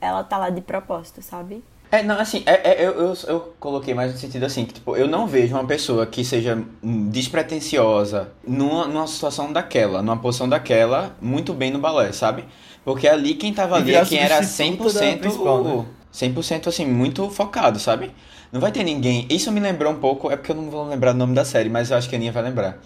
ela 0.00 0.24
tá 0.24 0.38
lá 0.38 0.50
de 0.50 0.60
propósito, 0.60 1.20
sabe? 1.22 1.62
É, 1.92 2.04
não, 2.04 2.18
assim, 2.20 2.42
é, 2.46 2.52
é, 2.70 2.86
eu, 2.86 2.92
eu, 2.92 3.16
eu 3.26 3.54
coloquei 3.58 3.92
mais 3.92 4.12
no 4.12 4.18
sentido 4.18 4.44
assim, 4.44 4.64
que 4.64 4.74
tipo, 4.74 4.96
eu 4.96 5.08
não 5.08 5.26
vejo 5.26 5.54
uma 5.54 5.66
pessoa 5.66 6.06
que 6.06 6.24
seja 6.24 6.62
despretensiosa 6.82 8.28
numa, 8.46 8.86
numa 8.86 9.06
situação 9.08 9.52
daquela, 9.52 10.00
numa 10.00 10.16
posição 10.16 10.48
daquela, 10.48 11.16
muito 11.20 11.52
bem 11.52 11.72
no 11.72 11.80
balé, 11.80 12.12
sabe? 12.12 12.44
Porque 12.84 13.08
ali 13.08 13.34
quem 13.34 13.52
tava 13.52 13.76
ali 13.76 13.94
é 13.94 14.04
quem 14.04 14.18
era 14.18 14.40
substituta 14.42 15.00
da 15.00 15.06
100%, 15.06 15.18
principal, 15.18 15.64
né? 15.64 15.86
100% 16.14 16.66
assim, 16.68 16.86
muito 16.86 17.28
focado, 17.28 17.80
sabe? 17.80 18.12
Não 18.52 18.60
vai 18.60 18.70
ter 18.70 18.84
ninguém. 18.84 19.26
Isso 19.28 19.50
me 19.50 19.58
lembrou 19.58 19.92
um 19.92 19.98
pouco, 19.98 20.30
é 20.30 20.36
porque 20.36 20.52
eu 20.52 20.56
não 20.56 20.70
vou 20.70 20.84
lembrar 20.88 21.12
o 21.12 21.16
nome 21.16 21.34
da 21.34 21.44
série, 21.44 21.68
mas 21.68 21.90
eu 21.90 21.96
acho 21.96 22.08
que 22.08 22.14
a 22.14 22.18
Aninha 22.18 22.32
vai 22.32 22.42
lembrar. 22.42 22.78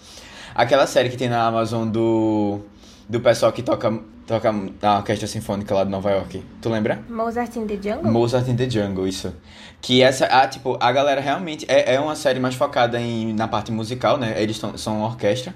Aquela 0.55 0.87
série 0.87 1.11
que 1.11 1.17
tem 1.17 1.29
na 1.29 1.47
Amazon 1.47 1.89
do 1.89 2.61
do 3.09 3.21
pessoal 3.21 3.53
que 3.53 3.63
toca 3.63 3.93
toca 4.27 4.53
na 4.81 4.99
orquestra 4.99 5.27
sinfônica 5.27 5.75
lá 5.75 5.85
de 5.85 5.91
Nova 5.91 6.11
York. 6.11 6.43
Tu 6.61 6.69
lembra? 6.69 7.03
Mozart 7.09 7.57
in 7.57 7.67
the 7.67 7.77
Jungle? 7.77 8.11
Mozart 8.11 8.49
in 8.49 8.57
the 8.57 8.69
Jungle, 8.69 9.07
isso. 9.07 9.35
Que 9.81 10.03
essa, 10.03 10.27
ah, 10.27 10.47
tipo, 10.49 10.79
a 10.81 10.91
galera 10.93 11.21
realmente 11.21 11.67
é, 11.69 11.95
é 11.95 12.01
uma 12.01 12.17
série 12.17 12.41
mais 12.41 12.55
focada 12.55 12.99
em, 12.99 13.35
na 13.35 13.47
parte 13.47 13.71
musical, 13.71 14.17
né? 14.17 14.35
Eles 14.41 14.59
tão, 14.59 14.77
são 14.79 14.99
uma 14.99 15.07
orquestra. 15.07 15.55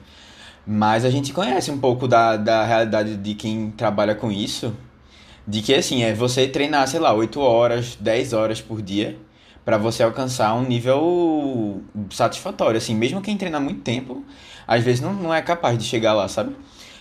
Mas 0.67 1.05
a 1.05 1.11
gente 1.11 1.33
conhece 1.33 1.71
um 1.71 1.79
pouco 1.79 2.07
da, 2.07 2.37
da 2.37 2.65
realidade 2.65 3.17
de 3.17 3.35
quem 3.35 3.71
trabalha 3.71 4.15
com 4.15 4.31
isso. 4.31 4.75
De 5.47 5.63
que, 5.63 5.75
assim, 5.75 6.03
é 6.03 6.13
você 6.13 6.47
treinar, 6.47 6.87
sei 6.89 7.01
lá, 7.01 7.15
8 7.15 7.41
horas, 7.41 7.97
10 7.99 8.35
horas 8.35 8.61
por 8.61 8.83
dia 8.83 9.17
pra 9.65 9.79
você 9.79 10.03
alcançar 10.03 10.55
um 10.55 10.63
nível 10.63 11.83
satisfatório. 12.11 12.77
Assim, 12.77 12.95
mesmo 12.95 13.23
quem 13.23 13.37
treina 13.37 13.59
muito 13.59 13.81
tempo, 13.81 14.23
às 14.67 14.85
vezes 14.85 15.01
não, 15.01 15.15
não 15.15 15.33
é 15.33 15.41
capaz 15.41 15.79
de 15.79 15.85
chegar 15.85 16.13
lá, 16.13 16.29
sabe? 16.29 16.55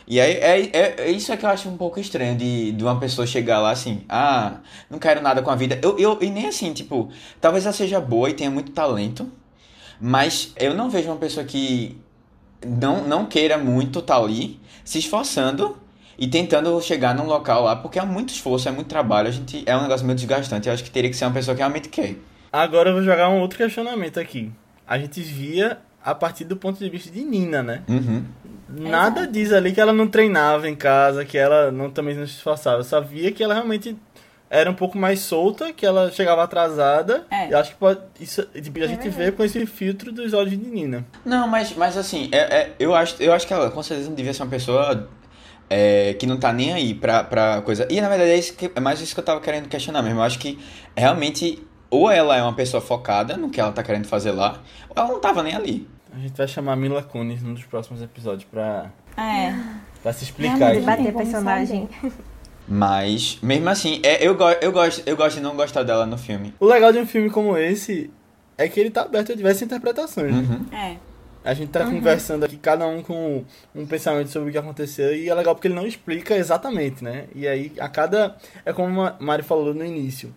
E 0.08 0.22
aí, 0.22 0.36
é, 0.36 0.70
é, 0.72 0.96
é 1.00 1.12
isso 1.12 1.34
é 1.34 1.38
que 1.38 1.46
eu 1.46 1.50
acho 1.50 1.68
um 1.68 1.76
pouco 1.76 2.00
estranho 2.00 2.38
de, 2.38 2.72
de 2.72 2.84
uma 2.84 2.98
pessoa 2.98 3.28
chegar 3.28 3.60
lá 3.60 3.72
assim, 3.72 4.06
ah, 4.08 4.60
não 4.90 5.00
quero 5.00 5.22
nada 5.22 5.42
com 5.42 5.52
a 5.52 5.56
vida. 5.56 5.78
Eu, 5.84 6.00
eu, 6.00 6.18
e 6.22 6.30
nem 6.30 6.48
assim, 6.48 6.72
tipo, 6.72 7.10
talvez 7.42 7.66
ela 7.66 7.74
seja 7.74 8.00
boa 8.00 8.30
e 8.30 8.34
tenha 8.34 8.50
muito 8.50 8.72
talento, 8.72 9.30
mas 10.00 10.54
eu 10.56 10.74
não 10.74 10.90
vejo 10.90 11.10
uma 11.10 11.18
pessoa 11.18 11.46
que 11.46 12.00
não, 12.66 13.06
não 13.06 13.26
queira 13.26 13.58
muito 13.58 14.00
estar 14.00 14.18
ali, 14.18 14.60
se 14.86 14.98
esforçando 14.98 15.78
e 16.18 16.26
tentando 16.26 16.82
chegar 16.82 17.14
num 17.14 17.26
local 17.26 17.64
lá, 17.64 17.76
porque 17.76 18.00
é 18.00 18.06
muito 18.06 18.30
esforço, 18.30 18.70
é 18.70 18.72
muito 18.72 18.88
trabalho, 18.88 19.28
a 19.28 19.32
gente, 19.32 19.62
é 19.66 19.76
um 19.76 19.82
negócio 19.82 20.06
meio 20.06 20.16
desgastante. 20.16 20.70
Eu 20.70 20.74
acho 20.74 20.86
que 20.86 20.90
teria 20.90 21.10
que 21.10 21.18
ser 21.18 21.26
uma 21.26 21.34
pessoa 21.34 21.54
que 21.54 21.60
realmente 21.60 21.90
quer. 21.90 22.16
Agora 22.52 22.92
eu 22.92 22.94
vou 22.94 23.04
jogar 23.04 23.28
um 23.28 23.42
outro 23.42 23.58
questionamento 23.58 24.20
aqui. 24.20 24.52
A 24.88 24.98
gente 24.98 25.22
via 25.22 25.80
a 26.08 26.16
partir 26.16 26.46
do 26.46 26.56
ponto 26.56 26.80
de 26.80 26.90
vista 26.90 27.12
de 27.12 27.22
Nina, 27.22 27.62
né? 27.62 27.84
Uhum. 27.90 28.24
Nada 28.70 29.28
diz 29.28 29.52
ali 29.52 29.74
que 29.74 29.82
ela 29.82 29.92
não 29.92 30.08
treinava 30.08 30.70
em 30.70 30.76
casa, 30.76 31.26
que 31.26 31.38
ela 31.38 31.70
não 31.70 31.90
também 31.90 32.16
não 32.16 32.26
se 32.26 32.34
esforçava. 32.34 32.78
Eu 32.80 32.84
só 32.86 33.02
via 33.02 33.30
que 33.30 33.44
ela 33.44 33.54
realmente 33.54 33.98
era 34.50 34.72
um 34.72 34.74
pouco 34.74 34.98
mais 34.98 35.20
solta, 35.20 35.74
que 35.74 35.86
ela 35.86 36.10
chegava 36.10 36.42
atrasada. 36.44 37.26
É. 37.30 37.50
E 37.50 37.52
eu 37.52 37.58
acho 37.58 37.72
que 37.72 37.78
pode, 37.78 38.00
isso, 38.22 38.42
tipo, 38.44 38.82
a 38.82 38.88
gente 38.88 39.10
vê 39.10 39.34
com 39.34 39.44
esse 39.44 39.66
filtro 39.66 40.10
dos 40.14 40.32
olhos 40.34 40.52
de 40.52 40.58
Nina. 40.58 41.06
Não, 41.26 41.46
mas, 41.46 41.74
mas 41.76 41.98
assim, 41.98 42.30
é, 42.32 42.38
é- 42.38 42.72
eu, 42.80 42.96
acho, 42.96 43.22
eu 43.22 43.34
acho 43.34 43.46
que 43.46 43.54
ela 43.54 43.70
com 43.70 43.84
certeza 43.84 44.08
não 44.08 44.16
devia 44.16 44.34
ser 44.34 44.44
uma 44.44 44.50
pessoa 44.50 45.10
é, 45.70 46.14
que 46.14 46.26
não 46.26 46.38
tá 46.38 46.54
nem 46.54 46.72
aí 46.72 46.94
pra, 46.94 47.22
pra 47.26 47.62
coisa. 47.64 47.86
E 47.90 48.00
na 48.00 48.08
verdade 48.08 48.32
é, 48.32 48.38
isso 48.38 48.54
que, 48.54 48.72
é 48.74 48.80
mais 48.80 49.02
isso 49.02 49.14
que 49.14 49.20
eu 49.20 49.26
tava 49.26 49.42
querendo 49.42 49.68
questionar 49.68 50.02
mesmo. 50.02 50.20
Eu 50.20 50.24
acho 50.24 50.40
que 50.40 50.58
realmente 50.96 51.62
ou 51.90 52.10
ela 52.10 52.36
é 52.38 52.42
uma 52.42 52.54
pessoa 52.54 52.80
focada 52.82 53.36
no 53.36 53.50
que 53.50 53.60
ela 53.60 53.72
tá 53.72 53.82
querendo 53.84 54.08
fazer 54.08 54.32
lá, 54.32 54.62
ou 54.90 54.96
ela 55.02 55.08
não 55.12 55.20
tava 55.20 55.42
nem 55.44 55.56
ali. 55.56 55.88
A 56.18 56.20
gente 56.20 56.36
vai 56.36 56.48
chamar 56.48 56.76
Mila 56.76 57.04
Kunis 57.04 57.44
num 57.44 57.54
dos 57.54 57.64
próximos 57.66 58.02
episódios 58.02 58.44
pra, 58.50 58.90
É. 59.16 59.54
pra 60.02 60.12
se 60.12 60.24
explicar 60.24 60.56
Realmente, 60.58 60.78
aqui. 60.90 61.04
Bater 61.04 61.14
personagem. 61.14 61.88
Mas, 62.68 63.38
mesmo 63.44 63.70
assim, 63.70 64.02
é, 64.04 64.26
eu, 64.28 64.36
go 64.36 64.50
eu, 64.60 64.72
gosto, 64.72 65.04
eu 65.08 65.16
gosto 65.16 65.36
de 65.36 65.42
não 65.44 65.56
gostar 65.56 65.84
dela 65.84 66.08
no 66.08 66.18
filme. 66.18 66.56
O 66.60 66.66
legal 66.66 66.92
de 66.92 66.98
um 66.98 67.06
filme 67.06 67.30
como 67.30 67.56
esse 67.56 68.10
é 68.58 68.68
que 68.68 68.80
ele 68.80 68.90
tá 68.90 69.04
aberto 69.04 69.32
a 69.32 69.36
diversas 69.36 69.62
interpretações. 69.62 70.34
né? 70.34 70.40
Uhum. 70.72 70.76
É. 70.76 70.98
A 71.46 71.54
gente 71.54 71.70
tá 71.70 71.86
conversando 71.86 72.46
aqui, 72.46 72.58
cada 72.58 72.88
um 72.88 73.04
com 73.04 73.46
um 73.76 73.86
pensamento 73.86 74.30
sobre 74.32 74.50
o 74.50 74.52
que 74.52 74.58
aconteceu, 74.58 75.16
e 75.16 75.30
é 75.30 75.36
legal 75.36 75.54
porque 75.54 75.68
ele 75.68 75.76
não 75.76 75.86
explica 75.86 76.36
exatamente, 76.36 77.04
né? 77.04 77.26
E 77.36 77.48
aí, 77.48 77.72
a 77.80 77.88
cada. 77.88 78.36
É 78.66 78.74
como 78.74 79.02
a 79.04 79.16
Mari 79.20 79.44
falou 79.44 79.72
no 79.72 79.86
início. 79.86 80.34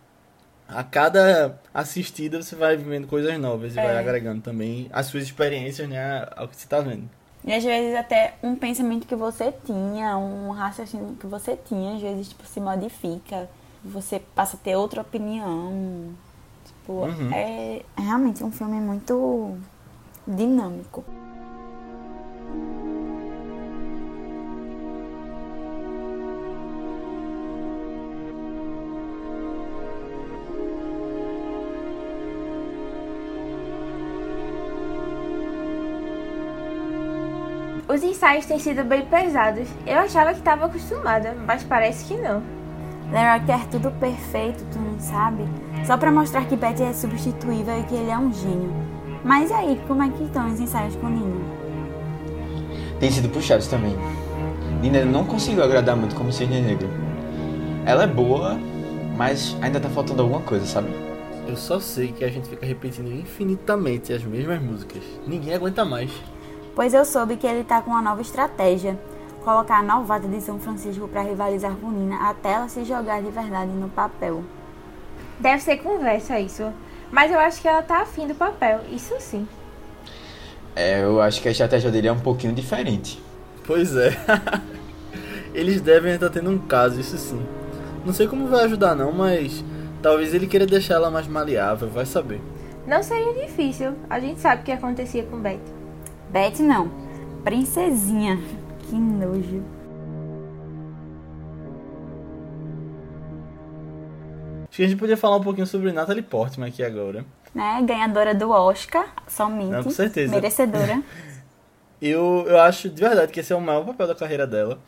A 0.72 0.84
cada 0.84 1.58
assistida 1.74 2.40
você 2.42 2.54
vai 2.54 2.76
vivendo 2.76 3.06
coisas 3.06 3.38
novas 3.38 3.74
e 3.74 3.78
É. 3.78 3.82
vai 3.82 3.98
agregando 3.98 4.40
também 4.40 4.88
as 4.92 5.06
suas 5.06 5.24
experiências, 5.24 5.88
né? 5.88 6.26
Ao 6.36 6.46
que 6.48 6.56
você 6.56 6.66
tá 6.68 6.80
vendo. 6.80 7.08
E 7.44 7.52
às 7.52 7.64
vezes 7.64 7.96
até 7.96 8.34
um 8.42 8.54
pensamento 8.54 9.06
que 9.06 9.16
você 9.16 9.52
tinha, 9.64 10.16
um 10.16 10.50
raciocínio 10.50 11.16
que 11.18 11.26
você 11.26 11.56
tinha, 11.56 11.96
às 11.96 12.00
vezes 12.02 12.28
tipo, 12.28 12.46
se 12.46 12.60
modifica. 12.60 13.48
Você 13.84 14.20
passa 14.34 14.56
a 14.56 14.60
ter 14.60 14.76
outra 14.76 15.00
opinião. 15.00 16.10
Tipo, 16.66 16.92
Uhum. 17.06 17.32
é 17.32 17.82
realmente 17.96 18.44
um 18.44 18.52
filme 18.52 18.78
muito 18.80 19.56
dinâmico. 20.26 21.02
Os 38.00 38.04
ensaios 38.04 38.46
têm 38.46 38.58
sido 38.58 38.82
bem 38.82 39.04
pesados. 39.04 39.68
Eu 39.86 39.98
achava 39.98 40.32
que 40.32 40.38
estava 40.38 40.64
acostumada, 40.64 41.36
mas 41.46 41.62
parece 41.62 42.06
que 42.06 42.18
não. 42.18 42.42
Leroy 43.12 43.44
quer 43.44 43.66
tudo 43.66 43.90
perfeito, 43.90 44.64
tu 44.72 44.78
não 44.78 44.98
sabe? 44.98 45.46
Só 45.84 45.98
pra 45.98 46.10
mostrar 46.10 46.46
que 46.46 46.56
Betty 46.56 46.82
é 46.82 46.94
substituível 46.94 47.78
e 47.78 47.82
que 47.82 47.94
ele 47.94 48.08
é 48.08 48.16
um 48.16 48.32
gênio. 48.32 48.72
Mas 49.22 49.50
e 49.50 49.52
aí, 49.52 49.80
como 49.86 50.02
é 50.02 50.08
que 50.08 50.24
estão 50.24 50.50
os 50.50 50.58
ensaios 50.58 50.96
com 50.96 51.10
Nina? 51.10 51.44
Tem 52.98 53.10
sido 53.10 53.28
puxados 53.28 53.66
também. 53.66 53.94
Nina 54.80 55.04
não 55.04 55.26
conseguiu 55.26 55.62
agradar 55.62 55.94
muito 55.94 56.16
como 56.16 56.32
Cisne 56.32 56.62
Negro. 56.62 56.88
Ela 57.84 58.04
é 58.04 58.06
boa, 58.06 58.58
mas 59.14 59.54
ainda 59.60 59.78
tá 59.78 59.90
faltando 59.90 60.22
alguma 60.22 60.40
coisa, 60.40 60.64
sabe? 60.64 60.88
Eu 61.46 61.54
só 61.54 61.78
sei 61.78 62.12
que 62.12 62.24
a 62.24 62.30
gente 62.30 62.48
fica 62.48 62.64
repetindo 62.64 63.12
infinitamente 63.12 64.10
as 64.10 64.24
mesmas 64.24 64.62
músicas. 64.62 65.02
Ninguém 65.26 65.52
aguenta 65.52 65.84
mais. 65.84 66.10
Pois 66.74 66.94
eu 66.94 67.04
soube 67.04 67.36
que 67.36 67.46
ele 67.46 67.64
tá 67.64 67.80
com 67.82 67.90
uma 67.90 68.02
nova 68.02 68.22
estratégia. 68.22 68.98
Colocar 69.44 69.78
a 69.78 69.82
novata 69.82 70.28
de 70.28 70.40
São 70.40 70.58
Francisco 70.58 71.08
pra 71.08 71.22
rivalizar 71.22 71.74
com 71.76 71.90
Nina 71.90 72.28
até 72.28 72.52
ela 72.52 72.68
se 72.68 72.84
jogar 72.84 73.22
de 73.22 73.30
verdade 73.30 73.70
no 73.70 73.88
papel. 73.88 74.44
Deve 75.38 75.62
ser 75.62 75.78
conversa 75.78 76.38
isso. 76.38 76.70
Mas 77.10 77.32
eu 77.32 77.38
acho 77.40 77.60
que 77.60 77.66
ela 77.66 77.82
tá 77.82 78.02
afim 78.02 78.26
do 78.26 78.34
papel, 78.34 78.80
isso 78.92 79.14
sim. 79.18 79.48
É, 80.76 81.02
eu 81.02 81.20
acho 81.20 81.42
que 81.42 81.48
a 81.48 81.50
estratégia 81.50 81.90
dele 81.90 82.08
é 82.08 82.12
um 82.12 82.20
pouquinho 82.20 82.52
diferente. 82.52 83.20
Pois 83.66 83.96
é. 83.96 84.10
Eles 85.52 85.80
devem 85.80 86.14
estar 86.14 86.30
tendo 86.30 86.50
um 86.50 86.58
caso, 86.58 87.00
isso 87.00 87.18
sim. 87.18 87.44
Não 88.04 88.12
sei 88.12 88.28
como 88.28 88.46
vai 88.46 88.64
ajudar 88.64 88.94
não, 88.94 89.10
mas 89.12 89.64
talvez 90.00 90.32
ele 90.32 90.46
queira 90.46 90.64
deixar 90.64 90.94
ela 90.94 91.10
mais 91.10 91.26
maleável, 91.26 91.88
vai 91.88 92.06
saber. 92.06 92.40
Não 92.86 93.02
seria 93.02 93.46
difícil. 93.46 93.94
A 94.08 94.20
gente 94.20 94.40
sabe 94.40 94.62
o 94.62 94.64
que 94.64 94.72
acontecia 94.72 95.24
com 95.24 95.38
Betty. 95.38 95.79
Betty 96.30 96.62
não. 96.62 96.90
Princesinha. 97.42 98.38
Que 98.78 98.94
nojo. 98.94 99.64
Acho 104.68 104.76
que 104.76 104.84
a 104.84 104.88
gente 104.88 104.98
podia 104.98 105.16
falar 105.16 105.36
um 105.36 105.42
pouquinho 105.42 105.66
sobre 105.66 105.90
Natalie 105.90 106.22
Portman 106.22 106.68
aqui 106.68 106.84
agora. 106.84 107.24
Né? 107.52 107.82
Ganhadora 107.84 108.32
do 108.32 108.50
Oscar, 108.50 109.12
somente. 109.26 109.70
Não, 109.70 109.82
com 109.82 109.90
certeza. 109.90 110.32
Merecedora. 110.32 111.02
Eu, 112.02 112.46
eu 112.48 112.58
acho 112.58 112.88
de 112.88 112.98
verdade 112.98 113.30
que 113.30 113.40
esse 113.40 113.52
é 113.52 113.56
o 113.56 113.60
maior 113.60 113.84
papel 113.84 114.06
da 114.06 114.14
carreira 114.14 114.46
dela. 114.46 114.80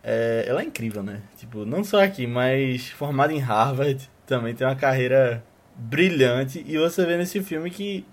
É, 0.00 0.44
ela 0.46 0.60
é 0.60 0.64
incrível, 0.64 1.02
né? 1.02 1.20
Tipo, 1.36 1.64
não 1.64 1.82
só 1.82 2.04
aqui, 2.04 2.24
mas 2.24 2.88
formada 2.90 3.32
em 3.32 3.40
Harvard, 3.40 4.08
também 4.24 4.54
tem 4.54 4.64
uma 4.64 4.76
carreira 4.76 5.42
brilhante. 5.74 6.64
E 6.64 6.78
você 6.78 7.04
vê 7.04 7.16
nesse 7.16 7.42
filme 7.42 7.68
que 7.68 8.06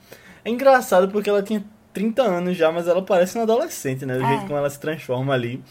é 0.43 0.49
engraçado 0.49 1.09
porque 1.09 1.29
ela 1.29 1.43
tinha 1.43 1.63
30 1.99 2.21
anos 2.23 2.57
já, 2.57 2.71
mas 2.71 2.87
ela 2.87 3.01
parece 3.01 3.35
uma 3.37 3.43
adolescente, 3.43 4.05
né? 4.05 4.17
Do 4.17 4.23
É. 4.23 4.27
jeito 4.27 4.41
como 4.45 4.57
ela 4.57 4.69
se 4.69 4.79
transforma 4.79 5.33
ali. 5.33 5.61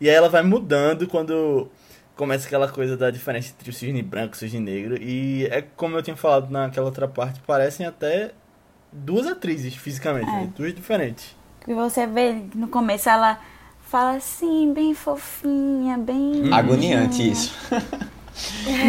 E 0.00 0.08
aí 0.08 0.14
ela 0.14 0.28
vai 0.28 0.42
mudando 0.42 1.06
quando 1.08 1.68
começa 2.16 2.46
aquela 2.46 2.68
coisa 2.68 2.96
da 2.96 3.10
diferença 3.10 3.52
entre 3.56 3.70
o 3.70 3.72
cisne 3.72 4.02
branco 4.02 4.34
e 4.34 4.36
o 4.36 4.38
cisne 4.38 4.60
negro. 4.60 4.96
E 5.02 5.46
é 5.46 5.62
como 5.76 5.96
eu 5.96 6.02
tinha 6.02 6.16
falado 6.16 6.50
naquela 6.50 6.86
outra 6.86 7.08
parte, 7.08 7.40
parecem 7.40 7.84
até 7.86 8.30
duas 8.92 9.26
atrizes 9.26 9.74
fisicamente, 9.74 10.28
É. 10.28 10.32
né? 10.32 10.48
duas 10.56 10.72
diferentes. 10.74 11.34
Que 11.64 11.74
você 11.74 12.06
vê 12.06 12.42
no 12.54 12.68
começo 12.68 13.08
ela 13.08 13.38
fala 13.80 14.16
assim, 14.16 14.72
bem 14.72 14.94
fofinha, 14.94 15.98
bem. 15.98 16.52
Agoniante 16.52 17.28
isso. 17.30 17.52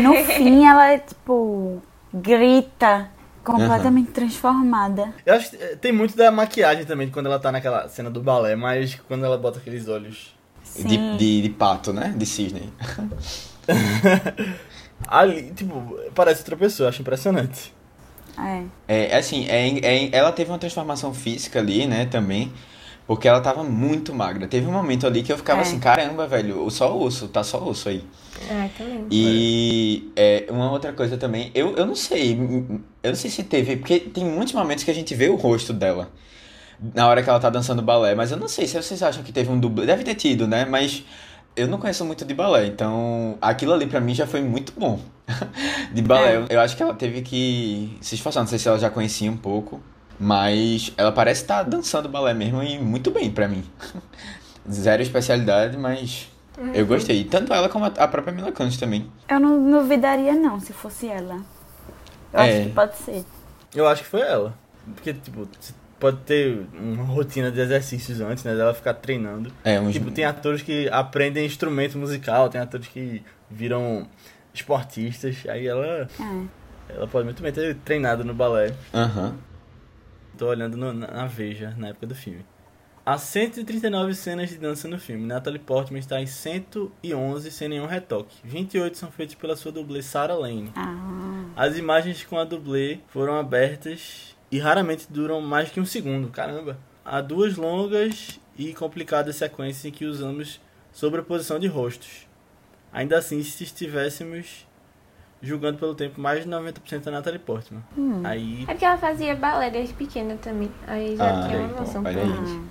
No 0.01 0.15
fim 0.23 0.65
ela, 0.65 0.97
tipo, 0.97 1.81
grita, 2.13 3.09
completamente 3.43 4.11
transformada. 4.11 5.13
Eu 5.25 5.35
acho 5.35 5.51
que 5.51 5.57
eh, 5.57 5.75
tem 5.75 5.91
muito 5.91 6.15
da 6.15 6.31
maquiagem 6.31 6.85
também, 6.85 7.09
quando 7.09 7.25
ela 7.27 7.39
tá 7.39 7.51
naquela 7.51 7.87
cena 7.89 8.09
do 8.09 8.21
balé, 8.21 8.55
mas 8.55 8.95
quando 9.07 9.25
ela 9.25 9.37
bota 9.37 9.59
aqueles 9.59 9.87
olhos. 9.87 10.33
De, 10.75 11.17
de, 11.17 11.41
de 11.43 11.49
pato, 11.49 11.93
né? 11.93 12.13
De 12.17 12.25
cisne. 12.25 12.73
Ali, 15.07 15.51
tipo, 15.51 15.99
parece 16.15 16.39
outra 16.41 16.55
pessoa, 16.55 16.89
acho 16.89 17.01
impressionante. 17.01 17.73
É. 18.37 18.63
É, 18.87 19.17
assim, 19.17 19.45
é, 19.47 19.67
é- 19.79 20.09
ela 20.11 20.31
teve 20.31 20.49
uma 20.51 20.57
transformação 20.57 21.13
física 21.13 21.59
ali, 21.59 21.85
né, 21.85 22.05
também. 22.05 22.51
Porque 23.05 23.27
ela 23.27 23.41
tava 23.41 23.63
muito 23.63 24.13
magra. 24.13 24.47
Teve 24.47 24.65
um 24.65 24.71
momento 24.71 25.05
ali 25.05 25.23
que 25.23 25.31
eu 25.31 25.37
ficava 25.37 25.59
É. 25.59 25.63
assim, 25.63 25.77
caramba, 25.79 26.25
velho, 26.25 26.69
só 26.69 26.97
osso, 26.97 27.27
tá 27.27 27.43
só 27.43 27.61
osso 27.61 27.89
aí. 27.89 28.03
Ah, 28.49 28.67
também. 28.77 29.05
E 29.11 30.11
é, 30.15 30.45
uma 30.49 30.71
outra 30.71 30.93
coisa 30.93 31.17
também, 31.17 31.51
eu, 31.53 31.75
eu 31.75 31.85
não 31.85 31.95
sei, 31.95 32.33
eu 33.03 33.09
não 33.09 33.15
sei 33.15 33.29
se 33.29 33.43
teve, 33.43 33.75
porque 33.77 33.99
tem 33.99 34.23
muitos 34.25 34.53
momentos 34.53 34.83
que 34.83 34.91
a 34.91 34.93
gente 34.93 35.13
vê 35.15 35.29
o 35.29 35.35
rosto 35.35 35.73
dela 35.73 36.09
na 36.93 37.07
hora 37.07 37.21
que 37.23 37.29
ela 37.29 37.39
tá 37.39 37.49
dançando 37.49 37.81
balé, 37.81 38.15
mas 38.15 38.31
eu 38.31 38.37
não 38.37 38.47
sei 38.47 38.67
se 38.67 38.81
vocês 38.81 39.01
acham 39.03 39.23
que 39.23 39.31
teve 39.31 39.49
um 39.51 39.59
dublê, 39.59 39.85
deve 39.85 40.03
ter 40.03 40.15
tido, 40.15 40.47
né? 40.47 40.65
Mas 40.65 41.03
eu 41.55 41.67
não 41.67 41.77
conheço 41.77 42.03
muito 42.03 42.25
de 42.25 42.33
balé, 42.33 42.65
então 42.65 43.37
aquilo 43.41 43.73
ali 43.73 43.85
pra 43.85 44.01
mim 44.01 44.13
já 44.15 44.25
foi 44.25 44.41
muito 44.41 44.73
bom. 44.77 44.99
de 45.93 46.01
balé, 46.01 46.33
É. 46.33 46.37
eu, 46.37 46.45
eu 46.49 46.59
acho 46.61 46.75
que 46.75 46.83
ela 46.83 46.93
teve 46.93 47.21
que 47.21 47.95
se 48.01 48.15
esforçar, 48.15 48.41
não 48.43 48.47
sei 48.49 48.59
se 48.59 48.67
ela 48.67 48.79
já 48.79 48.89
conhecia 48.89 49.29
um 49.31 49.37
pouco, 49.37 49.81
mas 50.19 50.93
ela 50.97 51.11
parece 51.11 51.41
estar 51.41 51.63
dançando 51.63 52.07
balé 52.09 52.33
mesmo 52.33 52.61
e 52.63 52.77
muito 52.79 53.11
bem 53.11 53.31
pra 53.31 53.47
mim. 53.47 53.63
Zero 54.71 55.01
especialidade, 55.01 55.77
mas 55.77 56.29
eu 56.73 56.85
gostei. 56.85 57.23
Tanto 57.25 57.53
ela 57.53 57.67
como 57.67 57.85
a 57.85 58.07
própria 58.07 58.33
Mila 58.33 58.51
Kunis 58.51 58.77
também. 58.77 59.09
Eu 59.27 59.39
não 59.39 59.71
duvidaria 59.81 60.33
não 60.33 60.59
se 60.59 60.71
fosse 60.71 61.07
ela. 61.07 61.41
Eu 62.31 62.39
É. 62.39 62.57
acho 62.59 62.67
que 62.69 62.73
pode 62.73 62.95
ser. 62.97 63.25
Eu 63.75 63.87
acho 63.87 64.03
que 64.03 64.09
foi 64.09 64.21
ela. 64.21 64.53
Porque, 64.95 65.13
tipo, 65.13 65.47
você 65.59 65.73
pode 65.99 66.17
ter 66.17 66.65
uma 66.73 67.03
rotina 67.03 67.51
de 67.51 67.59
exercícios 67.59 68.21
antes, 68.21 68.43
né? 68.43 68.55
Dela 68.55 68.73
ficar 68.73 68.93
treinando. 68.93 69.51
É, 69.63 69.79
uns... 69.79 69.93
Tipo, 69.93 70.11
tem 70.11 70.25
atores 70.25 70.61
que 70.61 70.87
aprendem 70.89 71.45
instrumento 71.45 71.97
musical, 71.97 72.49
tem 72.49 72.61
atores 72.61 72.87
que 72.87 73.23
viram 73.49 74.07
esportistas. 74.53 75.37
Aí 75.49 75.67
ela, 75.67 76.07
É. 76.19 76.93
ela 76.95 77.07
pode 77.07 77.25
muito 77.25 77.41
bem 77.41 77.51
ter 77.51 77.75
treinado 77.83 78.23
no 78.23 78.33
balé. 78.33 78.73
Aham. 78.93 79.35
Tô 80.37 80.47
olhando 80.47 80.75
no- 80.77 80.93
na, 80.93 81.25
Veja, 81.27 81.73
na 81.77 81.89
época 81.89 82.07
do 82.07 82.15
filme. 82.15 82.45
Há 83.05 83.17
139 83.17 84.13
cenas 84.15 84.49
de 84.49 84.57
dança 84.57 84.87
no 84.87 84.97
filme. 84.97 85.25
Natalie 85.25 85.59
Portman 85.59 85.99
está 85.99 86.21
em 86.21 86.25
111 86.25 87.51
sem 87.51 87.67
nenhum 87.67 87.85
retoque. 87.85 88.37
28 88.43 88.97
são 88.97 89.11
feitas 89.11 89.35
pela 89.35 89.55
sua 89.57 89.71
dublê 89.73 90.01
Sarah 90.01 90.35
Lane. 90.35 90.71
Ah. 90.75 91.45
As 91.55 91.77
imagens 91.77 92.23
com 92.23 92.37
a 92.37 92.45
dublê 92.45 92.99
foram 93.09 93.35
abertas 93.37 94.35
e 94.49 94.57
raramente 94.57 95.07
duram 95.11 95.41
mais 95.41 95.69
que 95.69 95.81
um 95.81 95.85
segundo. 95.85 96.29
Caramba! 96.29 96.77
Há 97.03 97.19
duas 97.19 97.57
longas 97.57 98.39
e 98.57 98.73
complicadas 98.73 99.35
sequências 99.35 99.83
em 99.83 99.91
que 99.91 100.05
usamos 100.05 100.61
sobreposição 100.93 101.59
de 101.59 101.67
rostos. 101.67 102.25
Ainda 102.93 103.17
assim, 103.17 103.43
se 103.43 103.63
estivéssemos 103.65 104.65
julgando 105.43 105.77
pelo 105.77 105.93
tempo 105.93 106.19
mais 106.21 106.43
de 106.45 106.49
90% 106.49 107.01
da 107.03 107.11
Natalie 107.11 107.37
Portman. 107.37 107.83
Aí 108.23 108.63
É 108.63 108.71
porque 108.71 108.85
ela 108.85 108.97
fazia 108.97 109.35
balé 109.35 109.69
desde 109.69 109.93
pequena 109.93 110.35
também. 110.41 110.71
Aí 110.87 111.17
já 111.17 111.25
Ah, 111.29 111.47
tinha 111.47 111.59
uma 111.59 111.67
então, 111.67 111.79
noção 111.81 112.03
olha 112.03 112.13
por 112.21 112.31
aí. 112.31 112.61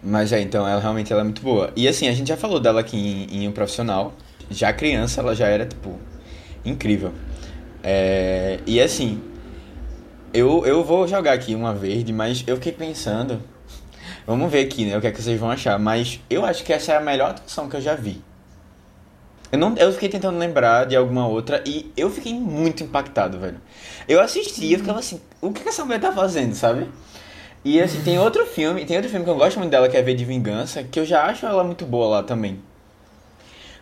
Mas 0.00 0.32
é, 0.32 0.40
então, 0.40 0.66
ela 0.66 0.80
realmente 0.80 1.12
ela 1.12 1.22
é 1.22 1.24
muito 1.24 1.42
boa. 1.42 1.72
E 1.74 1.88
assim, 1.88 2.08
a 2.08 2.12
gente 2.12 2.28
já 2.28 2.36
falou 2.36 2.60
dela 2.60 2.80
aqui 2.80 2.96
em, 2.96 3.42
em 3.42 3.48
Um 3.48 3.52
Profissional. 3.52 4.14
Já 4.48 4.72
criança, 4.72 5.20
ela 5.20 5.34
já 5.34 5.48
era, 5.48 5.66
tipo, 5.66 5.98
incrível. 6.64 7.12
É, 7.82 8.60
e 8.64 8.80
assim, 8.80 9.20
eu, 10.32 10.64
eu 10.64 10.84
vou 10.84 11.08
jogar 11.08 11.32
aqui 11.32 11.54
uma 11.54 11.74
verde, 11.74 12.12
mas 12.12 12.44
eu 12.46 12.54
fiquei 12.56 12.72
pensando. 12.72 13.42
Vamos 14.24 14.50
ver 14.52 14.66
aqui, 14.66 14.84
né? 14.84 14.96
O 14.96 15.00
que 15.00 15.08
é 15.08 15.10
que 15.10 15.20
vocês 15.20 15.38
vão 15.40 15.50
achar. 15.50 15.78
Mas 15.78 16.20
eu 16.30 16.44
acho 16.44 16.62
que 16.62 16.72
essa 16.72 16.92
é 16.92 16.96
a 16.96 17.00
melhor 17.00 17.30
atuação 17.30 17.68
que 17.68 17.76
eu 17.76 17.80
já 17.80 17.94
vi. 17.96 18.22
Eu, 19.50 19.58
não, 19.58 19.74
eu 19.76 19.92
fiquei 19.92 20.08
tentando 20.08 20.38
lembrar 20.38 20.84
de 20.84 20.94
alguma 20.94 21.26
outra 21.26 21.62
e 21.66 21.90
eu 21.96 22.10
fiquei 22.10 22.34
muito 22.34 22.82
impactado, 22.82 23.38
velho. 23.38 23.60
Eu 24.06 24.20
assisti 24.20 24.72
eu 24.72 24.78
ficava 24.78 24.98
assim, 24.98 25.20
o 25.40 25.52
que, 25.52 25.66
essa 25.66 25.84
mulher 25.84 26.00
tá 26.00 26.12
fazendo, 26.12 26.54
sabe? 26.54 26.86
E 27.64 27.80
assim, 27.80 28.02
tem 28.02 28.18
outro 28.18 28.44
filme, 28.46 28.84
tem 28.84 28.96
outro 28.96 29.10
filme 29.10 29.24
que 29.24 29.30
eu 29.30 29.36
gosto 29.36 29.58
muito 29.58 29.70
dela, 29.70 29.88
que 29.88 29.96
é 29.96 30.02
V 30.02 30.14
de 30.14 30.24
Vingança, 30.24 30.82
que 30.82 31.00
eu 31.00 31.04
já 31.04 31.24
acho 31.24 31.46
ela 31.46 31.64
muito 31.64 31.86
boa 31.86 32.08
lá 32.08 32.22
também. 32.22 32.60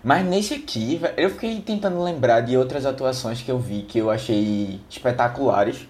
Mas 0.05 0.25
nesse 0.25 0.55
aqui, 0.55 1.01
eu 1.17 1.31
fiquei 1.31 1.61
tentando 1.61 2.01
lembrar 2.01 2.41
de 2.41 2.57
outras 2.57 2.87
atuações 2.87 3.43
que 3.43 3.51
eu 3.51 3.59
vi 3.59 3.83
que 3.83 3.99
eu 3.99 4.09
achei 4.09 4.81
espetaculares. 4.89 5.89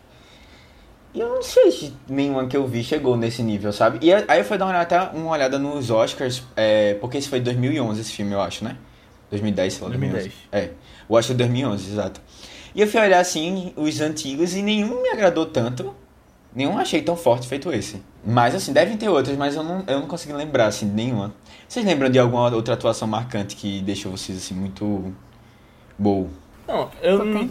E 1.12 1.20
eu 1.20 1.28
não 1.28 1.42
sei 1.42 1.70
se 1.70 1.92
nenhuma 2.08 2.46
que 2.46 2.56
eu 2.56 2.66
vi 2.66 2.82
chegou 2.82 3.16
nesse 3.16 3.42
nível, 3.42 3.72
sabe? 3.74 3.98
E 4.00 4.12
aí 4.12 4.38
eu 4.38 4.44
fui 4.44 4.56
dar 4.56 4.64
uma 4.64 4.70
olhada, 4.70 4.96
até 4.96 5.16
uma 5.16 5.30
olhada 5.32 5.58
nos 5.58 5.90
Oscars, 5.90 6.42
é, 6.56 6.94
porque 6.94 7.18
esse 7.18 7.28
foi 7.28 7.40
de 7.40 7.44
2011 7.46 8.00
esse 8.00 8.12
filme, 8.12 8.32
eu 8.32 8.40
acho, 8.40 8.64
né? 8.64 8.76
2010, 9.30 9.72
sei 9.74 9.82
lá, 9.82 9.88
2011. 9.90 10.28
2010. 10.28 10.34
É, 10.52 10.70
o 11.08 11.14
Oscar 11.14 11.34
de 11.36 11.42
2011, 11.44 11.90
exato. 11.92 12.20
E 12.74 12.80
eu 12.80 12.86
fui 12.88 13.00
olhar 13.00 13.20
assim, 13.20 13.72
os 13.76 14.00
antigos, 14.00 14.54
e 14.54 14.62
nenhum 14.62 15.02
me 15.02 15.08
agradou 15.08 15.46
tanto. 15.46 15.94
Nenhum 16.54 16.78
achei 16.78 17.02
tão 17.02 17.16
forte 17.16 17.46
feito 17.46 17.70
esse. 17.72 18.00
Mas 18.24 18.54
assim, 18.54 18.72
devem 18.72 18.96
ter 18.96 19.08
outros, 19.08 19.36
mas 19.36 19.54
eu 19.54 19.62
não, 19.62 19.84
eu 19.86 20.00
não 20.00 20.06
consegui 20.06 20.32
lembrar 20.32 20.66
assim 20.66 20.88
de 20.88 20.94
nenhuma. 20.94 21.34
Vocês 21.68 21.84
lembram 21.84 22.08
de 22.08 22.18
alguma 22.18 22.48
outra 22.54 22.74
atuação 22.74 23.06
marcante 23.06 23.56
que 23.56 23.80
deixou 23.82 24.10
vocês 24.12 24.38
assim 24.38 24.54
muito 24.54 25.14
boa? 25.98 26.28
Não, 26.66 26.90
eu 27.00 27.18
Tô 27.18 27.24
não, 27.24 27.44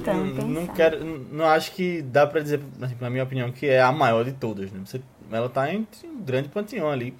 não- 0.47 0.67
quero. 0.67 1.05
Não 1.31 1.45
acho 1.45 1.71
que 1.71 2.01
dá 2.01 2.27
pra 2.27 2.41
dizer, 2.41 2.59
assim, 2.81 2.95
na 2.99 3.09
minha 3.09 3.23
opinião, 3.23 3.51
que 3.51 3.67
é 3.67 3.81
a 3.81 3.91
maior 3.91 4.25
de 4.25 4.33
todas, 4.33 4.71
né? 4.71 4.81
Você, 4.85 4.99
ela 5.31 5.49
tá 5.49 5.73
entre 5.73 6.07
um 6.07 6.21
grande 6.21 6.49
panteão 6.49 6.89
ali. 6.89 7.15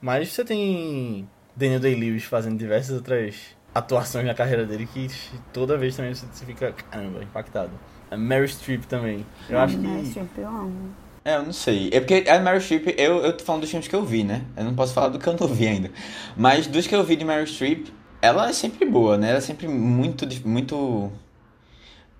Mas 0.00 0.32
você 0.32 0.44
tem 0.44 1.28
Daniel 1.54 1.80
Day-Lewis 1.80 2.24
fazendo 2.24 2.58
diversas 2.58 2.96
outras 2.96 3.36
atuações 3.78 4.24
na 4.24 4.34
carreira 4.34 4.64
dele 4.64 4.88
que 4.92 5.08
toda 5.52 5.76
vez 5.76 5.96
também 5.96 6.14
você 6.14 6.26
fica, 6.44 6.72
caramba, 6.90 7.22
impactado. 7.22 7.72
A 8.10 8.16
Mary 8.16 8.48
Streep 8.48 8.84
também. 8.84 9.26
Eu 9.48 9.58
acho 9.58 9.76
que... 9.78 10.06
Streep 10.06 10.38
eu 10.38 10.48
amo. 10.48 11.06
É, 11.26 11.34
eu 11.34 11.42
não 11.42 11.52
sei. 11.52 11.90
É 11.92 11.98
porque 11.98 12.24
a 12.30 12.38
Meryl 12.38 12.60
Streep, 12.60 12.94
eu, 12.96 13.16
eu 13.16 13.36
tô 13.36 13.42
falando 13.42 13.62
dos 13.62 13.70
filmes 13.70 13.88
que 13.88 13.96
eu 13.96 14.04
vi, 14.04 14.22
né? 14.22 14.42
Eu 14.56 14.62
não 14.62 14.76
posso 14.76 14.94
falar 14.94 15.08
do 15.08 15.18
que 15.18 15.26
eu 15.26 15.36
não 15.36 15.48
vi 15.48 15.66
ainda. 15.66 15.90
Mas 16.36 16.68
dos 16.68 16.86
que 16.86 16.94
eu 16.94 17.02
vi 17.02 17.16
de 17.16 17.24
Meryl 17.24 17.48
Streep, 17.48 17.88
ela 18.22 18.48
é 18.48 18.52
sempre 18.52 18.88
boa, 18.88 19.18
né? 19.18 19.30
Ela 19.30 19.38
é 19.38 19.40
sempre 19.40 19.66
muito, 19.66 20.24
muito 20.48 21.10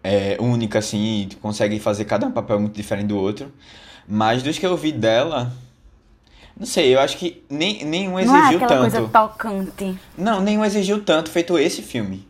é, 0.03 0.37
única, 0.41 0.81
assim, 0.81 1.29
e 1.31 1.35
consegue 1.37 1.79
fazer 1.79 2.05
cada 2.05 2.27
um 2.27 2.33
papel 2.33 2.59
muito 2.59 2.75
diferente 2.75 3.07
do 3.07 3.17
outro. 3.17 3.53
Mas 4.09 4.43
dos 4.43 4.59
que 4.59 4.67
eu 4.67 4.77
vi 4.77 4.91
dela, 4.91 5.53
não 6.59 6.67
sei, 6.67 6.95
eu 6.95 7.01
acho 7.01 7.17
que 7.19 7.43
nem, 7.51 7.85
nenhum 7.85 8.13
Não 8.13 8.19
é 8.19 8.23
exigiu 8.23 8.65
aquela 8.65 8.69
tanto. 8.83 8.91
coisa 8.93 9.09
tocante. 9.09 9.99
Não, 10.17 10.41
nenhum 10.41 10.65
exigiu 10.65 11.03
tanto 11.03 11.31
feito 11.31 11.59
esse 11.59 11.83
filme. 11.83 12.27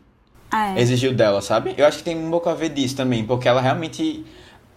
É. 0.53 0.79
Exigiu 0.81 1.13
dela, 1.13 1.41
sabe? 1.41 1.73
Eu 1.77 1.85
acho 1.85 1.97
que 1.99 2.03
tem 2.03 2.17
um 2.17 2.29
pouco 2.29 2.49
a 2.49 2.53
ver 2.53 2.69
disso 2.69 2.95
também, 2.95 3.25
porque 3.25 3.47
ela 3.47 3.61
realmente. 3.61 4.25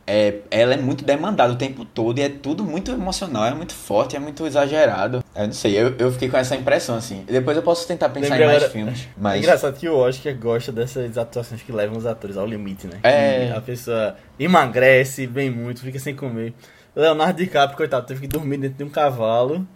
É, 0.07 0.39
ela 0.51 0.75
é 0.75 0.77
muito 0.77 1.05
demandada 1.05 1.53
o 1.53 1.57
tempo 1.57 1.85
todo 1.85 2.19
e 2.19 2.23
é 2.23 2.29
tudo 2.29 2.65
muito 2.65 2.91
emocional, 2.91 3.45
é 3.45 3.55
muito 3.55 3.73
forte, 3.73 4.17
é 4.17 4.19
muito 4.19 4.45
exagerado. 4.45 5.23
Eu 5.37 5.47
não 5.47 5.53
sei, 5.53 5.79
eu, 5.81 5.95
eu 6.01 6.11
fiquei 6.11 6.29
com 6.29 6.37
essa 6.37 6.57
impressão, 6.57 6.97
assim. 6.97 7.23
Depois 7.29 7.57
eu 7.57 7.63
posso 7.63 7.87
tentar 7.87 8.09
pensar 8.09 8.31
Lembrei 8.31 8.43
em 8.43 8.47
mais 8.47 8.57
agora- 8.65 8.73
filmes. 8.73 9.01
É 9.03 9.07
Mas. 9.21 9.39
engraçado 9.39 9.79
que 9.79 9.89
o 9.89 9.97
Oscar 9.97 10.35
gosta 10.35 10.73
dessas 10.73 11.17
atuações 11.17 11.63
que 11.63 11.71
levam 11.71 11.97
os 11.97 12.07
atores 12.07 12.37
ao 12.37 12.45
limite, 12.45 12.89
né? 12.89 12.99
É. 13.05 13.51
Que 13.53 13.59
a 13.59 13.61
pessoa 13.61 14.17
emagrece 14.37 15.29
bem 15.29 15.49
muito, 15.49 15.81
fica 15.83 15.99
sem 16.01 16.17
comer. 16.17 16.55
Leonardo 17.01 17.37
DiCaprio, 17.39 17.77
coitado, 17.77 18.07
teve 18.07 18.21
que 18.23 18.27
dormir 18.29 18.59
dentro 18.59 18.79
de 18.79 18.85
um 18.85 18.91
cavalo. 18.91 19.67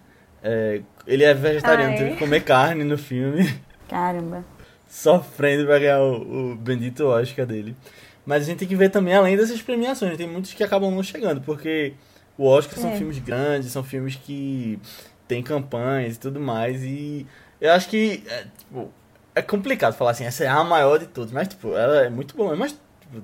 É, 0.42 0.82
ele 1.06 1.24
é 1.24 1.32
vegetariano, 1.34 1.92
Ai. 1.92 1.98
teve 1.98 2.10
que 2.12 2.18
comer 2.18 2.42
carne 2.44 2.84
no 2.84 2.98
filme. 2.98 3.48
Caramba. 3.88 4.44
sofrendo 4.86 5.66
pra 5.66 5.78
ganhar 5.78 6.00
o, 6.00 6.52
o 6.52 6.56
bendito 6.56 7.04
Oscar 7.06 7.46
dele. 7.46 7.74
Mas 8.26 8.42
a 8.42 8.46
gente 8.46 8.58
tem 8.60 8.68
que 8.68 8.76
ver 8.76 8.90
também, 8.90 9.14
além 9.14 9.36
dessas 9.36 9.60
premiações, 9.60 10.12
né? 10.12 10.16
tem 10.16 10.28
muitos 10.28 10.54
que 10.54 10.62
acabam 10.64 10.90
não 10.90 11.02
chegando, 11.02 11.40
porque 11.42 11.94
o 12.38 12.46
Oscar 12.46 12.78
são 12.78 12.90
É. 12.90 12.96
filmes 12.96 13.18
grandes, 13.18 13.70
são 13.72 13.82
filmes 13.84 14.16
que 14.16 14.78
tem 15.28 15.42
campanhas 15.42 16.16
e 16.16 16.20
tudo 16.20 16.40
mais, 16.40 16.82
e 16.82 17.26
eu 17.60 17.72
acho 17.72 17.88
que 17.88 18.22
é, 18.26 18.44
tipo, 18.56 18.90
é 19.34 19.42
complicado 19.42 19.94
falar 19.94 20.12
assim, 20.12 20.24
essa 20.24 20.42
é 20.44 20.48
a 20.48 20.62
maior 20.64 20.98
de 20.98 21.06
todas, 21.06 21.32
mas 21.32 21.48
tipo, 21.48 21.74
ela 21.76 22.02
é 22.04 22.08
muito 22.10 22.34
boa, 22.36 22.54
mas 22.56 22.72
tipo, 23.00 23.22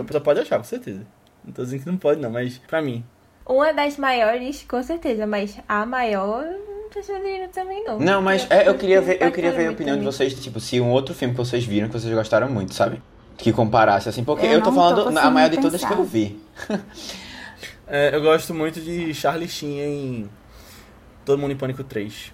a 0.00 0.04
pessoa 0.04 0.20
pode 0.22 0.40
achar, 0.40 0.56
com 0.58 0.64
certeza. 0.64 1.06
Não 1.46 1.52
tô 1.52 1.62
dizendo 1.62 1.82
que 1.82 1.86
não 1.90 1.96
pode 1.96 2.20
não, 2.20 2.30
mas 2.30 2.58
pra 2.58 2.82
mim. 2.82 3.04
Uma 3.46 3.72
das 3.72 3.96
maiores, 3.96 4.64
com 4.68 4.82
certeza, 4.82 5.26
mas 5.26 5.56
a 5.68 5.86
maior, 5.86 6.44
não 6.44 7.48
também 7.52 7.84
não. 7.84 7.98
Não, 7.98 8.22
mas 8.22 8.46
é, 8.50 8.68
eu 8.68 8.74
queria 8.74 9.00
ver, 9.00 9.22
eu 9.22 9.30
queria 9.30 9.52
ver 9.52 9.68
a 9.68 9.70
opinião 9.70 9.96
de 9.96 10.00
também. 10.02 10.12
vocês, 10.12 10.34
tipo, 10.34 10.58
se 10.58 10.80
um 10.80 10.90
outro 10.90 11.14
filme 11.14 11.32
que 11.34 11.38
vocês 11.38 11.64
viram 11.64 11.88
que 11.88 11.98
vocês 11.98 12.12
gostaram 12.12 12.48
muito, 12.48 12.74
sabe? 12.74 13.00
Que 13.36 13.52
comparasse, 13.52 14.08
assim, 14.08 14.24
porque 14.24 14.46
Eu 14.46 14.52
eu 14.52 14.62
tô 14.62 14.70
não 14.70 14.94
tô 14.94 15.02
falando 15.02 15.18
a 15.18 15.30
maior 15.30 15.50
de 15.50 15.60
todas 15.60 15.84
que 15.84 15.92
eu 15.92 16.04
vi. 16.04 16.40
É, 17.86 18.14
eu 18.14 18.20
gosto 18.20 18.52
muito 18.52 18.80
de 18.80 19.14
Charlie 19.14 19.48
Sheen 19.48 19.80
em 19.80 20.30
Todo 21.24 21.38
Mundo 21.38 21.52
em 21.52 21.56
Pânico 21.56 21.84
3. 21.84 22.32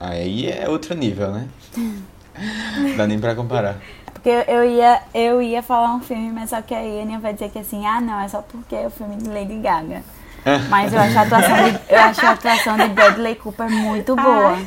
Aí 0.00 0.48
é 0.50 0.68
outro 0.68 0.94
nível, 0.94 1.32
né? 1.32 1.48
Dá 2.96 3.06
nem 3.06 3.18
pra 3.18 3.34
comparar. 3.34 3.78
Porque 4.26 4.50
eu 4.50 4.64
ia, 4.64 5.02
eu 5.14 5.40
ia 5.40 5.62
falar 5.62 5.94
um 5.94 6.00
filme, 6.00 6.32
mas 6.32 6.50
só 6.50 6.60
que 6.60 6.74
a 6.74 6.80
Aninha 6.80 7.20
vai 7.20 7.32
dizer 7.32 7.48
que 7.48 7.60
assim, 7.60 7.86
ah 7.86 8.00
não, 8.00 8.18
é 8.18 8.26
só 8.26 8.42
porque 8.42 8.74
é 8.74 8.84
o 8.84 8.90
filme 8.90 9.14
de 9.14 9.28
Lady 9.28 9.56
Gaga. 9.58 10.02
Mas 10.68 10.92
eu 10.92 10.98
acho 10.98 11.16
a 11.16 11.22
atuação 11.22 11.56
de, 11.56 11.80
eu 11.88 11.98
acho 12.00 12.26
a 12.26 12.30
atuação 12.30 12.76
de 12.76 12.88
Bradley 12.88 13.36
Cooper 13.36 13.70
muito 13.70 14.16
boa 14.16 14.58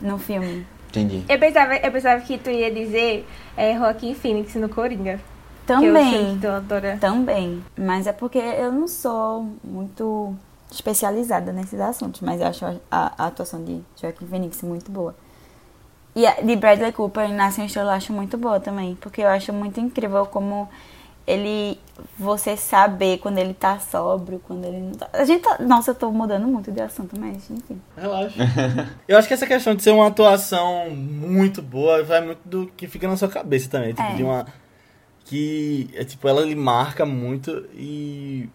no 0.00 0.18
filme. 0.18 0.66
Entendi. 0.88 1.22
Eu 1.28 1.38
pensava, 1.38 1.76
eu 1.76 1.92
pensava 1.92 2.20
que 2.22 2.38
tu 2.38 2.48
ia 2.48 2.70
dizer 2.70 3.28
é, 3.58 3.76
Joaquim 3.76 4.14
Phoenix 4.14 4.54
no 4.54 4.70
Coringa. 4.70 5.20
Que 5.66 5.72
eu 5.72 5.78
sei 5.78 5.88
Também. 5.92 6.34
que 6.34 6.40
tu 6.40 6.48
adora. 6.48 6.96
Também. 6.98 7.62
Mas 7.76 8.06
é 8.06 8.12
porque 8.12 8.38
eu 8.38 8.72
não 8.72 8.88
sou 8.88 9.50
muito 9.62 10.34
especializada 10.72 11.52
nesses 11.52 11.78
assuntos, 11.78 12.22
mas 12.22 12.40
eu 12.40 12.46
acho 12.46 12.64
a, 12.64 12.78
a 12.90 13.26
atuação 13.26 13.62
de 13.62 13.82
Joaquin 14.00 14.26
Phoenix 14.26 14.62
muito 14.62 14.90
boa. 14.90 15.14
E 16.18 16.26
a 16.26 16.40
de 16.40 16.56
Bradley 16.56 16.90
Cooper 16.90 17.30
em 17.30 17.32
Nasce 17.32 17.60
uma 17.60 17.66
Estrela 17.66 17.92
eu 17.92 17.94
acho 17.96 18.12
muito 18.12 18.36
boa 18.36 18.58
também, 18.58 18.96
porque 19.00 19.20
eu 19.22 19.28
acho 19.28 19.52
muito 19.52 19.78
incrível 19.78 20.26
como 20.26 20.68
ele 21.24 21.78
você 22.18 22.56
saber 22.56 23.18
quando 23.18 23.38
ele 23.38 23.54
tá 23.54 23.78
sóbrio, 23.78 24.40
quando 24.44 24.64
ele 24.64 24.80
não 24.80 24.90
tá. 24.94 25.08
A 25.12 25.24
gente 25.24 25.42
tá, 25.42 25.58
nossa, 25.60 25.92
eu 25.92 25.94
tô 25.94 26.10
mudando 26.10 26.48
muito 26.48 26.72
de 26.72 26.80
assunto, 26.80 27.16
mas 27.16 27.48
enfim. 27.48 27.80
Relaxa. 27.96 28.34
Eu 29.06 29.16
acho 29.16 29.28
que 29.28 29.34
essa 29.34 29.46
questão 29.46 29.76
de 29.76 29.82
ser 29.84 29.92
uma 29.92 30.08
atuação 30.08 30.90
muito 30.90 31.62
boa 31.62 32.02
vai 32.02 32.20
muito 32.20 32.40
do 32.44 32.66
que 32.76 32.88
fica 32.88 33.06
na 33.06 33.16
sua 33.16 33.28
cabeça 33.28 33.70
também. 33.70 33.90
Tipo, 33.90 34.02
É. 34.02 34.14
de 34.16 34.24
uma. 34.24 34.44
Que 35.24 35.88
é 35.94 36.02
tipo, 36.02 36.26
ela 36.26 36.40
lhe 36.40 36.56
marca 36.56 37.06
muito 37.06 37.64
e. 37.74 38.48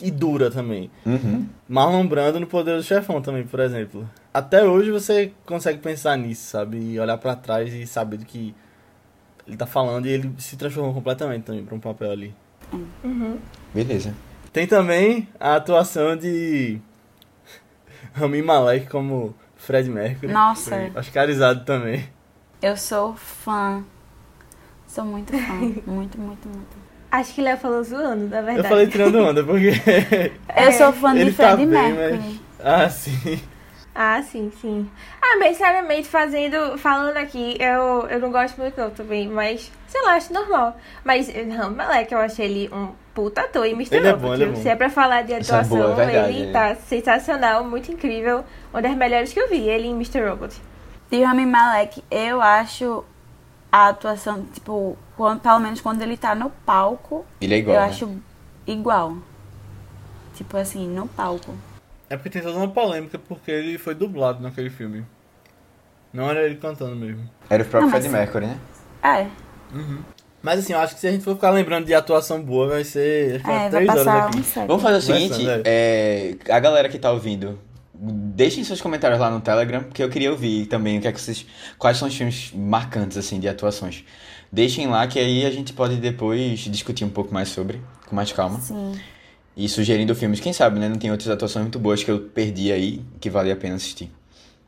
E 0.00 0.10
dura 0.10 0.50
também. 0.50 0.90
Uhum. 1.06 1.46
Marlon 1.68 2.08
Brando 2.08 2.40
no 2.40 2.46
Poder 2.48 2.76
do 2.76 2.82
Chefão 2.82 3.22
também, 3.22 3.46
por 3.46 3.60
exemplo. 3.60 4.08
Até 4.32 4.64
hoje 4.64 4.90
você 4.90 5.32
consegue 5.44 5.78
pensar 5.78 6.16
nisso, 6.16 6.50
sabe? 6.50 6.78
E 6.78 6.98
olhar 6.98 7.18
pra 7.18 7.36
trás 7.36 7.72
e 7.72 7.86
saber 7.86 8.16
do 8.16 8.24
que 8.24 8.54
ele 9.46 9.56
tá 9.56 9.66
falando 9.66 10.06
e 10.06 10.10
ele 10.10 10.32
se 10.38 10.56
transformou 10.56 10.94
completamente 10.94 11.44
também 11.44 11.64
pra 11.64 11.74
um 11.74 11.80
papel 11.80 12.10
ali. 12.10 12.34
Uhum. 13.04 13.38
Beleza. 13.74 14.14
Tem 14.52 14.66
também 14.66 15.28
a 15.38 15.56
atuação 15.56 16.16
de 16.16 16.78
Rami 18.14 18.40
Malek 18.42 18.86
como 18.88 19.34
Fred 19.56 19.90
Mercury. 19.90 20.32
Nossa. 20.32 20.70
Foi 20.70 20.92
Oscarizado 21.00 21.64
também. 21.64 22.08
Eu 22.62 22.76
sou 22.76 23.14
fã. 23.14 23.84
Sou 24.86 25.04
muito 25.04 25.32
fã. 25.36 25.52
muito, 25.86 26.18
muito, 26.18 26.48
muito. 26.48 26.82
Acho 27.10 27.34
que 27.34 27.42
Léo 27.42 27.58
falou 27.58 27.84
zoando, 27.84 28.28
na 28.28 28.40
verdade. 28.40 28.58
Eu 28.58 28.64
falei 28.64 28.86
tirando 28.86 29.18
onda, 29.18 29.44
porque 29.44 29.72
Eu 30.56 30.72
sou 30.72 30.92
fã 30.94 31.12
de 31.14 31.20
ele 31.20 31.32
tá 31.32 31.48
Freddie 31.54 31.66
bem, 31.66 31.92
Mercury. 31.92 32.40
mas... 32.58 32.66
Ah, 32.66 32.88
sim. 32.88 33.40
Ah, 33.94 34.22
sim, 34.22 34.50
sim. 34.60 34.90
Ah, 35.20 35.36
mas 35.38 35.56
sinceramente, 35.58 36.08
fazendo, 36.08 36.78
falando 36.78 37.16
aqui, 37.18 37.56
eu, 37.60 38.06
eu 38.08 38.18
não 38.20 38.32
gosto 38.32 38.56
muito 38.58 38.76
não 38.78 38.90
também, 38.90 39.28
mas, 39.28 39.70
sei 39.86 40.00
lá, 40.02 40.14
acho 40.14 40.32
normal. 40.32 40.76
Mas 41.04 41.28
Rami 41.28 41.76
Malek, 41.76 42.10
eu 42.12 42.18
achei 42.18 42.46
ele 42.46 42.70
um 42.74 42.88
puta 43.14 43.42
ator 43.42 43.66
e 43.66 43.72
Mr. 43.72 43.96
Ele 43.96 44.06
é 44.06 44.10
Robot. 44.12 44.26
bom, 44.26 44.34
ele 44.34 44.44
é 44.44 44.46
bom. 44.48 44.62
Se 44.62 44.68
é 44.70 44.74
pra 44.76 44.88
falar 44.88 45.22
de 45.22 45.38
Isso 45.38 45.52
é 45.52 45.56
atuação, 45.58 45.76
boa, 45.76 45.92
é 45.92 46.06
verdade, 46.06 46.32
ele 46.38 46.48
é. 46.48 46.52
tá 46.52 46.74
sensacional, 46.74 47.64
muito 47.64 47.92
incrível. 47.92 48.42
Uma 48.72 48.80
das 48.80 48.94
melhores 48.96 49.30
que 49.32 49.38
eu 49.40 49.48
vi, 49.50 49.68
ele 49.68 49.88
em 49.88 49.92
Mr. 49.94 50.26
Robot. 50.26 50.56
De 51.10 51.22
Rami 51.22 51.44
Malek, 51.44 52.02
eu 52.10 52.40
acho 52.40 53.04
a 53.70 53.88
atuação, 53.88 54.46
tipo, 54.54 54.96
quando- 55.18 55.40
pelo 55.40 55.58
menos 55.60 55.82
quando 55.82 56.00
ele 56.00 56.16
tá 56.16 56.34
no 56.34 56.48
palco, 56.64 57.26
Ele 57.42 57.54
é 57.54 57.58
igual. 57.58 57.76
eu 57.76 57.82
né? 57.82 57.88
acho 57.88 58.16
igual. 58.66 59.18
Tipo 60.34 60.56
assim, 60.56 60.88
no 60.88 61.06
palco. 61.08 61.54
É 62.12 62.16
porque 62.18 62.28
tem 62.28 62.42
toda 62.42 62.58
uma 62.58 62.68
polêmica 62.68 63.18
porque 63.18 63.50
ele 63.50 63.78
foi 63.78 63.94
dublado 63.94 64.42
naquele 64.42 64.68
filme. 64.68 65.02
Não 66.12 66.28
era 66.28 66.44
ele 66.44 66.56
cantando 66.56 66.94
mesmo. 66.94 67.26
Era 67.48 67.62
o 67.62 67.66
próprio 67.66 67.86
Não, 67.86 67.90
mas- 67.90 68.04
Freddie 68.04 68.18
Mercury, 68.18 68.46
né? 68.48 68.58
É, 69.02 69.26
Mas 70.42 70.58
assim, 70.58 70.74
eu 70.74 70.78
acho 70.80 70.94
que 70.94 71.00
se 71.00 71.06
a 71.06 71.10
gente 71.10 71.24
for 71.24 71.34
ficar 71.34 71.48
lembrando 71.52 71.86
de 71.86 71.94
atuação 71.94 72.42
boa, 72.42 72.68
vai 72.68 72.84
ser. 72.84 73.30
Vai 73.30 73.38
ficar 73.38 73.52
é 73.52 73.56
vai 73.56 73.70
três 73.70 73.88
horas 73.88 74.04
passar 74.04 74.26
aqui. 74.26 74.68
Vamos 74.68 74.82
fazer 74.82 74.96
o 74.98 75.00
seguinte, 75.00 75.46
é, 75.64 76.34
a 76.50 76.60
galera 76.60 76.86
que 76.90 76.98
tá 76.98 77.10
ouvindo, 77.10 77.58
deixem 77.94 78.62
seus 78.62 78.82
comentários 78.82 79.18
lá 79.18 79.30
no 79.30 79.40
Telegram, 79.40 79.82
porque 79.82 80.02
eu 80.02 80.10
queria 80.10 80.30
ouvir 80.30 80.66
também 80.66 80.98
o 80.98 81.00
que 81.00 81.08
é 81.08 81.12
que 81.12 81.20
vocês, 81.20 81.46
quais 81.78 81.96
são 81.96 82.08
os 82.08 82.14
filmes 82.14 82.52
marcantes 82.54 83.16
assim 83.16 83.40
de 83.40 83.48
atuações. 83.48 84.04
Deixem 84.52 84.86
lá 84.86 85.06
que 85.06 85.18
aí 85.18 85.46
a 85.46 85.50
gente 85.50 85.72
pode 85.72 85.96
depois 85.96 86.58
discutir 86.58 87.06
um 87.06 87.10
pouco 87.10 87.32
mais 87.32 87.48
sobre, 87.48 87.80
com 88.06 88.14
mais 88.14 88.30
calma. 88.32 88.60
Sim. 88.60 88.92
E 89.56 89.68
sugerindo 89.68 90.14
filmes, 90.14 90.40
quem 90.40 90.52
sabe, 90.52 90.78
né? 90.80 90.88
Não 90.88 90.96
tem 90.96 91.10
outras 91.10 91.28
atuações 91.28 91.64
muito 91.64 91.78
boas 91.78 92.02
que 92.02 92.10
eu 92.10 92.18
perdi 92.20 92.72
aí, 92.72 93.04
que 93.20 93.28
vale 93.28 93.50
a 93.52 93.56
pena 93.56 93.74
assistir. 93.76 94.10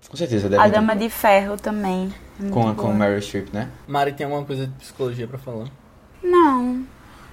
Com 0.09 0.17
certeza 0.17 0.49
deve 0.49 0.63
A 0.63 0.67
ter. 0.67 0.73
Dama 0.73 0.95
de 0.95 1.09
Ferro 1.09 1.57
também. 1.57 2.13
é 2.39 2.49
com, 2.51 2.63
com 2.75 2.75
boa. 2.75 2.95
Meryl 2.95 3.21
Streep, 3.23 3.49
né? 3.53 3.71
Mari 3.89 4.13
tem 4.13 4.25
alguma 4.27 4.45
coisa 4.45 4.67
de 4.67 4.73
psicologia 4.75 5.27
pra 5.27 5.39
falar? 5.39 5.69
Não, 6.23 6.85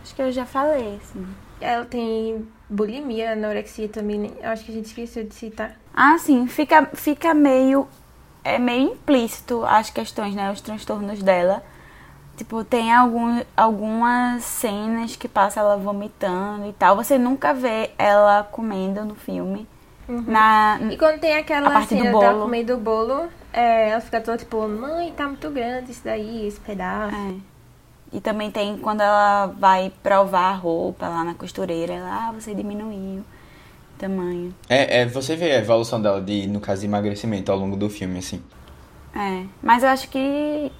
acho 0.01 0.15
que 0.15 0.21
eu 0.21 0.31
já 0.31 0.45
falei, 0.45 0.97
assim. 1.03 1.25
Ela 1.59 1.85
tem 1.85 2.47
bulimia, 2.69 3.33
anorexia 3.33 3.87
também, 3.89 4.17
né? 4.19 4.29
Eu 4.41 4.49
acho 4.49 4.63
que 4.63 4.71
a 4.71 4.75
gente 4.75 4.85
esqueceu 4.85 5.23
de 5.25 5.35
citar. 5.35 5.77
Ah, 5.93 6.17
sim, 6.17 6.47
fica, 6.47 6.89
fica 6.93 7.33
meio. 7.33 7.87
É 8.43 8.57
meio 8.57 8.93
implícito 8.93 9.63
as 9.65 9.89
questões, 9.91 10.33
né? 10.33 10.49
Os 10.51 10.61
transtornos 10.61 11.21
dela. 11.21 11.61
Tipo, 12.41 12.63
tem 12.63 12.91
algum, 12.91 13.39
algumas 13.55 14.43
cenas 14.43 15.15
que 15.15 15.27
passa 15.27 15.59
ela 15.59 15.77
vomitando 15.77 16.67
e 16.67 16.73
tal. 16.73 16.95
Você 16.95 17.15
nunca 17.15 17.53
vê 17.53 17.91
ela 17.99 18.41
comendo 18.51 19.05
no 19.05 19.13
filme. 19.13 19.67
Na, 20.07 20.79
E 20.89 20.97
quando 20.97 21.19
tem 21.19 21.35
aquela 21.35 21.67
A 21.67 21.71
parte 21.71 21.93
do 21.93 22.01
cena 22.01 22.17
dela 22.19 22.31
bolo. 22.33 22.45
comendo 22.45 22.73
o 22.73 22.77
bolo, 22.77 23.27
é, 23.53 23.89
ela 23.91 24.01
fica 24.01 24.19
toda 24.19 24.39
tipo, 24.39 24.67
mãe, 24.67 25.13
tá 25.15 25.27
muito 25.27 25.47
grande 25.51 25.91
isso 25.91 26.01
daí, 26.03 26.47
esse 26.47 26.59
pedaço. 26.59 27.15
é. 27.15 27.35
E 28.11 28.19
também 28.19 28.49
tem 28.49 28.75
quando 28.77 29.01
ela 29.01 29.45
vai 29.57 29.93
provar 30.01 30.49
a 30.49 30.55
roupa 30.55 31.07
lá 31.07 31.23
na 31.23 31.35
costureira. 31.35 31.93
Ela, 31.93 32.27
ah, 32.27 32.31
você 32.31 32.55
diminuiu. 32.55 33.23
tamanho. 33.99 34.53
É, 34.67 35.01
é, 35.01 35.05
você 35.05 35.35
vê 35.35 35.51
a 35.51 35.59
evolução 35.59 36.01
dela, 36.01 36.19
de, 36.19 36.47
no 36.47 36.59
caso 36.59 36.81
de 36.81 36.87
emagrecimento, 36.87 37.51
ao 37.51 37.57
longo 37.59 37.77
do 37.77 37.87
filme, 37.89 38.17
assim. 38.19 38.41
É, 39.15 39.45
mas 39.61 39.83
eu 39.83 39.89
acho 39.89 40.09
que 40.09 40.71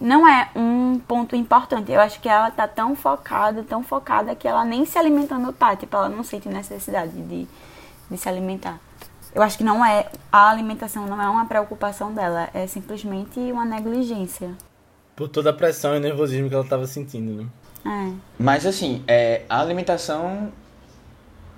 não 0.00 0.26
é 0.26 0.48
um 0.56 0.98
ponto 1.06 1.36
importante. 1.36 1.92
Eu 1.92 2.00
acho 2.00 2.20
que 2.20 2.28
ela 2.28 2.50
tá 2.50 2.66
tão 2.66 2.96
focada, 2.96 3.62
tão 3.62 3.82
focada, 3.82 4.34
que 4.34 4.48
ela 4.48 4.64
nem 4.64 4.84
se 4.84 4.98
alimentando 4.98 5.52
tá. 5.52 5.76
Tipo, 5.76 5.96
ela 5.96 6.08
não 6.08 6.22
sente 6.24 6.48
necessidade 6.48 7.12
de, 7.12 7.46
de 8.10 8.16
se 8.16 8.28
alimentar. 8.28 8.80
Eu 9.34 9.42
acho 9.42 9.58
que 9.58 9.64
não 9.64 9.84
é. 9.84 10.06
A 10.32 10.48
alimentação 10.48 11.06
não 11.06 11.20
é 11.20 11.28
uma 11.28 11.44
preocupação 11.44 12.12
dela, 12.12 12.48
é 12.54 12.66
simplesmente 12.66 13.38
uma 13.52 13.64
negligência. 13.64 14.56
Por 15.14 15.28
toda 15.28 15.50
a 15.50 15.52
pressão 15.52 15.94
e 15.94 16.00
nervosismo 16.00 16.48
que 16.48 16.54
ela 16.54 16.64
tava 16.64 16.86
sentindo, 16.86 17.42
né? 17.42 17.48
É. 17.84 18.12
Mas, 18.38 18.66
assim, 18.66 19.04
é, 19.06 19.42
a 19.48 19.60
alimentação 19.60 20.52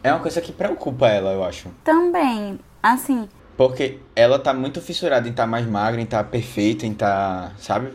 é 0.03 0.13
uma 0.13 0.21
coisa 0.21 0.41
que 0.41 0.53
preocupa 0.53 1.09
ela, 1.09 1.33
eu 1.33 1.45
acho. 1.45 1.69
Também, 1.85 2.59
assim, 2.83 3.29
Porque 3.57 4.01
ela 4.15 4.39
tá 4.39 4.55
muito 4.55 4.81
fissurada 4.81 5.27
em 5.27 5.31
estar 5.33 5.47
mais 5.47 5.67
magra, 5.67 6.01
em 6.01 6.05
estar 6.05 6.23
perfeita, 6.25 6.87
em 6.87 6.93
estar, 6.93 7.53
sabe? 7.59 7.93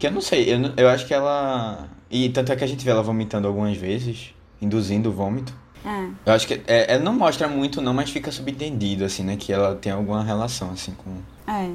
Que 0.00 0.06
eu 0.08 0.10
não 0.10 0.20
sei, 0.20 0.52
eu, 0.52 0.58
não- 0.58 0.72
eu 0.76 0.88
acho 0.88 1.06
que 1.06 1.14
ela. 1.14 1.86
E 2.10 2.28
tanto 2.30 2.50
é 2.50 2.56
que 2.56 2.64
a 2.64 2.66
gente 2.66 2.84
vê 2.84 2.90
ela 2.90 3.02
vomitando 3.02 3.46
algumas 3.46 3.76
vezes, 3.76 4.34
induzindo 4.60 5.10
o 5.10 5.12
vômito. 5.12 5.52
é. 5.84 6.08
Eu 6.26 6.32
acho 6.32 6.46
que 6.46 6.60
é, 6.66 6.94
ela 6.94 7.02
não 7.04 7.12
mostra 7.12 7.46
muito, 7.46 7.80
não, 7.80 7.94
mas 7.94 8.10
fica 8.10 8.32
subentendido, 8.32 9.04
assim, 9.04 9.22
né? 9.22 9.36
Que 9.36 9.52
ela 9.52 9.76
tem 9.76 9.92
alguma 9.92 10.24
relação, 10.24 10.70
assim, 10.72 10.92
com. 10.92 11.18
É. 11.50 11.70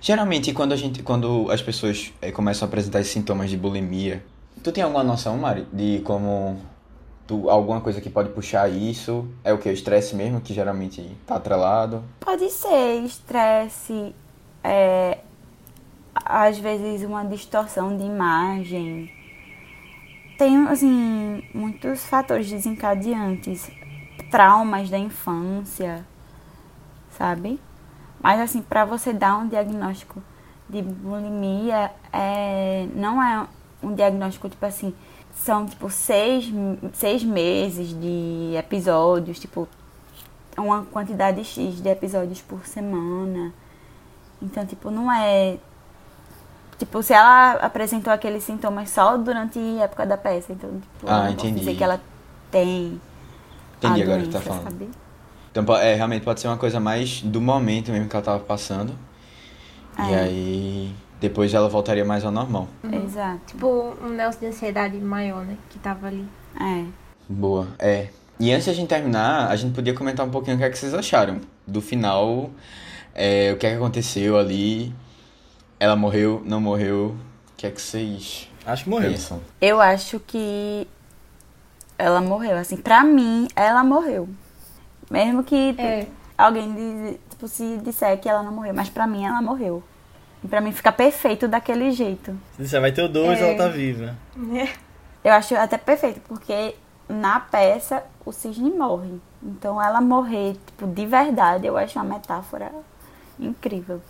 Geralmente, 0.00 0.52
quando 0.52 0.72
a 0.72 0.76
gente, 0.76 1.02
quando 1.02 1.50
as 1.50 1.62
pessoas 1.62 2.12
eh, 2.20 2.32
começam 2.32 2.66
a 2.66 2.68
apresentar 2.68 3.00
esses 3.00 3.12
sintomas 3.12 3.48
de 3.50 3.56
bulimia, 3.56 4.22
tu 4.62 4.72
tem 4.72 4.82
alguma 4.82 5.04
noção, 5.04 5.36
Mari, 5.38 5.66
de 5.72 6.00
como 6.04 6.58
tu, 7.26 7.48
alguma 7.50 7.80
coisa 7.82 8.00
que 8.00 8.08
pode 8.10 8.30
puxar 8.30 8.68
isso? 8.70 9.26
É 9.44 9.52
o 9.52 9.58
que? 9.58 9.68
O 9.68 9.72
estresse 9.72 10.14
mesmo, 10.16 10.40
que 10.40 10.52
geralmente 10.54 11.06
tá 11.26 11.36
atrelado? 11.36 12.02
Pode 12.20 12.48
ser 12.50 13.02
estresse, 13.04 14.14
é, 14.64 15.18
às 16.14 16.58
vezes 16.58 17.02
uma 17.06 17.24
distorção 17.24 17.96
de 17.96 18.04
imagem. 18.04 19.10
Tem, 20.38 20.56
assim, 20.68 21.42
muitos 21.54 22.04
fatores 22.04 22.50
desencadeantes. 22.50 23.70
Traumas 24.30 24.88
da 24.88 24.98
infância, 24.98 26.06
sabe? 27.18 27.60
Mas, 28.22 28.40
assim, 28.40 28.62
pra 28.62 28.84
você 28.84 29.12
dar 29.12 29.38
um 29.38 29.48
diagnóstico 29.48 30.22
de 30.68 30.82
bulimia, 30.82 31.90
é, 32.12 32.86
não 32.94 33.22
é 33.22 33.46
um 33.82 33.94
diagnóstico, 33.94 34.48
tipo 34.48 34.64
assim, 34.64 34.94
são, 35.34 35.66
tipo, 35.66 35.90
seis, 35.90 36.52
seis 36.92 37.24
meses 37.24 37.88
de 37.88 38.54
episódios, 38.56 39.38
tipo, 39.38 39.68
uma 40.56 40.84
quantidade 40.84 41.42
X 41.44 41.82
de 41.82 41.88
episódios 41.88 42.40
por 42.42 42.66
semana. 42.66 43.52
Então, 44.42 44.64
tipo, 44.66 44.90
não 44.90 45.10
é. 45.10 45.58
Tipo, 46.80 47.02
se 47.02 47.12
ela 47.12 47.52
apresentou 47.60 48.10
aqueles 48.10 48.42
sintomas 48.42 48.88
só 48.88 49.16
durante 49.18 49.58
a 49.58 49.84
época 49.84 50.06
da 50.06 50.16
peça, 50.16 50.52
então, 50.54 50.70
tipo, 50.80 51.06
Ah, 51.06 51.30
entendi. 51.30 51.58
dizer 51.60 51.76
que 51.76 51.84
ela 51.84 52.00
tem. 52.50 52.98
Entendi 53.76 54.00
a 54.00 54.04
agora 54.04 54.20
o 54.22 54.24
que 54.24 54.30
tá 54.32 54.40
falando. 54.40 54.62
sabe? 54.64 54.88
Então, 55.52 55.76
é, 55.76 55.94
realmente 55.94 56.24
pode 56.24 56.40
ser 56.40 56.48
uma 56.48 56.56
coisa 56.56 56.80
mais 56.80 57.20
do 57.20 57.38
momento 57.38 57.92
mesmo 57.92 58.08
que 58.08 58.16
ela 58.16 58.24
tava 58.24 58.38
passando. 58.40 58.94
E 59.98 60.14
aí, 60.14 60.94
depois 61.20 61.52
ela 61.52 61.68
voltaria 61.68 62.04
mais 62.04 62.24
ao 62.24 62.32
normal. 62.32 62.66
Exato. 63.04 63.40
Tipo, 63.48 63.94
um 64.02 64.08
Nelson 64.08 64.38
de 64.40 64.46
ansiedade 64.46 64.96
maior, 64.96 65.44
né? 65.44 65.58
Que 65.68 65.78
tava 65.78 66.06
ali. 66.06 66.26
É. 66.58 66.84
Boa, 67.28 67.68
é. 67.78 68.08
E 68.38 68.50
antes 68.52 68.64
de 68.64 68.70
a 68.70 68.74
gente 68.74 68.88
terminar, 68.88 69.48
a 69.50 69.56
gente 69.56 69.74
podia 69.74 69.92
comentar 69.92 70.24
um 70.26 70.30
pouquinho 70.30 70.56
o 70.56 70.58
que 70.58 70.64
é 70.64 70.70
que 70.70 70.78
vocês 70.78 70.94
acharam 70.94 71.40
do 71.66 71.82
final, 71.82 72.48
é, 73.14 73.52
o 73.52 73.58
que 73.58 73.66
é 73.66 73.70
que 73.72 73.76
aconteceu 73.76 74.38
ali, 74.38 74.94
ela 75.80 75.96
morreu, 75.96 76.42
não 76.44 76.60
morreu, 76.60 77.16
o 77.52 77.56
que 77.56 77.66
é 77.66 77.70
que 77.70 77.80
vocês 77.80 78.48
Acho 78.66 78.84
que 78.84 78.90
morreu. 78.90 79.10
pensam? 79.10 79.40
Eu 79.60 79.80
acho 79.80 80.20
que 80.20 80.86
ela 81.98 82.20
morreu. 82.20 82.56
Assim, 82.56 82.76
pra 82.76 83.02
mim, 83.02 83.48
ela 83.56 83.82
morreu. 83.82 84.28
Mesmo 85.10 85.42
que 85.42 85.74
É. 85.78 86.06
alguém 86.38 86.72
diz- 86.74 87.18
tipo, 87.30 87.48
se 87.48 87.78
disser 87.78 88.20
que 88.20 88.28
ela 88.28 88.42
não 88.42 88.52
morreu, 88.52 88.74
mas 88.74 88.88
pra 88.88 89.06
mim 89.06 89.24
ela 89.24 89.40
morreu. 89.42 89.82
E 90.44 90.48
pra 90.48 90.60
mim 90.60 90.72
fica 90.72 90.92
perfeito 90.92 91.48
daquele 91.48 91.90
jeito. 91.90 92.38
Se 92.56 92.62
disser 92.62 92.80
vai 92.80 92.92
ter 92.92 93.02
o 93.02 93.08
2, 93.08 93.40
É. 93.40 93.48
ela 93.48 93.58
tá 93.58 93.68
viva. 93.68 94.16
Eu 95.24 95.32
acho 95.32 95.54
até 95.56 95.76
perfeito, 95.76 96.20
porque 96.28 96.74
na 97.08 97.40
peça 97.40 98.02
o 98.24 98.32
cisne 98.32 98.70
morre. 98.70 99.20
Então 99.42 99.82
ela 99.82 100.00
morrer, 100.00 100.56
tipo, 100.66 100.86
de 100.86 101.06
verdade, 101.06 101.66
eu 101.66 101.76
acho 101.76 101.98
uma 101.98 102.04
metáfora 102.14 102.70
incrível. 103.38 104.00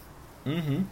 Uhum. 0.47 0.85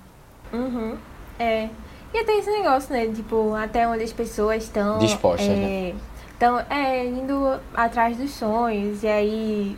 Uhum. 0.52 0.96
É. 1.38 1.68
E 2.12 2.24
tem 2.24 2.38
esse 2.40 2.50
negócio, 2.50 2.92
né? 2.92 3.06
Tipo, 3.06 3.54
até 3.54 3.86
onde 3.86 4.02
as 4.04 4.12
pessoas 4.12 4.64
estão. 4.64 4.98
Dispostas, 4.98 5.46
é, 5.48 5.54
né? 5.54 5.94
Estão 6.32 6.58
é, 6.70 7.04
indo 7.06 7.60
atrás 7.74 8.16
dos 8.16 8.30
sonhos. 8.30 9.02
E 9.02 9.08
aí 9.08 9.76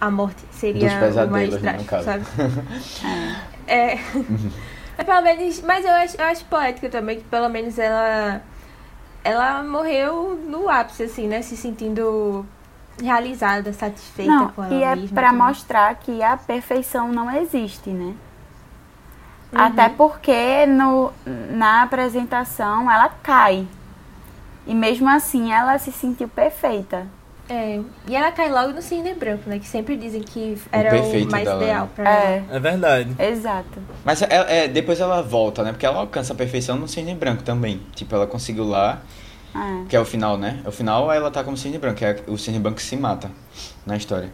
a 0.00 0.10
morte 0.10 0.44
seria 0.50 0.80
Dos 0.88 0.92
o 0.92 1.30
mais 1.30 1.50
pesadelos, 1.50 1.62
né, 1.62 1.72
no 1.78 1.84
caso. 1.84 2.04
sabe? 2.04 2.24
É. 3.66 3.96
Mas 4.98 5.06
pelo 5.06 5.22
menos. 5.22 5.62
Mas 5.62 5.84
eu 5.84 5.92
acho, 5.92 6.16
eu 6.20 6.24
acho 6.26 6.44
poético 6.46 6.88
também 6.88 7.18
que 7.18 7.24
pelo 7.24 7.48
menos 7.48 7.78
ela. 7.78 8.42
Ela 9.24 9.62
morreu 9.62 10.34
no 10.48 10.68
ápice, 10.68 11.04
assim, 11.04 11.28
né? 11.28 11.42
Se 11.42 11.56
sentindo 11.56 12.44
realizada, 13.00 13.72
satisfeita 13.72 14.30
Não, 14.32 14.48
com 14.48 14.64
ela 14.64 14.74
e 14.74 14.82
é 14.82 14.96
mesma. 14.96 15.14
pra 15.14 15.30
também. 15.30 15.46
mostrar 15.46 15.94
que 15.94 16.22
a 16.22 16.36
perfeição 16.36 17.08
não 17.12 17.30
existe, 17.34 17.90
né? 17.90 18.14
Uhum. 19.52 19.60
Até 19.60 19.88
porque 19.90 20.66
no, 20.66 21.12
na 21.50 21.82
apresentação 21.82 22.90
ela 22.90 23.08
cai. 23.22 23.66
E 24.66 24.74
mesmo 24.74 25.08
assim 25.08 25.52
ela 25.52 25.78
se 25.78 25.92
sentiu 25.92 26.28
perfeita. 26.28 27.06
É, 27.48 27.80
e 28.06 28.14
ela 28.16 28.30
cai 28.32 28.50
logo 28.50 28.72
no 28.72 28.80
cisne 28.80 29.12
branco, 29.14 29.42
né? 29.50 29.58
Que 29.58 29.66
sempre 29.66 29.96
dizem 29.96 30.22
que 30.22 30.56
era 30.70 30.88
o, 30.88 30.92
perfeito 30.92 31.30
mais 31.30 31.44
dela, 31.44 31.62
ideal 31.62 31.84
né? 31.84 31.90
pra 31.94 32.10
ela. 32.10 32.24
É, 32.24 32.44
É 32.52 32.60
verdade. 32.60 33.14
exato. 33.18 33.78
Mas 34.04 34.22
ela- 34.22 34.48
é, 34.50 34.68
depois 34.68 35.00
ela 35.00 35.20
volta, 35.22 35.62
né? 35.62 35.72
Porque 35.72 35.84
ela 35.84 35.98
alcança 35.98 36.32
a 36.32 36.36
perfeição 36.36 36.76
no 36.76 36.86
cisne 36.88 37.14
branco 37.14 37.42
também. 37.42 37.82
Tipo, 37.94 38.14
ela 38.14 38.26
conseguiu 38.26 38.64
lá, 38.64 39.02
É. 39.54 39.84
que 39.88 39.96
é 39.96 40.00
o 40.00 40.04
final, 40.04 40.38
né? 40.38 40.60
O 40.64 40.70
final 40.70 41.12
ela 41.12 41.30
tá 41.30 41.42
como 41.44 41.56
cisne 41.56 41.76
branco, 41.78 41.98
que 41.98 42.04
é 42.04 42.22
o 42.28 42.38
cisne 42.38 42.58
branco 42.60 42.76
que 42.76 42.82
se 42.84 42.96
mata 42.96 43.30
na 43.84 43.96
história. 43.96 44.32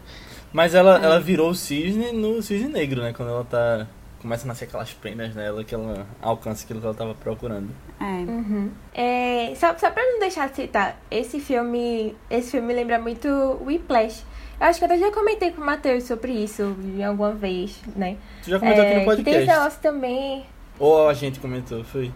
Mas 0.53 0.73
ela, 0.73 0.97
ela 1.03 1.19
virou 1.19 1.49
o 1.49 1.55
cisne 1.55 2.11
no 2.13 2.41
cisne 2.41 2.69
negro, 2.71 3.01
né? 3.01 3.11
Quando 3.11 3.29
ela 3.29 3.43
tá. 3.43 3.87
Começa 4.21 4.43
a 4.45 4.47
nascer 4.47 4.65
aquelas 4.65 4.93
penas 4.93 5.33
nela 5.33 5.63
que 5.63 5.73
ela 5.73 6.05
alcança 6.21 6.65
aquilo 6.65 6.79
que 6.81 6.85
ela 6.85 6.95
tava 6.95 7.15
procurando. 7.15 7.69
É. 8.01 8.03
Uhum. 8.03 8.69
É, 8.93 9.53
só, 9.55 9.77
só 9.77 9.89
pra 9.91 10.03
não 10.03 10.19
deixar 10.19 10.49
de 10.49 10.55
citar, 10.57 10.97
esse 11.09 11.39
filme, 11.39 12.15
esse 12.29 12.51
filme 12.51 12.73
lembra 12.73 12.99
muito 12.99 13.27
Whiplash. 13.63 14.25
Eu 14.59 14.67
acho 14.67 14.77
que 14.79 14.83
eu 14.83 14.87
até 14.87 14.97
já 14.97 15.09
comentei 15.11 15.51
com 15.51 15.61
o 15.61 15.65
Matheus 15.65 16.03
sobre 16.03 16.33
isso 16.33 16.75
em 16.83 17.01
alguma 17.03 17.31
vez, 17.31 17.79
né? 17.95 18.17
Tu 18.43 18.49
já 18.49 18.59
comentou 18.59 18.83
aqui 18.83 18.93
no 18.95 18.99
que 18.99 19.05
tem 19.05 19.13
esse 19.13 19.23
podcast. 19.23 19.47
negócio 19.47 19.79
também 19.81 20.45
Ou 20.77 21.07
a 21.07 21.13
gente 21.13 21.39
comentou, 21.39 21.81
foi? 21.85 22.11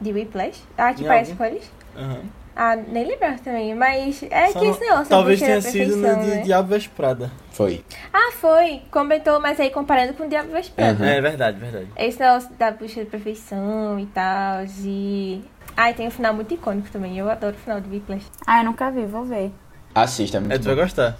de 0.00 0.12
Whiplash. 0.12 0.62
Ah, 0.76 0.92
que 0.92 1.02
Em 1.02 1.06
parece 1.06 1.30
algum? 1.32 1.44
com 1.44 1.50
eles? 1.50 1.72
Aham. 1.96 2.22
Ah, 2.60 2.74
nem 2.74 3.06
lembrava 3.06 3.38
também, 3.38 3.72
mas 3.72 4.20
é 4.28 4.48
Só 4.50 4.58
que 4.58 4.64
não- 4.64 4.72
esse 4.72 4.80
negócio 4.80 5.06
Talvez 5.06 5.38
tenha 5.38 5.60
sido 5.60 5.96
no 5.96 6.16
de 6.20 6.26
né? 6.26 6.42
Diabo 6.42 6.68
Veste 6.70 6.88
Prada. 6.88 7.30
Foi. 7.52 7.84
Ah, 8.12 8.32
foi. 8.32 8.82
Comentou, 8.90 9.38
mas 9.38 9.60
aí 9.60 9.70
comparando 9.70 10.14
com 10.14 10.24
o 10.24 10.28
Diabo 10.28 10.50
Veste 10.50 10.72
Prada. 10.72 11.00
Uhum. 11.00 11.08
É 11.08 11.20
verdade, 11.20 11.56
verdade. 11.60 11.86
Esse 11.96 12.18
negócio 12.18 12.50
da 12.58 12.72
busca 12.72 13.04
da 13.04 13.08
perfeição 13.08 14.00
e 14.00 14.06
tal, 14.06 14.64
e... 14.80 15.40
Ah, 15.76 15.88
e 15.92 15.94
tem 15.94 16.08
um 16.08 16.10
final 16.10 16.34
muito 16.34 16.52
icônico 16.52 16.88
também. 16.90 17.16
Eu 17.16 17.30
adoro 17.30 17.54
o 17.54 17.58
final 17.60 17.80
de 17.80 17.88
Whiplash. 17.88 18.26
Ah, 18.44 18.58
eu 18.58 18.64
nunca 18.64 18.90
vi, 18.90 19.06
vou 19.06 19.22
ver. 19.24 19.52
Assista, 19.94 20.38
é 20.38 20.40
muito 20.40 20.52
É, 20.52 20.58
tu 20.58 20.64
vai 20.64 20.74
gostar. 20.74 21.16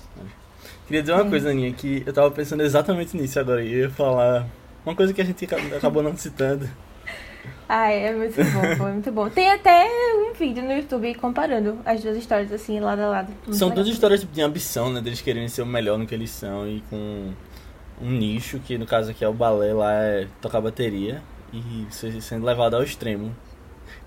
Queria 0.89 1.03
dizer 1.03 1.13
uma 1.15 1.25
coisa, 1.31 1.51
Aninha, 1.51 1.73
que 1.73 2.03
eu 2.05 2.13
tava 2.13 2.33
pensando 2.33 2.65
exatamente 2.65 3.17
nisso 3.17 3.39
agora. 3.39 3.63
E 3.63 3.73
eu 3.73 3.79
ia 3.83 3.91
falar 3.91 4.45
uma 4.85 4.97
coisa 4.97 5.13
que 5.15 5.21
a 5.21 5.25
gente 5.25 5.45
aca- 5.45 5.77
acabou 5.77 6.03
não 6.03 6.17
citando. 6.17 6.69
Ai, 7.69 8.07
é 8.07 8.15
muito 8.15 8.37
bom, 8.37 8.77
foi 8.77 8.93
muito 8.93 9.13
bom. 9.13 9.29
Tem 9.29 9.51
até 9.51 9.87
um 10.17 10.33
vídeo 10.33 10.63
no 10.63 10.73
YouTube 10.73 11.15
comparando 11.17 11.79
as 11.85 12.01
duas 12.03 12.17
histórias, 12.17 12.51
assim, 12.51 12.81
lado 12.81 13.01
a 13.03 13.09
lado. 13.09 13.29
Muito 13.45 13.57
São 13.57 13.69
legal. 13.69 13.85
duas 13.85 13.95
histórias 13.95 14.25
de 14.33 14.41
ambição, 14.43 14.91
né? 14.91 15.01
Deles 15.03 15.21
quererem 15.21 15.49
ser 15.49 15.63
o 15.63 15.67
melhor 15.67 15.99
no 15.99 16.07
que 16.07 16.15
eles 16.15 16.31
são 16.31 16.67
e 16.67 16.83
com 16.89 17.31
um 18.01 18.11
nicho, 18.11 18.59
que 18.61 18.79
no 18.79 18.87
caso 18.87 19.11
aqui 19.11 19.23
é 19.23 19.29
o 19.29 19.35
balé, 19.35 19.75
lá 19.75 19.93
é 19.93 20.27
tocar 20.41 20.61
bateria. 20.63 21.21
E 21.53 21.87
você 21.91 22.21
sendo 22.23 22.47
levado 22.47 22.75
ao 22.75 22.83
extremo. 22.83 23.35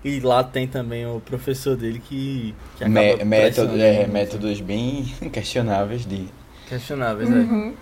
E 0.04 0.18
lá 0.20 0.42
tem 0.42 0.66
também 0.66 1.06
o 1.06 1.20
professor 1.20 1.76
dele 1.76 2.00
que, 2.04 2.54
que 2.76 2.84
acaba 2.84 3.00
Mé- 3.00 3.24
método, 3.24 3.80
é, 3.80 4.06
métodos 4.06 4.60
bem 4.60 5.04
questionáveis 5.32 6.04
de 6.04 6.26
questionáveis, 6.68 7.30
é. 7.30 7.34
Uhum. 7.34 7.74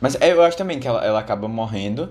Mas 0.00 0.16
eu 0.20 0.42
acho 0.42 0.56
também 0.56 0.78
que 0.78 0.86
ela, 0.88 1.04
ela 1.04 1.18
acaba 1.20 1.46
morrendo. 1.48 2.10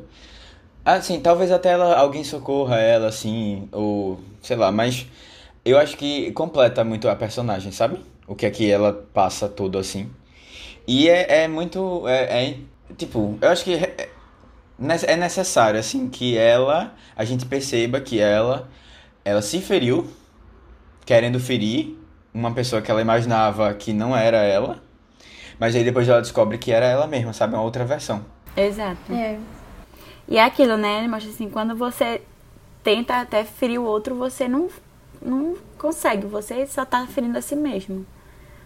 Assim, 0.85 1.19
talvez 1.19 1.51
até 1.51 1.71
ela, 1.71 1.97
alguém 1.97 2.23
socorra 2.23 2.77
ela, 2.79 3.07
assim, 3.07 3.67
ou 3.71 4.19
sei 4.39 4.55
lá, 4.55 4.71
mas 4.71 5.07
eu 5.65 5.79
acho 5.79 5.97
que 5.97 6.31
completa 6.33 6.83
muito 6.83 7.09
a 7.09 7.15
personagem, 7.15 7.71
sabe? 7.71 7.99
O 8.27 8.35
que 8.35 8.45
é 8.45 8.51
que 8.51 8.69
ela 8.69 8.93
passa 9.11 9.49
tudo 9.49 9.79
assim. 9.79 10.11
E 10.87 11.09
é, 11.09 11.43
é 11.43 11.47
muito. 11.47 12.07
É, 12.07 12.49
é, 12.49 12.57
tipo, 12.95 13.35
eu 13.41 13.49
acho 13.49 13.63
que 13.63 13.73
é, 13.73 14.09
é 15.07 15.15
necessário, 15.17 15.79
assim, 15.79 16.07
que 16.07 16.37
ela. 16.37 16.93
A 17.15 17.25
gente 17.25 17.45
perceba 17.47 17.99
que 17.99 18.19
ela. 18.19 18.69
Ela 19.23 19.41
se 19.41 19.59
feriu, 19.61 20.07
querendo 21.03 21.39
ferir 21.39 21.97
uma 22.31 22.53
pessoa 22.53 22.79
que 22.81 22.91
ela 22.91 23.01
imaginava 23.01 23.73
que 23.73 23.91
não 23.91 24.15
era 24.15 24.37
ela. 24.37 24.83
Mas 25.59 25.75
aí 25.75 25.83
depois 25.83 26.07
ela 26.07 26.21
descobre 26.21 26.59
que 26.59 26.71
era 26.71 26.85
ela 26.85 27.07
mesma, 27.07 27.33
sabe? 27.33 27.55
Uma 27.55 27.63
outra 27.63 27.83
versão. 27.85 28.23
Exato. 28.55 29.11
É. 29.11 29.39
E 30.27 30.37
é 30.37 30.43
aquilo, 30.43 30.77
né? 30.77 30.99
Ele 30.99 31.07
mostra 31.07 31.29
assim, 31.31 31.49
quando 31.49 31.75
você 31.75 32.21
tenta 32.83 33.21
até 33.21 33.43
ferir 33.43 33.79
o 33.79 33.83
outro, 33.83 34.15
você 34.15 34.47
não, 34.47 34.69
não 35.21 35.55
consegue. 35.77 36.25
Você 36.27 36.65
só 36.67 36.85
tá 36.85 37.05
ferindo 37.07 37.37
a 37.37 37.41
si 37.41 37.55
mesmo. 37.55 38.05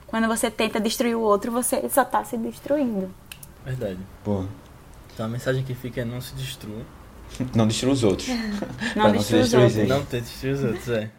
Quando 0.07 0.27
você 0.27 0.49
tenta 0.49 0.79
destruir 0.79 1.15
o 1.15 1.21
outro, 1.21 1.51
você 1.51 1.87
só 1.89 2.03
tá 2.03 2.23
se 2.23 2.37
destruindo. 2.37 3.13
Verdade. 3.65 3.99
Pô. 4.23 4.45
Então 5.13 5.25
a 5.25 5.29
mensagem 5.29 5.63
que 5.63 5.75
fica 5.75 6.01
é 6.01 6.05
não 6.05 6.21
se 6.21 6.33
destrua. 6.35 6.81
Não 7.53 7.67
destrua 7.67 7.93
os 7.93 8.03
outros. 8.03 8.27
Não 8.95 9.03
Pra 9.03 9.11
destrua 9.11 9.41
os 9.41 9.49
se 9.49 9.57
destruir, 9.57 9.63
outros. 9.63 9.87
Não 9.87 10.19
destruir 10.21 10.53
os 10.53 10.63
outros, 10.63 10.89
é. 10.89 11.11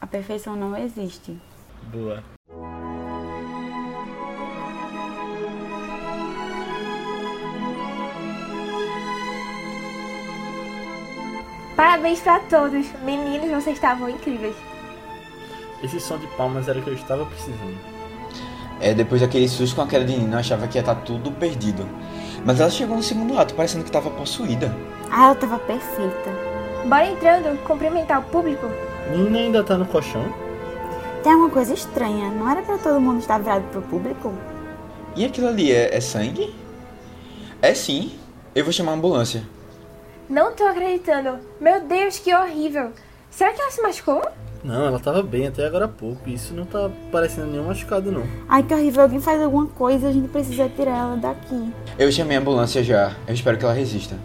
A 0.00 0.06
perfeição 0.06 0.56
não 0.56 0.76
existe. 0.76 1.36
Boa. 1.92 2.22
Parabéns 11.82 12.20
pra 12.20 12.38
todos. 12.38 12.86
Meninos, 13.02 13.50
vocês 13.50 13.74
estavam 13.74 14.08
incríveis. 14.08 14.54
Esse 15.82 15.98
som 15.98 16.16
de 16.16 16.28
palmas 16.28 16.68
era 16.68 16.78
o 16.78 16.82
que 16.82 16.88
eu 16.88 16.94
estava 16.94 17.26
precisando. 17.26 17.76
É, 18.80 18.94
depois 18.94 19.20
daquele 19.20 19.48
susto 19.48 19.74
com 19.74 19.82
a 19.82 19.88
queda 19.88 20.04
de 20.04 20.16
Nina, 20.16 20.36
eu 20.36 20.38
achava 20.38 20.68
que 20.68 20.78
ia 20.78 20.80
estar 20.80 20.94
tudo 20.94 21.32
perdido. 21.32 21.84
Mas 22.44 22.60
ela 22.60 22.70
chegou 22.70 22.96
no 22.96 23.02
segundo 23.02 23.36
ato, 23.36 23.54
parecendo 23.54 23.82
que 23.82 23.90
tava 23.90 24.10
possuída. 24.10 24.72
Ah, 25.10 25.24
ela 25.24 25.34
tava 25.34 25.58
perfeita. 25.58 26.30
Bora 26.84 27.10
entrando, 27.10 27.60
cumprimentar 27.64 28.20
o 28.20 28.30
público? 28.30 28.64
Nina 29.10 29.38
ainda 29.38 29.64
tá 29.64 29.76
no 29.76 29.84
colchão? 29.84 30.32
Tem 31.24 31.34
uma 31.34 31.50
coisa 31.50 31.74
estranha. 31.74 32.30
Não 32.30 32.48
era 32.48 32.62
pra 32.62 32.78
todo 32.78 33.00
mundo 33.00 33.18
estar 33.18 33.38
virado 33.38 33.64
pro 33.72 33.82
público? 33.82 34.32
E 35.16 35.24
aquilo 35.24 35.48
ali 35.48 35.72
é, 35.72 35.96
é 35.96 36.00
sangue? 36.00 36.54
É 37.60 37.74
sim. 37.74 38.12
Eu 38.54 38.62
vou 38.62 38.72
chamar 38.72 38.92
a 38.92 38.94
ambulância. 38.94 39.42
Não 40.32 40.50
tô 40.54 40.64
acreditando. 40.64 41.40
Meu 41.60 41.82
Deus, 41.82 42.18
que 42.18 42.34
horrível. 42.34 42.90
Será 43.30 43.52
que 43.52 43.60
ela 43.60 43.70
se 43.70 43.82
machucou? 43.82 44.22
Não, 44.64 44.86
ela 44.86 44.98
tava 44.98 45.22
bem 45.22 45.46
até 45.46 45.66
agora 45.66 45.84
há 45.84 45.88
pouco. 45.88 46.26
Isso 46.26 46.54
não 46.54 46.64
tá 46.64 46.88
parecendo 47.10 47.48
nenhum 47.48 47.66
machucado, 47.66 48.10
não. 48.10 48.22
Ai, 48.48 48.62
que 48.62 48.72
horrível. 48.72 49.02
Alguém 49.02 49.20
faz 49.20 49.42
alguma 49.42 49.66
coisa, 49.66 50.08
a 50.08 50.12
gente 50.12 50.28
precisa 50.28 50.70
tirar 50.70 50.96
ela 50.96 51.16
daqui. 51.18 51.70
Eu 51.98 52.10
chamei 52.10 52.38
a 52.38 52.40
ambulância 52.40 52.82
já. 52.82 53.14
Eu 53.28 53.34
espero 53.34 53.58
que 53.58 53.64
ela 53.66 53.74
resista. 53.74 54.16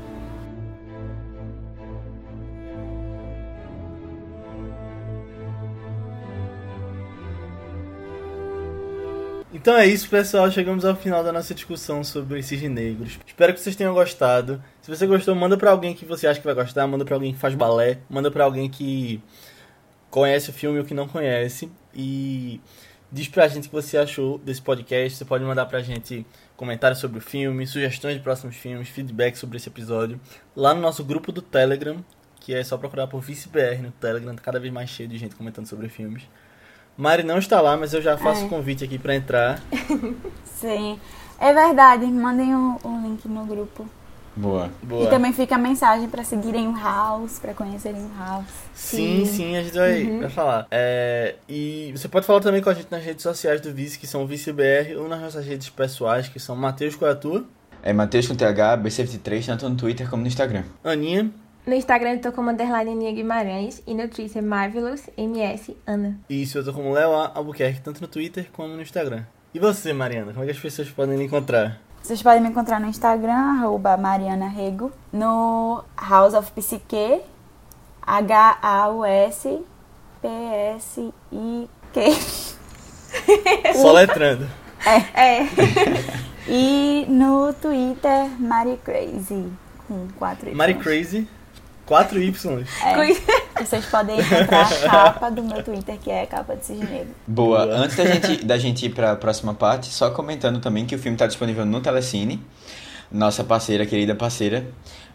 Então 9.68 9.78
é 9.78 9.86
isso, 9.86 10.10
pessoal. 10.10 10.50
Chegamos 10.50 10.86
ao 10.86 10.96
final 10.96 11.22
da 11.22 11.34
nossa 11.34 11.54
discussão 11.54 12.02
sobre 12.02 12.42
cisne 12.42 12.70
negros. 12.70 13.20
Espero 13.28 13.54
que 13.54 13.60
vocês 13.60 13.76
tenham 13.76 13.94
gostado. 13.94 14.64
Se 14.82 14.90
você 14.90 15.06
gostou, 15.06 15.36
manda 15.36 15.58
pra 15.58 15.72
alguém 15.72 15.94
que 15.94 16.06
você 16.06 16.26
acha 16.26 16.40
que 16.40 16.46
vai 16.46 16.56
gostar, 16.56 16.88
manda 16.88 17.04
pra 17.04 17.16
alguém 17.16 17.34
que 17.34 17.38
faz 17.38 17.54
balé, 17.54 18.00
manda 18.10 18.32
pra 18.32 18.46
alguém 18.46 18.70
que 18.70 19.22
conhece 20.10 20.52
o 20.52 20.54
filme 20.54 20.80
ou 20.80 20.86
que 20.86 20.94
não 20.94 21.06
conhece 21.06 21.70
e 21.94 22.62
diz 23.12 23.28
pra 23.28 23.46
gente 23.50 23.66
o 23.66 23.70
que 23.70 23.76
você 23.76 23.98
achou 23.98 24.38
desse 24.38 24.62
podcast. 24.62 25.18
Você 25.18 25.26
pode 25.26 25.44
mandar 25.44 25.66
pra 25.66 25.82
gente 25.82 26.26
comentários 26.56 27.02
sobre 27.02 27.18
o 27.18 27.22
filme, 27.22 27.68
sugestões 27.68 28.16
de 28.16 28.22
próximos 28.22 28.56
filmes, 28.56 28.88
feedback 28.88 29.36
sobre 29.36 29.58
esse 29.58 29.68
episódio 29.68 30.18
lá 30.56 30.74
no 30.74 30.80
nosso 30.80 31.04
grupo 31.04 31.30
do 31.30 31.42
Telegram, 31.42 31.98
que 32.40 32.54
é 32.54 32.64
só 32.64 32.78
procurar 32.78 33.08
por 33.08 33.20
ViceBR 33.20 33.82
no 33.82 33.92
Telegram, 33.92 34.34
tá 34.34 34.42
cada 34.42 34.62
vez 34.62 34.72
mais 34.72 34.90
cheio 34.90 35.10
de 35.10 35.18
gente 35.18 35.36
comentando 35.36 35.66
sobre 35.66 35.90
filmes. 35.90 36.24
Mari 36.98 37.24
não 37.24 37.38
está 37.38 37.62
lá, 37.62 37.78
mas 37.78 37.94
eu 37.94 38.02
já 38.02 38.18
faço 38.18 38.44
o 38.44 38.46
É. 38.48 38.50
convite 38.50 38.84
aqui 38.84 38.98
pra 38.98 39.16
entrar. 39.16 39.62
Sim. 40.60 41.00
É 41.40 41.54
verdade. 41.54 42.06
Mandem 42.08 42.56
o, 42.56 42.80
o 42.84 43.02
link 43.04 43.28
no 43.28 43.46
grupo. 43.46 43.88
Boa. 44.36 44.70
Boa. 44.84 45.04
E 45.04 45.08
também 45.10 45.34
fica 45.34 45.56
a 45.56 45.58
mensagem 45.58 46.08
pra 46.10 46.24
seguirem 46.24 46.68
o 46.68 46.76
House, 46.78 47.40
pra 47.40 47.54
conhecerem 47.56 48.02
o 48.02 48.12
House. 48.20 48.46
Sim, 48.74 49.26
sim, 49.26 49.58
a 49.58 49.64
gente 49.64 49.76
vai, 49.76 50.20
vai 50.20 50.30
falar. 50.30 50.68
É, 50.70 51.36
e 51.50 51.92
você 51.96 52.08
pode 52.08 52.26
falar 52.28 52.40
também 52.40 52.62
com 52.62 52.70
a 52.70 52.74
gente 52.74 52.88
nas 52.92 53.04
redes 53.04 53.24
sociais 53.24 53.60
do 53.62 53.74
Vice, 53.74 53.98
que 53.98 54.06
são 54.06 54.24
o 54.24 54.28
ViceBR, 54.28 54.96
ou 54.98 55.08
nas 55.08 55.20
nossas 55.22 55.44
redes 55.46 55.70
pessoais, 55.70 56.28
que 56.28 56.40
são 56.40 56.56
Matheus 56.56 56.96
qual 56.96 57.10
é 57.10 57.14
a 57.14 57.18
tua? 57.18 57.46
É 57.82 57.92
Matheus 57.94 58.28
com 58.28 58.36
TH, 58.36 58.78
B73, 58.78 59.46
tanto 59.48 59.70
no 59.70 59.76
Twitter 59.76 60.08
como 60.08 60.22
no 60.22 60.28
Instagram. 60.28 60.64
Aninha. 60.84 61.32
No 61.68 61.74
Instagram 61.76 62.14
eu 62.14 62.22
tô 62.22 62.32
como 62.32 62.50
underline 62.50 62.92
Aninha 62.92 63.12
Guimarães 63.12 63.84
e 63.86 63.94
no 63.94 64.08
Twitter 64.08 64.42
Marvelous 64.42 65.10
MS 65.18 65.76
Ana. 65.86 66.18
E 66.30 66.42
isso 66.42 66.58
eu 66.58 66.64
tô 66.64 66.72
como 66.72 66.94
Léo. 66.94 67.12
Albuquerque, 67.12 67.82
tanto 67.82 68.00
no 68.00 68.08
Twitter 68.08 68.48
como 68.54 68.74
no 68.74 68.82
Instagram. 68.82 69.24
E 69.54 69.60
você, 69.60 69.92
Mariana, 69.92 70.32
como 70.32 70.44
é 70.44 70.46
que 70.46 70.54
as 70.54 70.60
pessoas 70.60 70.90
podem 70.90 71.18
lhe 71.18 71.26
encontrar? 71.26 71.82
Vocês 72.02 72.24
podem 72.24 72.42
me 72.42 72.48
encontrar 72.48 72.80
no 72.80 72.88
Instagram, 72.88 73.60
arroba 73.60 73.98
Mariana 73.98 74.48
Rego, 74.48 74.94
no 75.12 75.84
House 75.98 76.34
of 76.34 76.50
Psique, 76.54 77.20
H-A-U-S 78.02 79.60
P-S-I-Q. 80.22 82.00
Só 83.76 83.92
letrando. 83.94 84.48
É. 85.14 85.42
E 86.48 87.06
no 87.10 87.54
Twitter, 87.54 88.30
Mari 88.40 88.80
Crazy, 88.84 89.52
com 89.88 90.08
quatro. 90.18 90.56
Mari 90.56 90.76
Crazy, 90.76 91.28
4 91.88 92.22
Y. 92.22 92.66
É, 92.84 93.64
vocês 93.64 93.86
podem 93.86 94.20
encontrar 94.20 94.68
a 94.68 94.90
capa 94.90 95.32
do 95.32 95.42
meu 95.42 95.64
Twitter, 95.64 95.98
que 95.98 96.12
é 96.12 96.24
a 96.24 96.28
capa 96.28 96.56
de 96.56 96.66
Cisne 96.66 96.86
Negro. 96.86 97.16
Boa. 97.26 97.66
Boa. 97.66 97.78
Antes 97.78 97.96
da 97.96 98.06
gente, 98.06 98.46
da 98.46 98.58
gente 98.58 98.86
ir 98.86 98.90
pra 98.90 99.16
próxima 99.16 99.54
parte, 99.54 99.88
só 99.88 100.12
comentando 100.12 100.60
também 100.60 100.86
que 100.86 100.94
o 100.94 101.00
filme 101.00 101.18
tá 101.18 101.26
disponível 101.26 101.66
no 101.66 101.80
Telecine. 101.82 102.40
Nossa 103.10 103.44
parceira, 103.44 103.86
querida 103.86 104.14
parceira. 104.14 104.68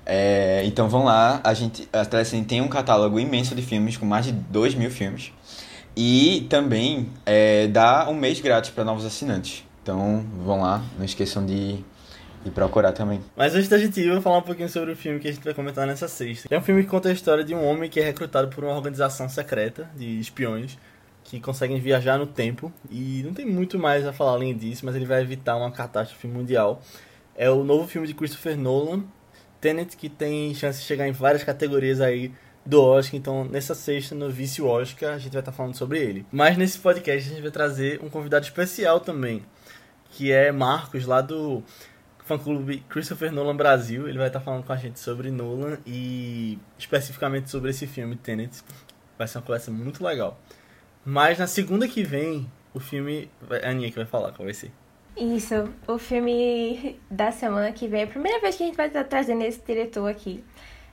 É, 0.04 0.62
então 0.64 0.88
vão 0.88 1.04
lá, 1.04 1.40
a, 1.44 1.54
gente, 1.54 1.88
a 1.92 2.04
Telecine 2.04 2.44
tem 2.44 2.60
um 2.60 2.68
catálogo 2.68 3.20
imenso 3.20 3.54
de 3.54 3.62
filmes, 3.62 3.96
com 3.98 4.06
mais 4.06 4.24
de 4.24 4.32
2 4.32 4.74
mil 4.74 4.90
filmes. 4.90 5.30
E 5.94 6.46
também 6.48 7.10
é, 7.26 7.66
dá 7.66 8.08
um 8.08 8.14
mês 8.14 8.40
grátis 8.40 8.70
para 8.70 8.82
novos 8.82 9.04
assinantes. 9.04 9.62
Então 9.82 10.24
vão 10.44 10.62
lá, 10.62 10.82
não 10.96 11.04
esqueçam 11.04 11.44
de, 11.44 11.84
de 12.44 12.50
procurar 12.50 12.92
também. 12.92 13.20
Mas 13.36 13.54
antes 13.54 13.68
da 13.68 13.78
gente 13.78 14.00
ir, 14.00 14.06
eu 14.06 14.14
vou 14.14 14.22
falar 14.22 14.38
um 14.38 14.42
pouquinho 14.42 14.68
sobre 14.68 14.92
o 14.92 14.96
filme 14.96 15.20
que 15.20 15.28
a 15.28 15.32
gente 15.32 15.42
vai 15.44 15.54
comentar 15.54 15.86
nessa 15.86 16.08
sexta. 16.08 16.48
É 16.50 16.58
um 16.58 16.62
filme 16.62 16.82
que 16.82 16.88
conta 16.88 17.08
a 17.08 17.12
história 17.12 17.44
de 17.44 17.54
um 17.54 17.64
homem 17.64 17.88
que 17.88 18.00
é 18.00 18.02
recrutado 18.02 18.48
por 18.48 18.64
uma 18.64 18.74
organização 18.74 19.28
secreta 19.28 19.88
de 19.96 20.18
espiões 20.18 20.78
que 21.24 21.40
conseguem 21.40 21.80
viajar 21.80 22.18
no 22.18 22.26
tempo. 22.26 22.72
E 22.90 23.22
não 23.24 23.32
tem 23.32 23.46
muito 23.46 23.78
mais 23.78 24.06
a 24.06 24.12
falar 24.12 24.32
além 24.32 24.56
disso, 24.56 24.84
mas 24.84 24.94
ele 24.94 25.06
vai 25.06 25.22
evitar 25.22 25.56
uma 25.56 25.70
catástrofe 25.70 26.26
mundial. 26.26 26.82
É 27.36 27.50
o 27.50 27.64
novo 27.64 27.86
filme 27.88 28.06
de 28.06 28.14
Christopher 28.14 28.56
Nolan, 28.58 29.04
Tenet, 29.60 29.96
que 29.96 30.08
tem 30.08 30.54
chance 30.54 30.80
de 30.80 30.86
chegar 30.86 31.08
em 31.08 31.12
várias 31.12 31.44
categorias 31.44 32.00
aí 32.00 32.32
do 32.66 32.82
Oscar. 32.82 33.18
Então, 33.18 33.44
nessa 33.44 33.74
sexta, 33.74 34.14
no 34.14 34.28
Vício 34.30 34.66
Oscar, 34.66 35.14
a 35.14 35.18
gente 35.18 35.32
vai 35.32 35.40
estar 35.40 35.52
falando 35.52 35.76
sobre 35.76 35.98
ele. 36.00 36.26
Mas 36.30 36.56
nesse 36.56 36.78
podcast, 36.78 37.28
a 37.28 37.32
gente 37.32 37.42
vai 37.42 37.50
trazer 37.50 38.00
um 38.02 38.10
convidado 38.10 38.44
especial 38.44 39.00
também, 39.00 39.42
que 40.10 40.30
é 40.30 40.52
Marcos, 40.52 41.06
lá 41.06 41.20
do 41.20 41.62
fã-clube 42.24 42.84
Christopher 42.88 43.32
Nolan 43.32 43.56
Brasil. 43.56 44.08
Ele 44.08 44.18
vai 44.18 44.28
estar 44.28 44.40
falando 44.40 44.64
com 44.64 44.72
a 44.72 44.76
gente 44.76 44.98
sobre 44.98 45.30
Nolan 45.30 45.78
e 45.86 46.58
especificamente 46.78 47.50
sobre 47.50 47.70
esse 47.70 47.86
filme 47.86 48.16
Tenet. 48.16 48.62
Vai 49.18 49.28
ser 49.28 49.38
uma 49.38 49.44
conversa 49.44 49.70
muito 49.70 50.04
legal. 50.04 50.38
Mas 51.04 51.38
na 51.38 51.46
segunda 51.46 51.88
que 51.88 52.02
vem, 52.02 52.50
o 52.74 52.80
filme. 52.80 53.30
É 53.50 53.66
a 53.66 53.70
Aninha 53.70 53.90
que 53.90 53.96
vai 53.96 54.06
falar 54.06 54.32
qual 54.32 54.44
vai 54.44 54.54
ser. 54.54 54.70
Isso, 55.16 55.68
o 55.86 55.98
filme 55.98 56.98
da 57.10 57.30
semana 57.30 57.70
que 57.72 57.86
vem, 57.86 58.00
é 58.00 58.04
a 58.04 58.06
primeira 58.06 58.40
vez 58.40 58.56
que 58.56 58.62
a 58.62 58.66
gente 58.66 58.76
vai 58.76 58.86
estar 58.86 59.04
trazendo 59.04 59.42
esse 59.42 59.60
diretor 59.60 60.08
aqui. 60.08 60.42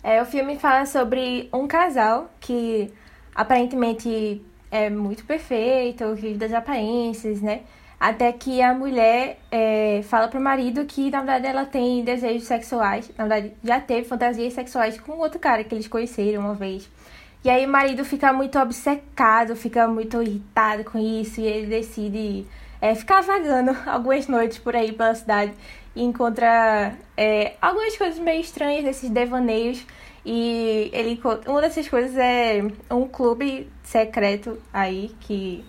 É, 0.03 0.21
o 0.21 0.25
filme 0.25 0.57
fala 0.57 0.85
sobre 0.85 1.49
um 1.53 1.67
casal 1.67 2.29
que 2.39 2.91
aparentemente 3.33 4.41
é 4.69 4.89
muito 4.89 5.23
perfeito, 5.25 6.13
vive 6.15 6.37
das 6.37 6.53
aparências, 6.53 7.41
né? 7.41 7.61
Até 7.99 8.31
que 8.31 8.61
a 8.61 8.73
mulher 8.73 9.37
é, 9.51 10.01
fala 10.03 10.29
pro 10.29 10.39
marido 10.39 10.85
que, 10.85 11.11
na 11.11 11.19
verdade, 11.19 11.47
ela 11.47 11.65
tem 11.65 12.03
desejos 12.03 12.47
sexuais. 12.47 13.11
Na 13.17 13.25
verdade, 13.25 13.53
já 13.61 13.79
teve 13.81 14.07
fantasias 14.07 14.53
sexuais 14.53 14.97
com 14.99 15.17
outro 15.17 15.37
cara 15.37 15.63
que 15.65 15.75
eles 15.75 15.87
conheceram 15.87 16.41
uma 16.41 16.53
vez. 16.53 16.89
E 17.43 17.49
aí 17.49 17.65
o 17.65 17.69
marido 17.69 18.05
fica 18.05 18.31
muito 18.31 18.57
obcecado, 18.57 19.55
fica 19.55 19.87
muito 19.87 20.21
irritado 20.21 20.83
com 20.85 20.97
isso 20.97 21.41
e 21.41 21.45
ele 21.45 21.67
decide 21.67 22.45
é, 22.81 22.95
ficar 22.95 23.21
vagando 23.21 23.75
algumas 23.85 24.27
noites 24.27 24.57
por 24.57 24.75
aí 24.75 24.91
pela 24.91 25.15
cidade 25.15 25.53
e 25.95 26.03
encontra 26.03 26.93
é, 27.17 27.53
algumas 27.61 27.97
coisas 27.97 28.19
meio 28.19 28.41
estranhas 28.41 28.83
desses 28.83 29.09
devaneios. 29.09 29.85
E 30.25 30.89
ele 30.93 31.19
uma 31.47 31.61
dessas 31.61 31.87
coisas 31.87 32.15
é 32.17 32.61
um 32.91 33.07
clube 33.07 33.69
secreto 33.83 34.57
aí 34.73 35.11
que 35.21 35.63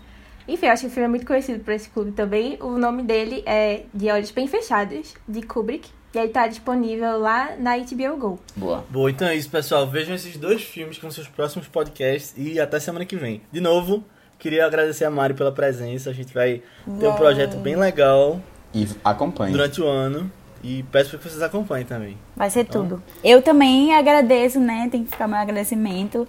Enfim, 0.53 0.67
eu 0.67 0.73
acho 0.73 0.83
que 0.83 0.89
o 0.89 0.91
filme 0.91 1.05
é 1.05 1.09
muito 1.09 1.25
conhecido 1.27 1.63
por 1.63 1.73
esse 1.73 1.89
clube 1.89 2.11
também. 2.13 2.59
O 2.61 2.77
nome 2.77 3.03
dele 3.05 3.43
é 3.47 3.83
De 3.95 4.11
Olhos 4.11 4.31
Bem 4.33 4.47
Fechados, 4.49 5.15
de 5.29 5.43
Kubrick. 5.43 5.89
E 6.13 6.19
ele 6.19 6.31
tá 6.31 6.49
disponível 6.49 7.19
lá 7.21 7.53
na 7.57 7.77
HBO 7.79 8.17
Go. 8.19 8.39
Boa. 8.57 8.85
Bom, 8.91 9.09
então 9.09 9.29
é 9.29 9.37
isso, 9.37 9.49
pessoal. 9.49 9.87
Vejam 9.87 10.13
esses 10.13 10.37
dois 10.37 10.61
filmes 10.61 10.99
com 10.99 11.09
seus 11.09 11.29
próximos 11.29 11.69
podcasts 11.69 12.35
e 12.37 12.59
até 12.59 12.81
semana 12.81 13.05
que 13.05 13.15
vem. 13.15 13.41
De 13.53 13.61
novo, 13.61 14.03
queria 14.37 14.67
agradecer 14.67 15.05
a 15.05 15.11
Mari 15.11 15.35
pela 15.35 15.53
presença. 15.53 16.11
A 16.11 16.13
gente 16.13 16.35
vai 16.35 16.63
ter 16.99 17.07
um 17.07 17.15
projeto 17.15 17.57
bem 17.59 17.77
legal 17.77 18.41
E 18.75 18.89
acompanhe. 19.05 19.53
durante 19.53 19.81
o 19.81 19.87
ano. 19.87 20.29
E 20.65 20.83
peço 20.91 21.11
para 21.11 21.19
que 21.21 21.29
vocês 21.29 21.41
acompanhem 21.43 21.87
também. 21.87 22.19
Vai 22.37 22.51
ser 22.51 22.65
tudo. 22.65 23.01
Eu 23.23 23.41
também 23.41 23.95
agradeço, 23.95 24.59
né? 24.59 24.89
Tem 24.91 25.05
que 25.05 25.11
ficar 25.13 25.29
meu 25.29 25.39
agradecimento. 25.39 26.27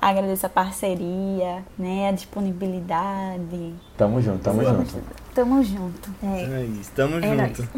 Agradeço 0.00 0.46
a 0.46 0.48
parceria, 0.48 1.62
né? 1.78 2.08
A 2.08 2.12
disponibilidade. 2.12 3.74
Tamo 3.98 4.20
junto, 4.22 4.38
tamo 4.42 4.64
junto. 4.64 5.02
Tamo 5.34 5.62
junto. 5.62 6.10
É 6.22 6.62
isso, 6.64 6.90
tamo 6.96 7.18
É 7.18 7.36
junto. 7.36 7.68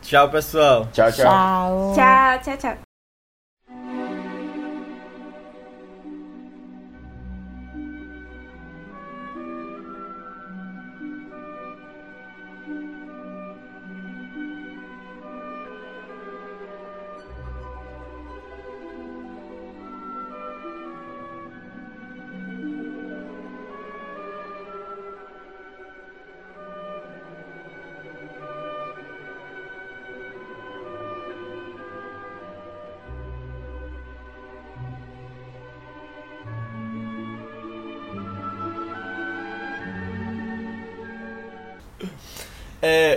Tchau, 0.00 0.30
pessoal. 0.30 0.88
Tchau, 0.92 1.12
tchau. 1.12 1.24
Tchau. 1.94 2.40
Tchau, 2.42 2.56
tchau, 2.56 2.85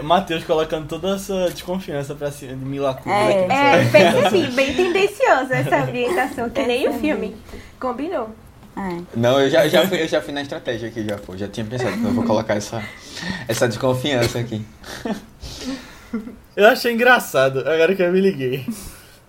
Matheus 0.09 0.43
colocando 0.43 0.87
toda 0.87 1.15
essa 1.15 1.51
desconfiança 1.51 2.15
pra 2.15 2.31
cima 2.31 2.55
de 2.55 2.65
Mila 2.65 2.95
Kunis 2.95 3.15
É. 3.15 3.45
É, 3.47 3.85
pensa 3.91 4.27
assim, 4.27 4.49
bem 4.55 4.73
tendencioso 4.73 5.53
essa 5.53 5.83
ambientação, 5.83 6.49
que 6.49 6.65
nem 6.65 6.89
o 6.89 6.93
filme. 6.93 7.37
Combinou. 7.79 8.33
É. 8.75 9.01
Não, 9.15 9.39
eu 9.39 9.51
já, 9.51 9.67
já, 9.67 9.87
fui, 9.87 10.01
eu 10.01 10.07
já 10.07 10.19
fui 10.19 10.33
na 10.33 10.41
estratégia 10.41 10.89
aqui, 10.89 11.05
já, 11.05 11.15
pô. 11.17 11.37
Já 11.37 11.47
tinha 11.47 11.63
pensado 11.63 11.95
que 11.95 12.03
eu 12.03 12.11
vou 12.11 12.23
colocar 12.23 12.55
essa, 12.55 12.83
essa 13.47 13.67
desconfiança 13.67 14.39
aqui. 14.39 14.65
Eu 16.55 16.65
achei 16.65 16.91
engraçado, 16.91 17.59
agora 17.59 17.93
que 17.93 18.01
eu 18.01 18.11
me 18.11 18.19
liguei. 18.19 18.65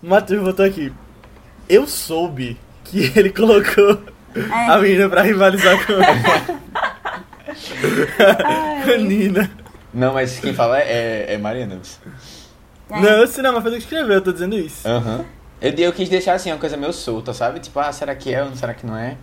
O 0.01 0.07
Matheus 0.07 0.43
botou 0.43 0.65
aqui. 0.65 0.91
Eu 1.69 1.85
soube 1.85 2.57
que 2.85 3.13
ele 3.15 3.29
colocou 3.29 4.01
a 4.67 4.79
menina 4.79 5.07
pra 5.07 5.21
rivalizar 5.21 5.77
com 5.85 5.93
a 8.93 8.97
Nina. 8.97 9.60
Não, 9.93 10.13
mas 10.13 10.39
quem 10.39 10.53
fala 10.53 10.79
é, 10.79 11.33
é 11.33 11.37
Mariana. 11.37 11.79
É. 12.89 12.99
Não, 12.99 13.27
sei 13.27 13.43
não, 13.43 13.53
mas 13.53 13.61
foi 13.61 13.71
tu 13.71 13.77
que 13.77 13.83
escreveu, 13.83 14.15
eu 14.15 14.21
tô 14.21 14.31
dizendo 14.31 14.57
isso. 14.57 14.87
Aham. 14.87 15.25
Eu, 15.61 15.71
eu 15.73 15.93
quis 15.93 16.09
deixar 16.09 16.33
assim, 16.33 16.51
uma 16.51 16.57
coisa 16.57 16.75
meio 16.75 16.91
solta, 16.91 17.33
sabe? 17.33 17.59
Tipo, 17.59 17.79
ah, 17.79 17.91
será 17.91 18.15
que 18.15 18.33
é 18.33 18.43
ou 18.43 18.55
será 18.55 18.73
que 18.73 18.85
não 18.85 18.97
é? 18.97 19.17